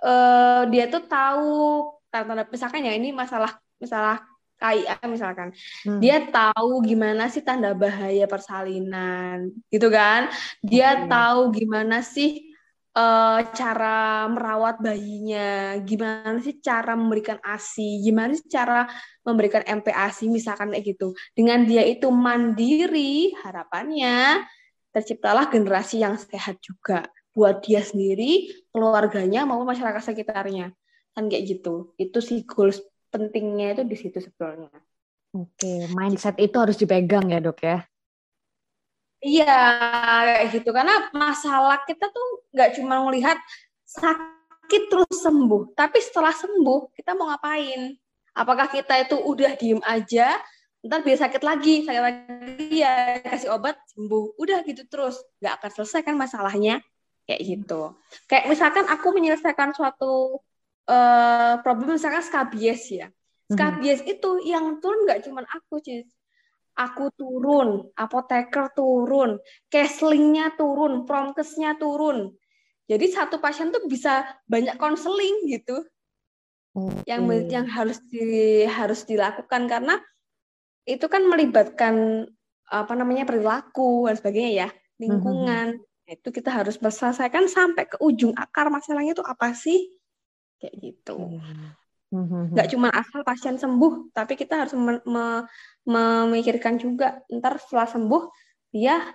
uh, 0.04 0.64
dia 0.68 0.92
tuh 0.92 1.04
tahu 1.08 1.88
tanda 2.10 2.44
misalkan 2.50 2.84
ya 2.84 2.94
ini 2.98 3.14
masalah 3.14 3.54
masalah 3.78 4.20
KIA 4.60 5.00
misalkan 5.08 5.56
hmm. 5.88 6.04
dia 6.04 6.20
tahu 6.28 6.84
gimana 6.84 7.32
sih 7.32 7.40
tanda 7.40 7.72
bahaya 7.72 8.28
persalinan 8.28 9.56
gitu 9.72 9.88
kan 9.88 10.28
dia 10.60 11.00
hmm. 11.00 11.08
tahu 11.08 11.40
gimana 11.56 12.04
sih 12.04 12.49
uh, 12.96 13.40
cara 13.54 14.26
merawat 14.32 14.82
bayinya, 14.82 15.78
gimana 15.84 16.40
sih 16.42 16.58
cara 16.62 16.96
memberikan 16.98 17.38
ASI, 17.44 18.02
gimana 18.02 18.34
sih 18.34 18.48
cara 18.50 18.88
memberikan 19.22 19.62
MPASI 19.66 20.32
misalkan 20.32 20.74
kayak 20.74 20.96
gitu. 20.96 21.14
Dengan 21.36 21.66
dia 21.68 21.86
itu 21.86 22.10
mandiri, 22.10 23.36
harapannya 23.44 24.44
terciptalah 24.90 25.52
generasi 25.54 26.02
yang 26.02 26.18
sehat 26.18 26.58
juga 26.64 27.06
buat 27.36 27.62
dia 27.62 27.86
sendiri, 27.86 28.50
keluarganya 28.74 29.46
maupun 29.46 29.70
masyarakat 29.70 30.02
sekitarnya. 30.02 30.74
Kan 31.14 31.30
kayak 31.30 31.46
gitu. 31.46 31.94
Itu 31.96 32.20
sih 32.20 32.44
goals 32.46 32.82
pentingnya 33.14 33.78
itu 33.78 33.84
di 33.86 33.96
situ 33.98 34.18
sebetulnya. 34.18 34.74
Oke, 35.30 35.86
mindset 35.94 36.42
itu 36.42 36.58
harus 36.58 36.74
dipegang 36.74 37.30
ya, 37.30 37.38
Dok 37.38 37.60
ya. 37.62 37.86
Iya, 39.20 39.56
kayak 40.24 40.46
gitu. 40.56 40.70
Karena 40.72 41.12
masalah 41.12 41.84
kita 41.84 42.08
tuh 42.08 42.48
nggak 42.56 42.80
cuma 42.80 43.04
melihat 43.04 43.36
sakit 43.84 44.88
terus 44.88 45.16
sembuh, 45.20 45.76
tapi 45.76 46.00
setelah 46.00 46.32
sembuh 46.32 46.96
kita 46.96 47.18
mau 47.20 47.28
ngapain? 47.28 48.00
Apakah 48.32 48.72
kita 48.72 48.96
itu 49.04 49.20
udah 49.20 49.52
diem 49.60 49.82
aja, 49.84 50.40
ntar 50.80 51.04
biar 51.04 51.20
sakit 51.20 51.44
lagi, 51.44 51.84
sakit 51.84 52.04
lagi 52.04 52.80
ya 52.80 53.20
kasih 53.20 53.52
obat 53.52 53.76
sembuh, 53.92 54.40
udah 54.40 54.64
gitu 54.64 54.88
terus, 54.88 55.20
nggak 55.44 55.54
akan 55.60 55.70
selesai 55.76 56.02
kan 56.08 56.16
masalahnya 56.16 56.80
kayak 57.28 57.42
gitu. 57.44 58.00
Kayak 58.30 58.46
misalkan 58.48 58.88
aku 58.88 59.12
menyelesaikan 59.12 59.76
suatu 59.76 60.40
uh, 60.88 61.60
problem 61.60 62.00
misalkan 62.00 62.24
skabies 62.24 62.88
ya, 62.88 63.12
skabies 63.52 64.00
mm-hmm. 64.00 64.14
itu 64.16 64.30
yang 64.48 64.80
turun 64.80 65.04
nggak 65.04 65.28
cuma 65.28 65.44
aku, 65.44 65.84
sih 65.84 66.08
aku 66.80 67.12
turun, 67.20 67.92
apoteker 68.00 68.72
turun, 68.72 69.36
caslingnya 69.68 70.56
turun, 70.56 71.04
promkesnya 71.04 71.76
turun. 71.76 72.32
Jadi 72.88 73.06
satu 73.12 73.44
pasien 73.44 73.70
tuh 73.70 73.84
bisa 73.86 74.24
banyak 74.48 74.80
konseling 74.80 75.46
gitu. 75.52 75.84
Okay. 76.72 77.12
Yang 77.12 77.22
yang 77.52 77.68
harus 77.68 78.00
di 78.08 78.64
harus 78.64 79.04
dilakukan 79.04 79.68
karena 79.68 80.00
itu 80.88 81.06
kan 81.12 81.28
melibatkan 81.28 82.26
apa 82.70 82.94
namanya 82.96 83.28
perilaku 83.28 84.08
dan 84.08 84.16
sebagainya 84.16 84.52
ya, 84.66 84.70
lingkungan. 84.98 85.78
Mm-hmm. 85.78 86.16
Itu 86.18 86.34
kita 86.34 86.50
harus 86.50 86.82
selesaikan 86.82 87.46
sampai 87.46 87.86
ke 87.86 88.02
ujung 88.02 88.34
akar 88.34 88.74
masalahnya 88.74 89.14
itu 89.14 89.26
apa 89.26 89.54
sih? 89.54 89.94
Kayak 90.58 90.74
gitu. 90.82 91.18
Mm-hmm. 91.18 91.89
Nggak 92.10 92.68
cuma 92.74 92.90
asal 92.90 93.22
pasien 93.22 93.56
sembuh, 93.62 94.10
tapi 94.10 94.34
kita 94.34 94.66
harus 94.66 94.74
me- 94.74 95.06
me- 95.06 95.46
memikirkan 95.86 96.82
juga 96.82 97.22
ntar 97.30 97.62
setelah 97.62 97.86
sembuh 97.86 98.24
dia 98.74 99.14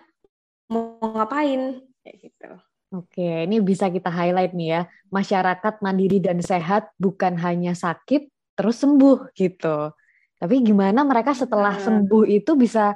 mau 0.70 0.98
ngapain 1.02 1.82
kayak 2.02 2.16
gitu. 2.22 2.50
Oke, 2.94 3.42
ini 3.42 3.58
bisa 3.58 3.90
kita 3.90 4.06
highlight 4.06 4.54
nih 4.54 4.68
ya. 4.70 4.82
Masyarakat 5.10 5.82
mandiri 5.82 6.22
dan 6.22 6.38
sehat 6.38 6.94
bukan 6.94 7.34
hanya 7.42 7.74
sakit 7.74 8.30
terus 8.54 8.78
sembuh 8.78 9.34
gitu. 9.34 9.90
Tapi 10.38 10.54
gimana 10.62 11.02
mereka 11.02 11.34
setelah 11.34 11.74
sembuh 11.74 12.22
itu 12.30 12.54
bisa 12.54 12.94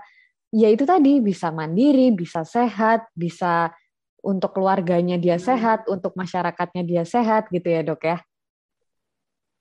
ya 0.55 0.71
itu 0.71 0.87
tadi 0.87 1.19
bisa 1.19 1.51
mandiri, 1.51 2.15
bisa 2.15 2.47
sehat, 2.47 3.11
bisa 3.11 3.75
untuk 4.23 4.55
keluarganya 4.55 5.19
dia 5.19 5.35
sehat, 5.35 5.87
untuk 5.91 6.15
masyarakatnya 6.15 6.83
dia 6.87 7.03
sehat 7.03 7.51
gitu 7.51 7.67
ya, 7.67 7.83
Dok 7.83 8.03
ya. 8.07 8.19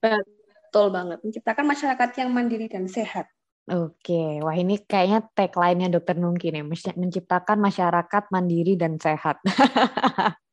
Betul 0.02 0.94
banget. 0.94 1.18
Menciptakan 1.24 1.66
masyarakat 1.66 2.10
yang 2.22 2.30
mandiri 2.34 2.68
dan 2.70 2.86
sehat. 2.86 3.28
Oke, 3.68 4.40
wah 4.40 4.56
ini 4.56 4.80
kayaknya 4.80 5.28
tagline-nya 5.36 5.92
Dokter 5.92 6.16
Nungki 6.16 6.56
nih, 6.56 6.64
menciptakan 6.96 7.60
masyarakat 7.60 8.24
mandiri 8.32 8.80
dan 8.80 8.96
sehat. 8.96 9.44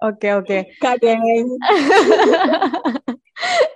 Oke 0.00 0.32
oke. 0.32 0.58
Kadang. 0.80 1.20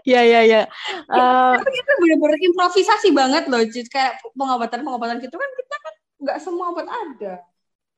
Ya 0.05 0.20
ya 0.20 0.45
ya. 0.45 0.68
Uh, 1.09 1.57
kita 1.57 1.92
benar-benar 1.97 2.36
improvisasi 2.36 3.16
banget 3.16 3.49
loh, 3.49 3.64
kayak 3.64 4.20
pengobatan 4.36 4.84
pengobatan 4.84 5.16
gitu 5.24 5.32
kan 5.40 5.51
kita 5.57 5.76
kan 5.80 5.95
nggak 6.20 6.38
semua 6.45 6.68
obat 6.76 6.84
ada. 6.84 7.40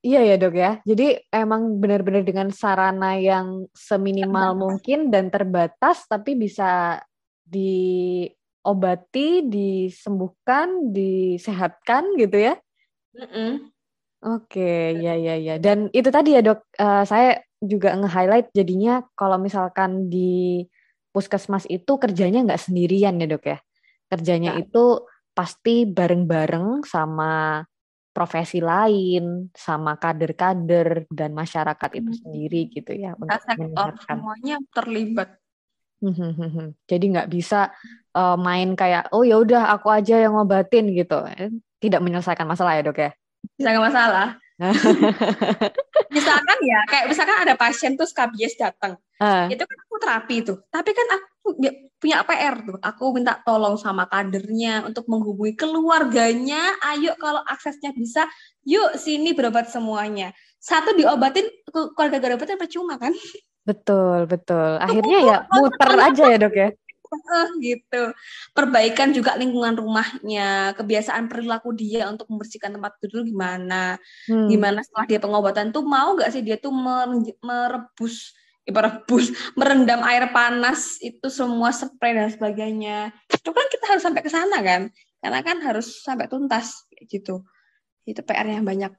Iya 0.07 0.21
ya 0.23 0.35
dok 0.39 0.55
ya. 0.55 0.73
Jadi 0.87 1.19
emang 1.35 1.83
benar-benar 1.83 2.23
dengan 2.23 2.55
sarana 2.55 3.19
yang 3.19 3.67
seminimal 3.75 4.55
mungkin 4.55 5.11
dan 5.11 5.35
terbatas, 5.35 6.07
tapi 6.07 6.39
bisa 6.39 7.03
di 7.43 8.23
diobati, 8.67 9.47
disembuhkan, 9.47 10.91
disehatkan 10.91 12.19
gitu 12.19 12.51
ya? 12.51 12.55
Mm 13.15 13.27
-mm. 13.31 13.51
Oke, 14.27 14.59
okay, 14.59 14.83
ya 14.99 15.15
ya 15.15 15.39
ya. 15.39 15.55
Dan 15.63 15.87
itu 15.95 16.11
tadi 16.11 16.35
ya 16.35 16.43
dok, 16.43 16.67
uh, 16.83 17.07
saya 17.07 17.39
juga 17.63 17.95
nge-highlight 17.95 18.51
jadinya 18.51 19.07
kalau 19.15 19.39
misalkan 19.39 20.11
di 20.11 20.67
puskesmas 21.15 21.63
itu 21.71 21.95
kerjanya 21.95 22.43
nggak 22.43 22.59
sendirian 22.59 23.23
ya 23.23 23.27
dok 23.31 23.45
ya. 23.47 23.59
Kerjanya 24.11 24.59
nah. 24.59 24.63
itu 24.67 24.85
pasti 25.31 25.87
bareng-bareng 25.87 26.83
sama 26.83 27.63
profesi 28.17 28.65
lain, 28.65 29.53
sama 29.53 30.01
kader-kader 30.01 31.05
dan 31.13 31.37
masyarakat 31.37 31.91
itu 32.01 32.11
hmm. 32.17 32.21
sendiri 32.25 32.61
gitu 32.73 32.97
ya. 32.97 33.13
Untuk 33.13 33.37
sektor 33.45 33.93
semuanya 34.09 34.57
terlibat. 34.73 35.37
Hmm, 36.01 36.13
hmm, 36.13 36.69
Jadi 36.89 37.05
nggak 37.13 37.29
bisa 37.29 37.73
uh, 38.17 38.37
main 38.37 38.77
kayak 38.77 39.13
oh 39.17 39.25
ya 39.25 39.41
udah 39.41 39.73
aku 39.77 39.93
aja 39.93 40.17
yang 40.17 40.33
ngobatin 40.33 40.93
gitu. 40.97 41.25
Eh, 41.37 41.53
tidak 41.81 42.01
menyelesaikan 42.01 42.49
masalah 42.49 42.81
ya 42.81 42.83
dok 42.85 43.01
ya? 43.01 43.11
Tidak 43.61 43.77
masalah. 43.77 44.41
misalkan 46.17 46.59
ya 46.65 46.81
kayak 46.89 47.07
misalkan 47.13 47.37
ada 47.45 47.55
pasien 47.61 47.93
tuh 47.93 48.09
skabies 48.09 48.57
datang, 48.57 48.97
uh. 49.21 49.45
itu 49.53 49.61
kan 49.61 49.77
aku 49.85 49.95
terapi 50.01 50.37
tuh. 50.41 50.59
Tapi 50.73 50.91
kan 50.97 51.07
aku 51.13 51.61
punya 52.01 52.25
PR 52.25 52.57
tuh. 52.65 52.79
Aku 52.81 53.05
minta 53.13 53.37
tolong 53.45 53.77
sama 53.77 54.09
kadernya 54.09 54.89
untuk 54.89 55.05
menghubungi 55.13 55.61
keluarganya. 55.61 56.73
Ayo 56.89 57.13
kalau 57.21 57.45
aksesnya 57.45 57.93
bisa, 57.93 58.25
yuk 58.65 58.97
sini 58.97 59.37
berobat 59.37 59.69
semuanya. 59.69 60.33
Satu 60.57 60.97
diobatin 60.97 61.47
keluarga 61.69 62.33
obatin 62.33 62.57
percuma 62.57 62.97
kan? 62.97 63.13
Betul 63.67 64.25
betul. 64.25 64.81
Akhirnya 64.81 65.19
ya 65.21 65.37
muter 65.53 65.91
aja 66.01 66.25
ya 66.33 66.39
dok 66.41 66.55
ya 66.57 66.69
gitu. 67.61 68.03
Perbaikan 68.53 69.13
juga 69.13 69.35
lingkungan 69.39 69.77
rumahnya, 69.77 70.75
kebiasaan 70.77 71.31
perilaku 71.31 71.73
dia 71.73 72.09
untuk 72.11 72.29
membersihkan 72.31 72.75
tempat 72.75 72.99
tidur 73.01 73.23
gimana, 73.23 73.97
hmm. 74.29 74.49
gimana 74.51 74.81
setelah 74.83 75.07
dia 75.09 75.21
pengobatan 75.23 75.71
tuh 75.71 75.85
mau 75.87 76.15
nggak 76.17 76.31
sih 76.33 76.43
dia 76.43 76.57
tuh 76.59 76.73
merebus, 77.41 78.35
merebus, 78.67 79.27
merendam 79.59 80.03
air 80.07 80.31
panas 80.31 80.99
itu 81.03 81.27
semua 81.31 81.71
spray 81.73 82.15
dan 82.17 82.31
sebagainya. 82.31 83.15
Itu 83.31 83.51
kan 83.51 83.67
kita 83.71 83.85
harus 83.97 84.03
sampai 84.03 84.23
ke 84.23 84.31
sana 84.31 84.59
kan, 84.63 84.91
karena 85.23 85.41
kan 85.43 85.57
harus 85.63 86.03
sampai 86.03 86.27
tuntas 86.27 86.87
gitu. 87.09 87.47
Itu 88.07 88.23
PR 88.23 88.47
yang 88.47 88.67
banyak. 88.67 88.93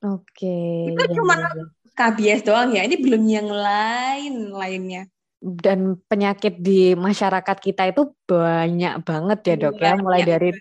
Oke. 0.00 0.32
Okay. 0.32 0.96
Itu 0.96 1.02
ya, 1.04 1.12
cuma 1.16 1.34
ya. 1.36 1.52
KBS 1.90 2.48
doang 2.48 2.72
ya, 2.72 2.88
ini 2.88 2.96
belum 2.96 3.22
yang 3.28 3.48
lain 3.52 4.48
lainnya 4.56 5.04
dan 5.40 5.96
penyakit 6.04 6.60
di 6.60 6.92
masyarakat 6.92 7.56
kita 7.56 7.88
itu 7.88 8.12
banyak 8.28 9.00
banget 9.00 9.38
ya 9.48 9.54
dok 9.56 9.80
ya 9.80 9.96
mulai 9.96 10.20
dari 10.28 10.52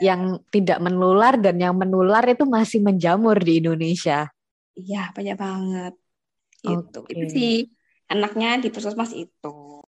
yang 0.00 0.40
tidak 0.48 0.80
menular 0.80 1.36
dan 1.36 1.60
yang 1.60 1.76
menular 1.76 2.24
itu 2.24 2.48
masih 2.48 2.80
menjamur 2.80 3.36
di 3.36 3.60
Indonesia. 3.60 4.32
Iya 4.72 5.12
banyak 5.12 5.36
banget. 5.36 5.92
Itu 6.64 7.04
okay. 7.04 7.12
itu 7.12 7.24
sih 7.28 7.52
anaknya 8.08 8.56
di 8.64 8.72
puskesmas 8.72 9.12
itu. 9.12 9.81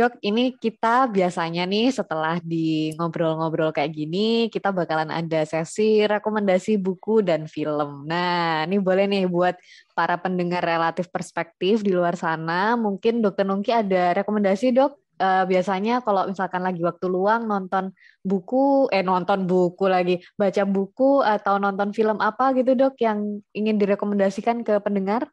Dok, 0.00 0.16
ini 0.24 0.56
kita 0.56 1.12
biasanya 1.12 1.68
nih 1.68 1.92
setelah 1.92 2.40
di 2.40 2.88
ngobrol-ngobrol 2.96 3.68
kayak 3.68 3.92
gini, 3.92 4.48
kita 4.48 4.72
bakalan 4.72 5.12
ada 5.12 5.44
sesi 5.44 6.08
rekomendasi 6.08 6.80
buku 6.80 7.20
dan 7.20 7.44
film. 7.44 8.08
Nah, 8.08 8.64
ini 8.64 8.80
boleh 8.80 9.04
nih 9.04 9.28
buat 9.28 9.60
para 9.92 10.16
pendengar 10.16 10.64
relatif 10.64 11.12
perspektif 11.12 11.84
di 11.84 11.92
luar 11.92 12.16
sana. 12.16 12.80
Mungkin 12.80 13.20
Dokter 13.20 13.44
Nungki 13.44 13.76
ada 13.76 14.16
rekomendasi, 14.16 14.72
Dok? 14.72 15.20
Uh, 15.20 15.44
biasanya 15.44 16.00
kalau 16.00 16.32
misalkan 16.32 16.64
lagi 16.64 16.80
waktu 16.80 17.04
luang 17.04 17.44
nonton 17.44 17.92
buku, 18.24 18.88
eh 18.88 19.04
nonton 19.04 19.44
buku 19.44 19.84
lagi, 19.84 20.16
baca 20.32 20.64
buku 20.64 21.20
atau 21.20 21.60
nonton 21.60 21.92
film 21.92 22.16
apa 22.24 22.56
gitu, 22.56 22.72
Dok, 22.72 22.96
yang 23.04 23.44
ingin 23.52 23.76
direkomendasikan 23.76 24.64
ke 24.64 24.80
pendengar? 24.80 25.28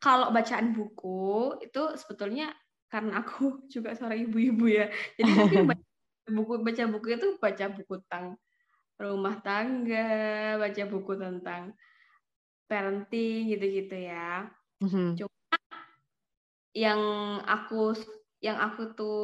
kalau 0.00 0.32
bacaan 0.32 0.72
buku 0.72 1.60
itu 1.60 1.82
sebetulnya 2.00 2.48
karena 2.90 3.22
aku 3.22 3.62
juga 3.72 3.94
seorang 3.94 4.26
ibu-ibu 4.26 4.66
ya. 4.66 4.90
Jadi 5.16 5.30
mungkin 5.30 5.62
baca 5.70 5.86
buku 6.30 6.52
baca 6.62 6.82
buku 6.90 7.06
itu 7.16 7.28
baca 7.38 7.66
buku 7.70 7.94
tentang 8.04 8.36
rumah 9.00 9.40
tangga, 9.40 10.60
baca 10.60 10.82
buku 10.84 11.12
tentang 11.16 11.72
parenting 12.68 13.48
gitu-gitu 13.48 13.96
ya. 13.96 14.46
Mm-hmm. 14.84 15.08
Cuma 15.16 15.56
yang 16.76 17.00
aku 17.48 17.96
yang 18.40 18.56
aku 18.56 18.96
tuh 18.96 19.20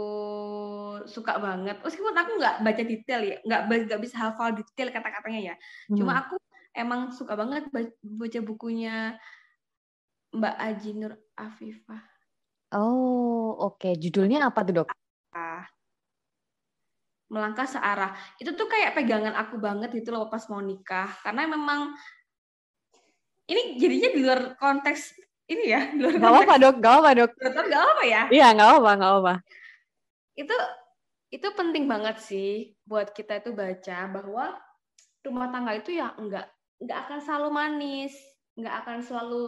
suka 1.08 1.40
banget, 1.40 1.80
meskipun 1.80 2.12
aku 2.12 2.36
nggak 2.36 2.56
baca 2.64 2.82
detail 2.84 3.22
ya, 3.24 3.36
nggak 3.44 3.60
nggak 3.88 4.00
bisa 4.02 4.16
hafal 4.28 4.56
detail 4.56 4.88
kata-katanya 4.90 5.52
ya. 5.52 5.54
Mm-hmm. 5.54 5.96
Cuma 6.00 6.12
aku 6.24 6.40
emang 6.72 7.12
suka 7.12 7.36
banget 7.36 7.68
baca 8.00 8.40
bukunya 8.44 9.16
Mbak 10.36 10.56
Aji 10.56 10.90
Nur 10.96 11.14
Afifah. 11.36 12.15
Oh, 12.76 13.56
oke. 13.56 13.80
Okay. 13.80 13.92
Judulnya 13.96 14.52
apa 14.52 14.60
tuh, 14.60 14.84
Dok? 14.84 14.88
Melangkah 17.32 17.66
searah. 17.66 18.12
Itu 18.36 18.52
tuh 18.52 18.68
kayak 18.68 18.94
pegangan 18.94 19.34
aku 19.34 19.56
banget 19.56 19.90
gitu 19.96 20.12
loh 20.12 20.28
pas 20.28 20.44
mau 20.52 20.60
nikah. 20.60 21.08
Karena 21.24 21.48
memang 21.48 21.96
ini 23.48 23.80
jadinya 23.80 24.08
di 24.12 24.20
luar 24.20 24.40
konteks 24.60 25.16
ini 25.48 25.72
ya, 25.72 25.90
di 25.90 26.04
luar 26.04 26.20
Gak 26.20 26.36
apa, 26.44 26.54
Dok. 26.60 26.76
Gak 26.78 26.94
apa, 27.00 27.10
Dok. 27.16 27.30
Gak 27.72 27.84
apa 27.96 28.02
ya? 28.04 28.22
Iya, 28.28 28.46
gak 28.54 28.70
apa, 28.78 28.90
gak 29.00 29.14
apa. 29.24 29.34
itu 30.36 30.52
itu 31.32 31.48
penting 31.56 31.88
banget 31.88 32.20
sih 32.20 32.76
buat 32.84 33.08
kita 33.16 33.40
itu 33.40 33.56
baca 33.56 34.04
bahwa 34.04 34.52
rumah 35.24 35.48
tangga 35.48 35.72
itu 35.72 35.96
ya 35.96 36.12
enggak 36.20 36.44
enggak 36.76 36.98
akan 37.08 37.18
selalu 37.24 37.48
manis, 37.56 38.12
enggak 38.52 38.74
akan 38.84 38.98
selalu 39.00 39.42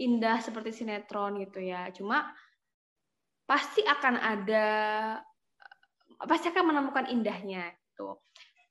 indah 0.00 0.40
seperti 0.42 0.72
sinetron 0.74 1.38
gitu 1.44 1.60
ya. 1.62 1.92
Cuma 1.92 2.32
pasti 3.44 3.84
akan 3.84 4.14
ada 4.16 4.66
pasti 6.24 6.48
akan 6.48 6.64
menemukan 6.72 7.06
indahnya 7.12 7.68
gitu. 7.72 8.20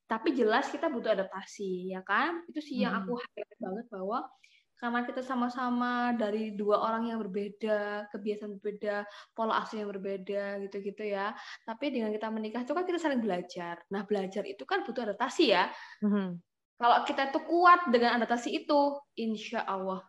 Tapi 0.10 0.36
jelas 0.36 0.70
kita 0.70 0.90
butuh 0.90 1.16
adaptasi 1.16 1.94
ya 1.94 2.02
kan? 2.06 2.44
Itu 2.50 2.60
sih 2.60 2.84
yang 2.84 2.94
aku 2.94 3.18
highlight 3.18 3.60
banget 3.62 3.86
bahwa 3.90 4.20
karena 4.84 5.00
kita 5.08 5.24
sama-sama 5.24 6.12
dari 6.12 6.60
dua 6.60 6.84
orang 6.84 7.08
yang 7.08 7.24
berbeda, 7.24 8.12
kebiasaan 8.12 8.60
berbeda, 8.60 9.08
pola 9.32 9.64
asuh 9.64 9.80
yang 9.80 9.90
berbeda 9.96 10.60
gitu-gitu 10.68 11.08
ya. 11.08 11.32
Tapi 11.64 11.88
dengan 11.88 12.12
kita 12.12 12.28
menikah 12.28 12.68
itu 12.68 12.76
kan 12.76 12.84
kita 12.84 13.00
saling 13.00 13.24
belajar. 13.24 13.80
Nah 13.96 14.04
belajar 14.04 14.44
itu 14.44 14.68
kan 14.68 14.84
butuh 14.84 15.08
adaptasi 15.08 15.56
ya. 15.56 15.72
Mm-hmm. 16.04 16.28
Kalau 16.84 16.98
kita 17.08 17.32
tuh 17.32 17.48
kuat 17.48 17.88
dengan 17.96 18.20
adaptasi 18.20 18.50
itu, 18.60 19.00
insya 19.16 19.64
Allah 19.64 20.04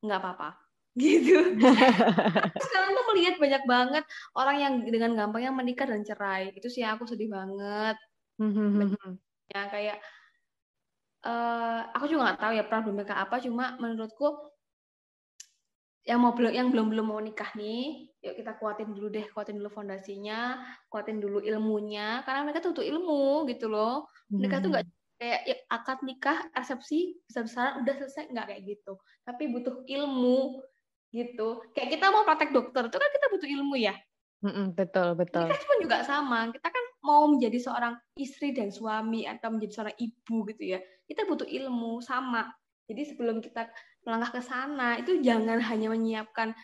nggak 0.00 0.20
apa-apa 0.20 0.69
gitu. 0.98 1.54
Sekarang 2.66 2.90
tuh 2.96 3.04
melihat 3.14 3.34
banyak 3.38 3.62
banget 3.66 4.04
orang 4.34 4.56
yang 4.58 4.74
dengan 4.86 5.14
gampangnya 5.14 5.50
menikah 5.54 5.86
dan 5.86 6.02
cerai. 6.02 6.50
Itu 6.54 6.66
sih 6.66 6.82
aku 6.82 7.06
sedih 7.06 7.30
banget. 7.30 7.96
Mm-hmm. 8.40 9.18
Ya 9.50 9.62
kayak 9.70 9.98
uh, 11.24 11.80
aku 11.94 12.04
juga 12.08 12.32
nggak 12.32 12.40
tahu 12.40 12.52
ya 12.56 12.64
problemnya 12.64 13.16
apa 13.16 13.36
cuma 13.42 13.76
menurutku 13.76 14.50
yang 16.08 16.24
mau 16.24 16.32
belum 16.32 16.52
yang 16.52 16.68
belum 16.72 16.86
belum 16.96 17.06
mau 17.12 17.20
nikah 17.20 17.52
nih 17.54 18.08
yuk 18.24 18.34
kita 18.40 18.56
kuatin 18.56 18.96
dulu 18.96 19.12
deh 19.12 19.26
kuatin 19.36 19.60
dulu 19.60 19.68
fondasinya 19.68 20.64
kuatin 20.88 21.20
dulu 21.20 21.44
ilmunya 21.44 22.24
karena 22.24 22.40
mereka 22.48 22.64
tuh 22.64 22.72
butuh 22.72 22.86
ilmu 22.88 23.48
gitu 23.52 23.68
loh 23.68 24.08
mereka 24.32 24.64
tuh 24.64 24.72
nggak 24.72 24.84
hmm. 24.88 25.20
kayak 25.20 25.40
ya, 25.44 25.56
akad 25.68 25.98
nikah 26.04 26.38
resepsi 26.56 27.20
besar 27.28 27.44
besaran 27.44 27.74
udah 27.84 27.94
selesai 28.00 28.24
nggak 28.32 28.46
kayak 28.48 28.62
gitu 28.64 28.92
tapi 29.28 29.52
butuh 29.52 29.84
ilmu 29.84 30.64
gitu 31.10 31.62
kayak 31.74 31.98
kita 31.98 32.06
mau 32.10 32.22
praktek 32.22 32.54
dokter 32.54 32.86
itu 32.86 32.96
kan 32.96 33.10
kita 33.10 33.26
butuh 33.30 33.48
ilmu 33.50 33.76
ya 33.78 33.94
Mm-mm, 34.40 34.72
betul 34.72 35.12
betul. 35.20 35.52
Kita 35.52 35.68
pun 35.68 35.78
juga 35.84 36.00
sama. 36.00 36.48
Kita 36.48 36.72
kan 36.72 36.84
mau 37.04 37.28
menjadi 37.28 37.60
seorang 37.60 37.92
istri 38.16 38.56
dan 38.56 38.72
suami 38.72 39.28
atau 39.28 39.52
menjadi 39.52 39.72
seorang 39.76 39.96
ibu 40.00 40.36
gitu 40.48 40.64
ya. 40.64 40.78
Kita 41.04 41.28
butuh 41.28 41.44
ilmu 41.44 42.00
sama. 42.00 42.48
Jadi 42.88 43.12
sebelum 43.12 43.44
kita 43.44 43.68
melangkah 44.08 44.40
ke 44.40 44.42
sana 44.42 44.96
itu 44.96 45.20
jangan 45.20 45.60
hanya 45.60 45.92
menyiapkan 45.92 46.56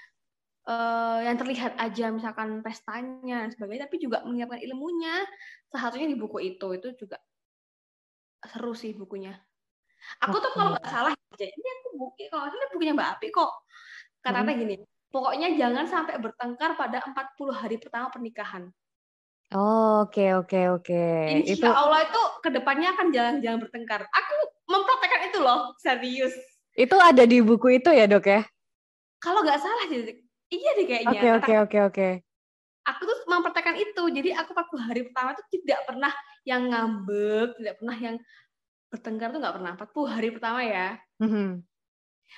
uh, 0.64 1.20
yang 1.20 1.36
terlihat 1.36 1.76
aja 1.76 2.09
misalkan 2.09 2.64
pestanya 2.64 3.44
dan 3.44 3.53
sebagainya, 3.53 3.84
tapi 3.84 4.01
juga 4.01 4.24
menyiapkan 4.24 4.61
ilmunya. 4.64 5.22
Salah 5.68 5.92
satunya 5.92 6.09
di 6.09 6.16
buku 6.16 6.57
itu 6.57 6.72
itu 6.80 6.97
juga 6.97 7.20
seru 8.40 8.72
sih 8.72 8.97
bukunya. 8.97 9.36
Aku 10.24 10.40
tuh 10.40 10.53
kalau 10.57 10.72
nggak 10.72 10.88
salah 10.88 11.12
ini 11.36 11.68
aku 11.84 11.88
buku 12.01 12.24
kalau 12.32 12.49
ini 12.49 12.66
bukunya 12.72 12.92
Mbak 12.97 13.09
Api 13.20 13.28
kok. 13.28 13.53
Kata-kata 14.26 14.52
hmm. 14.52 14.62
gini, 14.66 14.76
Pokoknya 15.16 15.54
jangan 15.56 15.86
sampai 15.86 16.18
bertengkar 16.18 16.74
pada 16.76 17.00
40 17.00 17.48
hari 17.56 17.80
pertama 17.80 18.12
pernikahan. 18.12 18.68
Oh, 19.54 20.04
oke 20.04 20.12
okay, 20.12 20.30
oke 20.34 20.50
okay, 20.50 20.64
oke. 20.68 20.84
Okay. 20.92 21.46
Insya 21.46 21.56
itu... 21.56 21.68
Allah 21.70 22.04
itu 22.04 22.22
ke 22.42 22.50
depannya 22.50 22.92
akan 22.98 23.06
jangan-jangan 23.14 23.58
bertengkar. 23.62 24.04
Aku 24.10 24.34
mempraktekkan 24.66 25.30
itu 25.30 25.38
loh, 25.38 25.72
serius. 25.78 26.34
Itu 26.74 26.98
ada 26.98 27.22
di 27.22 27.38
buku 27.40 27.80
itu 27.80 27.88
ya 27.94 28.10
dok 28.10 28.26
ya? 28.26 28.42
Kalau 29.22 29.40
nggak 29.46 29.56
salah 29.62 29.88
jadi 29.88 30.20
iya 30.52 30.70
deh 30.76 30.84
kayaknya. 30.84 31.16
Oke 31.16 31.28
oke 31.32 31.52
oke 31.64 31.78
oke. 31.94 32.08
Aku 32.86 33.00
tuh 33.06 33.18
mempraktekkan 33.30 33.78
itu. 33.78 34.02
Jadi 34.12 34.30
aku 34.34 34.52
40 34.52 34.84
hari 34.90 35.00
pertama 35.06 35.32
tuh 35.32 35.46
tidak 35.48 35.80
pernah 35.88 36.12
yang 36.44 36.68
ngambek, 36.68 37.56
tidak 37.56 37.74
pernah 37.80 37.96
yang 37.96 38.16
bertengkar 38.92 39.28
tuh 39.32 39.40
nggak 39.40 39.56
pernah. 39.56 39.72
40 39.78 40.12
hari 40.12 40.28
pertama 40.34 40.60
ya. 40.66 41.00
Mm 41.22 41.28
-hmm. 41.30 41.48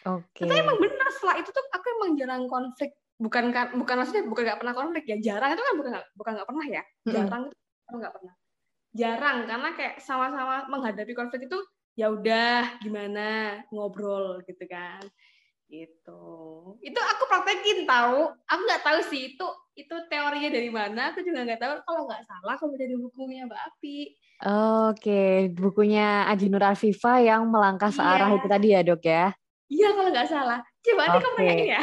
Oke. 0.07 0.45
Okay. 0.45 0.45
Tapi 0.47 0.55
emang 0.62 0.78
benar 0.78 1.09
setelah 1.14 1.36
itu 1.41 1.51
tuh 1.51 1.64
aku 1.74 1.86
emang 1.99 2.11
jarang 2.18 2.45
konflik. 2.47 2.91
Bukan 3.18 3.45
kan 3.51 3.74
bukan 3.74 3.95
maksudnya 3.99 4.24
bukan 4.30 4.43
nggak 4.47 4.61
pernah 4.62 4.74
konflik 4.76 5.05
ya. 5.11 5.16
Jarang 5.18 5.51
itu 5.55 5.62
kan 5.62 5.74
bukan 5.74 5.91
gak, 5.97 6.07
bukan 6.14 6.32
nggak 6.39 6.49
pernah 6.49 6.66
ya. 6.66 6.82
Jarang 7.09 7.43
itu 7.51 7.97
nggak 7.99 8.14
pernah. 8.14 8.34
Jarang 8.95 9.36
karena 9.47 9.68
kayak 9.74 9.95
sama-sama 10.01 10.57
menghadapi 10.70 11.12
konflik 11.12 11.51
itu 11.51 11.59
ya 11.99 12.14
udah 12.14 12.78
gimana 12.78 13.59
ngobrol 13.74 14.39
gitu 14.47 14.62
kan 14.70 15.03
gitu 15.66 16.24
itu 16.80 16.97
aku 16.97 17.22
praktekin 17.28 17.84
tahu 17.84 18.32
aku 18.49 18.61
nggak 18.64 18.84
tahu 18.86 18.99
sih 19.11 19.34
itu 19.34 19.47
itu 19.76 19.95
teorinya 20.09 20.49
dari 20.49 20.70
mana 20.72 21.12
aku 21.12 21.20
juga 21.20 21.45
nggak 21.45 21.61
tahu 21.61 21.74
kalau 21.84 22.03
nggak 22.09 22.24
salah 22.24 22.55
aku 22.57 22.72
baca 22.72 22.86
di 22.89 22.97
bukunya 22.97 23.45
mbak 23.45 23.61
Api 23.74 23.99
oke 24.47 24.97
okay. 24.97 25.51
bukunya 25.53 26.24
Aji 26.30 26.49
Nur 26.49 26.64
Afifa 26.64 27.20
yang 27.20 27.51
melangkah 27.51 27.93
searah 27.93 28.32
iya. 28.32 28.39
itu 28.41 28.47
tadi 28.47 28.66
ya 28.72 28.80
dok 28.80 29.03
ya 29.03 29.26
Iya 29.69 29.89
kalau 29.93 30.11
nggak 30.11 30.29
salah. 30.29 30.61
Coba 30.81 31.01
nanti 31.05 31.19
kamu 31.25 31.37
nanya 31.45 31.66
ya. 31.79 31.83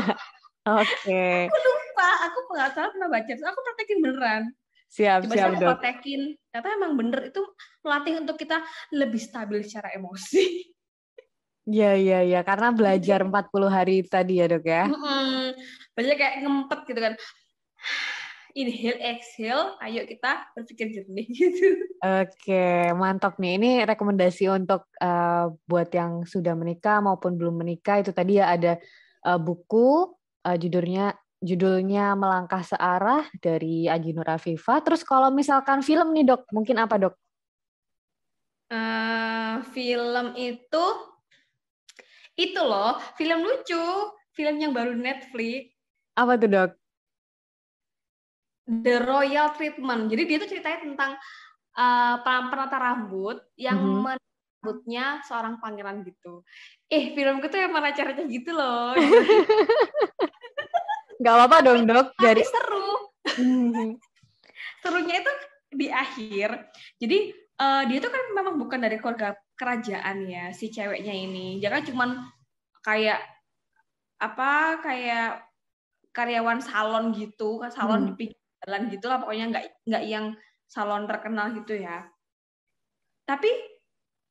Oke. 0.80 1.24
Aku 1.50 1.58
lupa. 1.58 2.08
Aku 2.30 2.38
nggak 2.54 2.70
salah 2.74 2.90
pernah 2.94 3.08
baca. 3.10 3.30
Terus 3.30 3.48
aku 3.50 3.60
praktekin 3.66 3.98
beneran. 3.98 4.42
Siap, 4.90 5.18
Coba 5.26 5.34
siap, 5.34 5.50
dok. 5.58 5.68
praktekin. 5.74 6.22
Ternyata 6.50 6.68
emang 6.74 6.92
bener 6.98 7.20
itu 7.30 7.42
melatih 7.82 8.14
untuk 8.22 8.36
kita 8.38 8.58
lebih 8.94 9.20
stabil 9.22 9.62
secara 9.62 9.94
emosi. 9.94 10.70
Iya, 11.70 11.92
iya, 11.94 12.18
iya. 12.26 12.40
Karena 12.42 12.74
belajar 12.74 13.22
40 13.26 13.70
hari 13.70 14.02
tadi 14.06 14.42
ya, 14.42 14.46
dok 14.50 14.66
ya. 14.66 14.86
Mm 14.86 14.98
-hmm. 14.98 15.42
Belajar 15.94 16.14
kayak 16.18 16.34
ngempet 16.46 16.80
gitu 16.86 17.00
kan 17.02 17.14
inhale 18.54 19.00
exhale. 19.00 19.76
Ayo 19.80 20.06
kita 20.06 20.46
berpikir 20.56 20.90
jernih 20.90 21.26
gitu. 21.38 21.68
Oke 22.00 22.90
mantap 22.96 23.36
nih. 23.36 23.56
Ini 23.60 23.70
rekomendasi 23.86 24.50
untuk 24.50 24.88
uh, 24.98 25.52
buat 25.68 25.90
yang 25.92 26.24
sudah 26.24 26.56
menikah 26.56 26.98
maupun 27.04 27.36
belum 27.36 27.62
menikah. 27.62 28.02
Itu 28.02 28.10
tadi 28.10 28.40
ya 28.40 28.52
ada 28.52 28.78
uh, 29.26 29.38
buku 29.38 30.14
uh, 30.46 30.56
judulnya 30.56 31.14
judulnya 31.40 32.12
melangkah 32.16 32.60
searah 32.60 33.24
dari 33.40 33.88
Aji 33.88 34.12
Nur 34.12 34.28
Afifa 34.28 34.84
terus 34.84 35.00
kalau 35.00 35.32
misalkan 35.32 35.80
film 35.80 36.12
nih 36.12 36.28
dok 36.28 36.44
mungkin 36.52 36.76
apa 36.80 36.96
dok? 37.00 37.14
Uh, 38.70 39.64
film 39.74 40.36
itu 40.38 40.84
itu 42.38 42.60
loh. 42.60 42.96
Film 43.20 43.44
lucu. 43.44 43.84
Film 44.30 44.56
yang 44.62 44.72
baru 44.72 44.94
Netflix. 44.94 45.74
Apa 46.16 46.38
tuh 46.40 46.48
dok 46.48 46.79
The 48.70 49.02
Royal 49.02 49.50
Treatment. 49.58 50.06
Jadi 50.06 50.22
dia 50.30 50.38
tuh 50.38 50.46
ceritanya 50.46 50.78
tentang 50.86 51.10
uh, 51.74 52.22
penata 52.22 52.78
rambut 52.78 53.42
yang 53.58 53.82
mm 53.82 53.98
-hmm. 53.98 54.14
rambutnya 54.14 55.18
seorang 55.26 55.58
pangeran 55.58 56.06
gitu. 56.06 56.46
Eh, 56.86 57.10
filmku 57.18 57.50
tuh 57.50 57.66
emang 57.66 57.82
acara 57.82 58.14
gitu 58.14 58.54
loh. 58.54 58.94
Gak 61.22 61.34
apa-apa 61.36 61.66
dong, 61.66 61.84
Dok. 61.84 62.16
Jadi 62.16 62.42
seru. 62.46 62.90
Serunya 64.80 65.20
itu 65.20 65.32
di 65.74 65.86
akhir. 65.90 66.70
Jadi 66.96 67.18
uh, 67.60 67.82
dia 67.90 67.98
tuh 68.00 68.08
kan 68.08 68.24
memang 68.32 68.56
bukan 68.56 68.80
dari 68.80 68.96
keluarga 68.96 69.36
kerajaan 69.58 70.24
ya 70.24 70.54
si 70.56 70.72
ceweknya 70.72 71.12
ini. 71.12 71.60
Jangan 71.60 71.82
cuman 71.84 72.10
kayak 72.80 73.20
apa 74.20 74.80
kayak 74.80 75.44
karyawan 76.16 76.64
salon 76.64 77.12
gitu, 77.12 77.60
salon 77.68 78.02
hmm. 78.02 78.08
di 78.08 78.12
pinggir 78.16 78.39
jalan 78.64 78.92
gitulah 78.92 79.18
pokoknya 79.24 79.46
nggak 79.56 79.64
nggak 79.88 80.04
yang 80.04 80.26
salon 80.68 81.08
terkenal 81.08 81.50
gitu 81.56 81.80
ya. 81.80 82.06
Tapi 83.24 83.50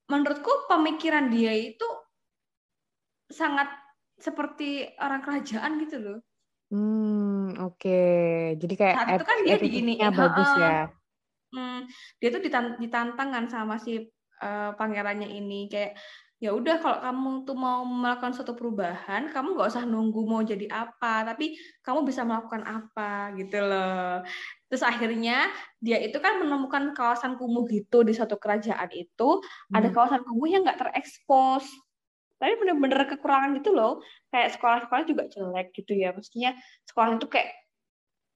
menurutku 0.09 0.69
pemikiran 0.69 1.30
dia 1.30 1.53
itu 1.53 1.88
sangat 3.30 3.69
seperti 4.19 4.89
orang 4.99 5.21
kerajaan 5.21 5.71
gitu 5.86 5.97
loh. 6.01 6.19
Hmm 6.69 7.57
oke. 7.57 7.82
Okay. 7.82 8.59
jadi 8.61 8.73
kayak 8.77 8.95
saat 8.95 9.09
itu 9.17 9.25
kan 9.25 9.38
dia 9.41 9.57
begini 9.57 9.93
bagus 10.13 10.51
ya. 10.57 10.80
Hmm, 11.49 11.89
dia 12.21 12.30
tuh 12.30 12.41
ditantang 12.45 13.30
kan 13.34 13.45
sama 13.49 13.82
si 13.82 13.97
uh, 13.97 14.71
pangerannya 14.77 15.25
ini 15.34 15.65
kayak 15.65 15.97
ya 16.39 16.55
udah 16.55 16.79
kalau 16.79 16.99
kamu 17.03 17.29
tuh 17.43 17.57
mau 17.59 17.83
melakukan 17.83 18.31
suatu 18.31 18.55
perubahan 18.55 19.27
kamu 19.27 19.59
nggak 19.59 19.75
usah 19.75 19.83
nunggu 19.83 20.23
mau 20.23 20.39
jadi 20.39 20.71
apa 20.71 21.27
tapi 21.27 21.59
kamu 21.83 22.07
bisa 22.07 22.23
melakukan 22.23 22.63
apa 22.63 23.35
gitu 23.35 23.59
loh. 23.59 24.23
Terus 24.71 24.83
akhirnya 24.87 25.51
dia 25.83 25.99
itu 25.99 26.15
kan 26.23 26.39
menemukan 26.39 26.95
kawasan 26.95 27.35
kumuh 27.35 27.67
gitu 27.67 28.07
di 28.07 28.15
suatu 28.15 28.39
kerajaan 28.39 28.87
itu 28.95 29.29
hmm. 29.43 29.75
ada 29.75 29.91
kawasan 29.91 30.23
kumuh 30.23 30.47
yang 30.47 30.63
nggak 30.63 30.79
terekspos. 30.79 31.67
Tapi 32.39 32.55
bener-bener 32.55 33.03
kekurangan 33.03 33.59
gitu 33.59 33.75
loh. 33.75 33.99
Kayak 34.31 34.55
sekolah-sekolah 34.55 35.03
juga 35.03 35.23
jelek 35.27 35.75
gitu 35.75 35.91
ya 35.91 36.15
maksudnya 36.15 36.55
sekolah 36.87 37.19
itu 37.19 37.27
kayak 37.27 37.51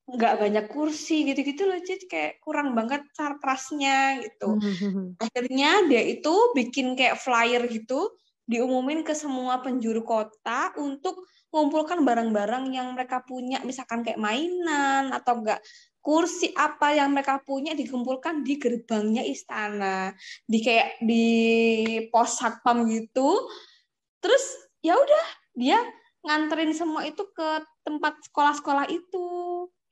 nggak 0.04 0.36
banyak 0.36 0.66
kursi 0.68 1.24
gitu-gitu 1.24 1.64
loh. 1.64 1.80
Jadi 1.80 2.06
kayak 2.08 2.34
kurang 2.44 2.76
banget 2.76 3.08
sarprasnya 3.16 4.20
gitu. 4.20 4.60
Hmm. 4.60 5.16
akhirnya 5.16 5.88
dia 5.88 6.04
itu 6.04 6.34
bikin 6.56 7.00
kayak 7.00 7.20
flyer 7.20 7.64
gitu 7.72 8.12
diumumin 8.44 9.08
ke 9.08 9.16
semua 9.16 9.64
penjuru 9.64 10.04
kota 10.04 10.76
untuk 10.76 11.24
mengumpulkan 11.56 12.04
barang-barang 12.04 12.76
yang 12.76 12.92
mereka 12.92 13.24
punya. 13.24 13.64
Misalkan 13.64 14.04
kayak 14.04 14.20
mainan 14.20 15.16
atau 15.16 15.40
enggak 15.40 15.64
kursi 16.04 16.52
apa 16.52 16.92
yang 16.92 17.16
mereka 17.16 17.40
punya 17.40 17.72
dikumpulkan 17.72 18.44
di 18.44 18.60
gerbangnya 18.60 19.24
istana. 19.24 20.12
Di 20.44 20.60
kayak 20.60 21.00
di 21.00 21.28
pos 22.12 22.44
satpam 22.44 22.84
gitu. 22.92 23.48
Terus 24.20 24.44
ya 24.84 25.00
udah 25.00 25.26
dia 25.56 25.80
nganterin 26.24 26.76
semua 26.76 27.08
itu 27.08 27.24
ke 27.32 27.50
tempat 27.88 28.20
sekolah-sekolah 28.28 28.92
itu 28.92 29.28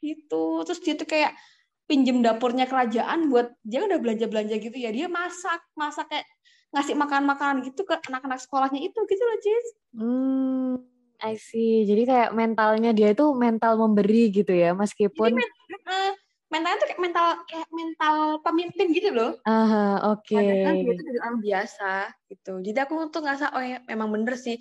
gitu 0.01 0.65
terus 0.65 0.81
dia 0.81 0.97
tuh 0.97 1.05
kayak 1.05 1.37
pinjem 1.85 2.25
dapurnya 2.25 2.65
kerajaan 2.65 3.29
buat 3.29 3.53
dia 3.61 3.85
udah 3.85 3.99
belanja-belanja 4.01 4.57
gitu 4.57 4.77
ya 4.77 4.89
dia 4.89 5.07
masak 5.11 5.61
masak 5.77 6.09
kayak 6.09 6.25
ngasih 6.71 6.95
makan 6.95 7.27
makanan 7.27 7.57
gitu 7.67 7.83
ke 7.83 7.99
anak-anak 8.07 8.39
sekolahnya 8.39 8.79
itu 8.79 8.99
gitu 9.03 9.23
loh 9.27 9.37
Jis. 9.43 9.67
Hmm, 9.91 10.71
I 11.19 11.35
see. 11.35 11.83
Jadi 11.83 12.07
kayak 12.07 12.31
mentalnya 12.31 12.95
dia 12.95 13.11
itu 13.11 13.27
mental 13.35 13.75
memberi 13.75 14.31
gitu 14.31 14.55
ya, 14.55 14.71
meskipun 14.71 15.35
Jadi, 15.35 15.75
uh, 15.91 16.11
mentalnya 16.47 16.77
tuh 16.79 16.87
kayak 16.87 17.01
mental 17.03 17.27
kayak 17.47 17.67
mental 17.75 18.15
pemimpin 18.39 18.87
gitu 18.95 19.09
loh. 19.11 19.31
Ah, 19.43 20.15
oke. 20.15 20.31
Okay. 20.31 20.63
Kan 20.63 20.79
dia 20.79 20.93
tuh 20.95 21.05
dari 21.11 21.19
orang 21.19 21.39
biasa 21.43 21.91
gitu. 22.31 22.53
Jadi 22.63 22.77
aku 22.79 22.93
tuh 23.11 23.19
ngerasa 23.19 23.45
oh 23.51 23.63
ya 23.63 23.77
memang 23.91 24.09
bener 24.15 24.39
sih. 24.39 24.55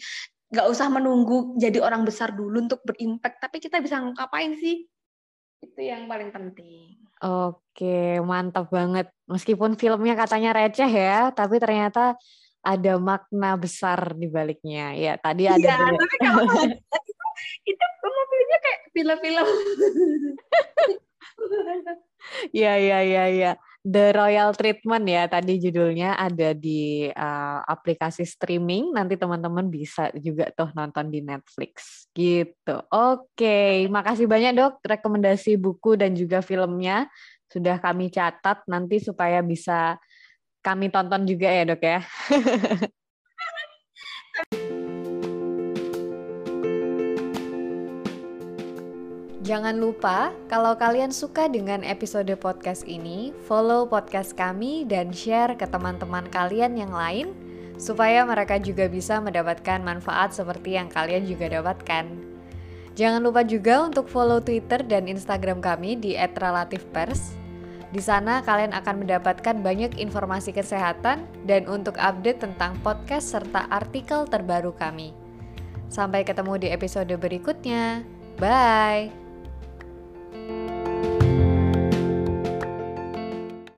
Gak 0.51 0.67
usah 0.67 0.91
menunggu 0.91 1.55
jadi 1.63 1.79
orang 1.79 2.03
besar 2.03 2.35
dulu 2.35 2.59
untuk 2.59 2.83
berimpact, 2.83 3.39
tapi 3.39 3.63
kita 3.63 3.79
bisa 3.79 4.03
ngapain 4.03 4.59
sih? 4.59 4.83
Itu 5.61 5.81
yang 5.81 6.09
paling 6.09 6.33
penting. 6.33 6.97
Oke, 7.21 8.17
mantap 8.25 8.73
banget. 8.73 9.13
Meskipun 9.29 9.77
filmnya 9.77 10.17
katanya 10.17 10.57
receh 10.57 10.89
ya, 10.89 11.29
tapi 11.37 11.61
ternyata 11.61 12.17
ada 12.65 12.93
makna 12.97 13.61
besar 13.61 14.17
di 14.17 14.25
baliknya. 14.25 14.97
Ya, 14.97 15.21
tadi 15.21 15.45
ada. 15.45 15.61
Iya, 15.61 15.77
tapi 15.97 16.17
kalau 16.25 16.45
itu, 16.49 16.77
itu 17.69 17.87
filmnya 18.01 18.59
kayak 18.65 18.81
film-film. 18.97 19.47
Iya, 22.57 22.71
iya, 22.81 22.97
iya, 23.07 23.23
iya. 23.33 23.51
The 23.81 24.13
Royal 24.13 24.53
Treatment 24.53 25.09
ya 25.09 25.25
tadi 25.25 25.57
judulnya 25.57 26.13
ada 26.21 26.53
di 26.53 27.09
uh, 27.09 27.61
aplikasi 27.65 28.29
streaming. 28.29 28.93
Nanti 28.93 29.17
teman-teman 29.17 29.73
bisa 29.73 30.13
juga 30.21 30.53
tuh 30.53 30.69
nonton 30.77 31.09
di 31.09 31.25
Netflix 31.25 32.05
gitu. 32.13 32.77
Oke, 32.93 33.89
makasih 33.89 34.29
banyak 34.29 34.53
dok 34.57 34.85
rekomendasi 34.85 35.57
buku 35.57 35.97
dan 35.97 36.13
juga 36.13 36.45
filmnya 36.45 37.09
sudah 37.51 37.81
kami 37.81 38.13
catat 38.13 38.63
nanti 38.69 39.01
supaya 39.03 39.41
bisa 39.43 39.97
kami 40.65 40.93
tonton 40.93 41.25
juga 41.25 41.49
ya 41.51 41.65
dok 41.69 41.83
ya. 41.83 42.01
Jangan 49.51 49.83
lupa, 49.83 50.31
kalau 50.47 50.79
kalian 50.79 51.11
suka 51.11 51.51
dengan 51.51 51.83
episode 51.83 52.31
podcast 52.39 52.87
ini, 52.87 53.35
follow 53.51 53.83
podcast 53.83 54.39
kami 54.39 54.87
dan 54.87 55.11
share 55.11 55.59
ke 55.59 55.67
teman-teman 55.67 56.23
kalian 56.31 56.79
yang 56.79 56.95
lain, 56.95 57.35
supaya 57.75 58.23
mereka 58.23 58.63
juga 58.63 58.87
bisa 58.87 59.19
mendapatkan 59.19 59.83
manfaat 59.83 60.31
seperti 60.31 60.79
yang 60.79 60.87
kalian 60.87 61.27
juga 61.27 61.51
dapatkan. 61.51 62.07
Jangan 62.95 63.27
lupa 63.27 63.43
juga 63.43 63.83
untuk 63.83 64.07
follow 64.07 64.39
Twitter 64.39 64.87
dan 64.87 65.11
Instagram 65.11 65.59
kami 65.59 65.99
di 65.99 66.15
@relativepers. 66.15 67.35
Di 67.91 67.99
sana 67.99 68.47
kalian 68.47 68.71
akan 68.71 69.03
mendapatkan 69.03 69.67
banyak 69.67 69.99
informasi 69.99 70.55
kesehatan 70.55 71.27
dan 71.43 71.67
untuk 71.67 71.99
update 71.99 72.39
tentang 72.39 72.79
podcast 72.87 73.35
serta 73.35 73.67
artikel 73.67 74.31
terbaru 74.31 74.71
kami. 74.79 75.11
Sampai 75.91 76.23
ketemu 76.23 76.55
di 76.55 76.69
episode 76.71 77.11
berikutnya. 77.19 78.07
Bye. 78.39 79.20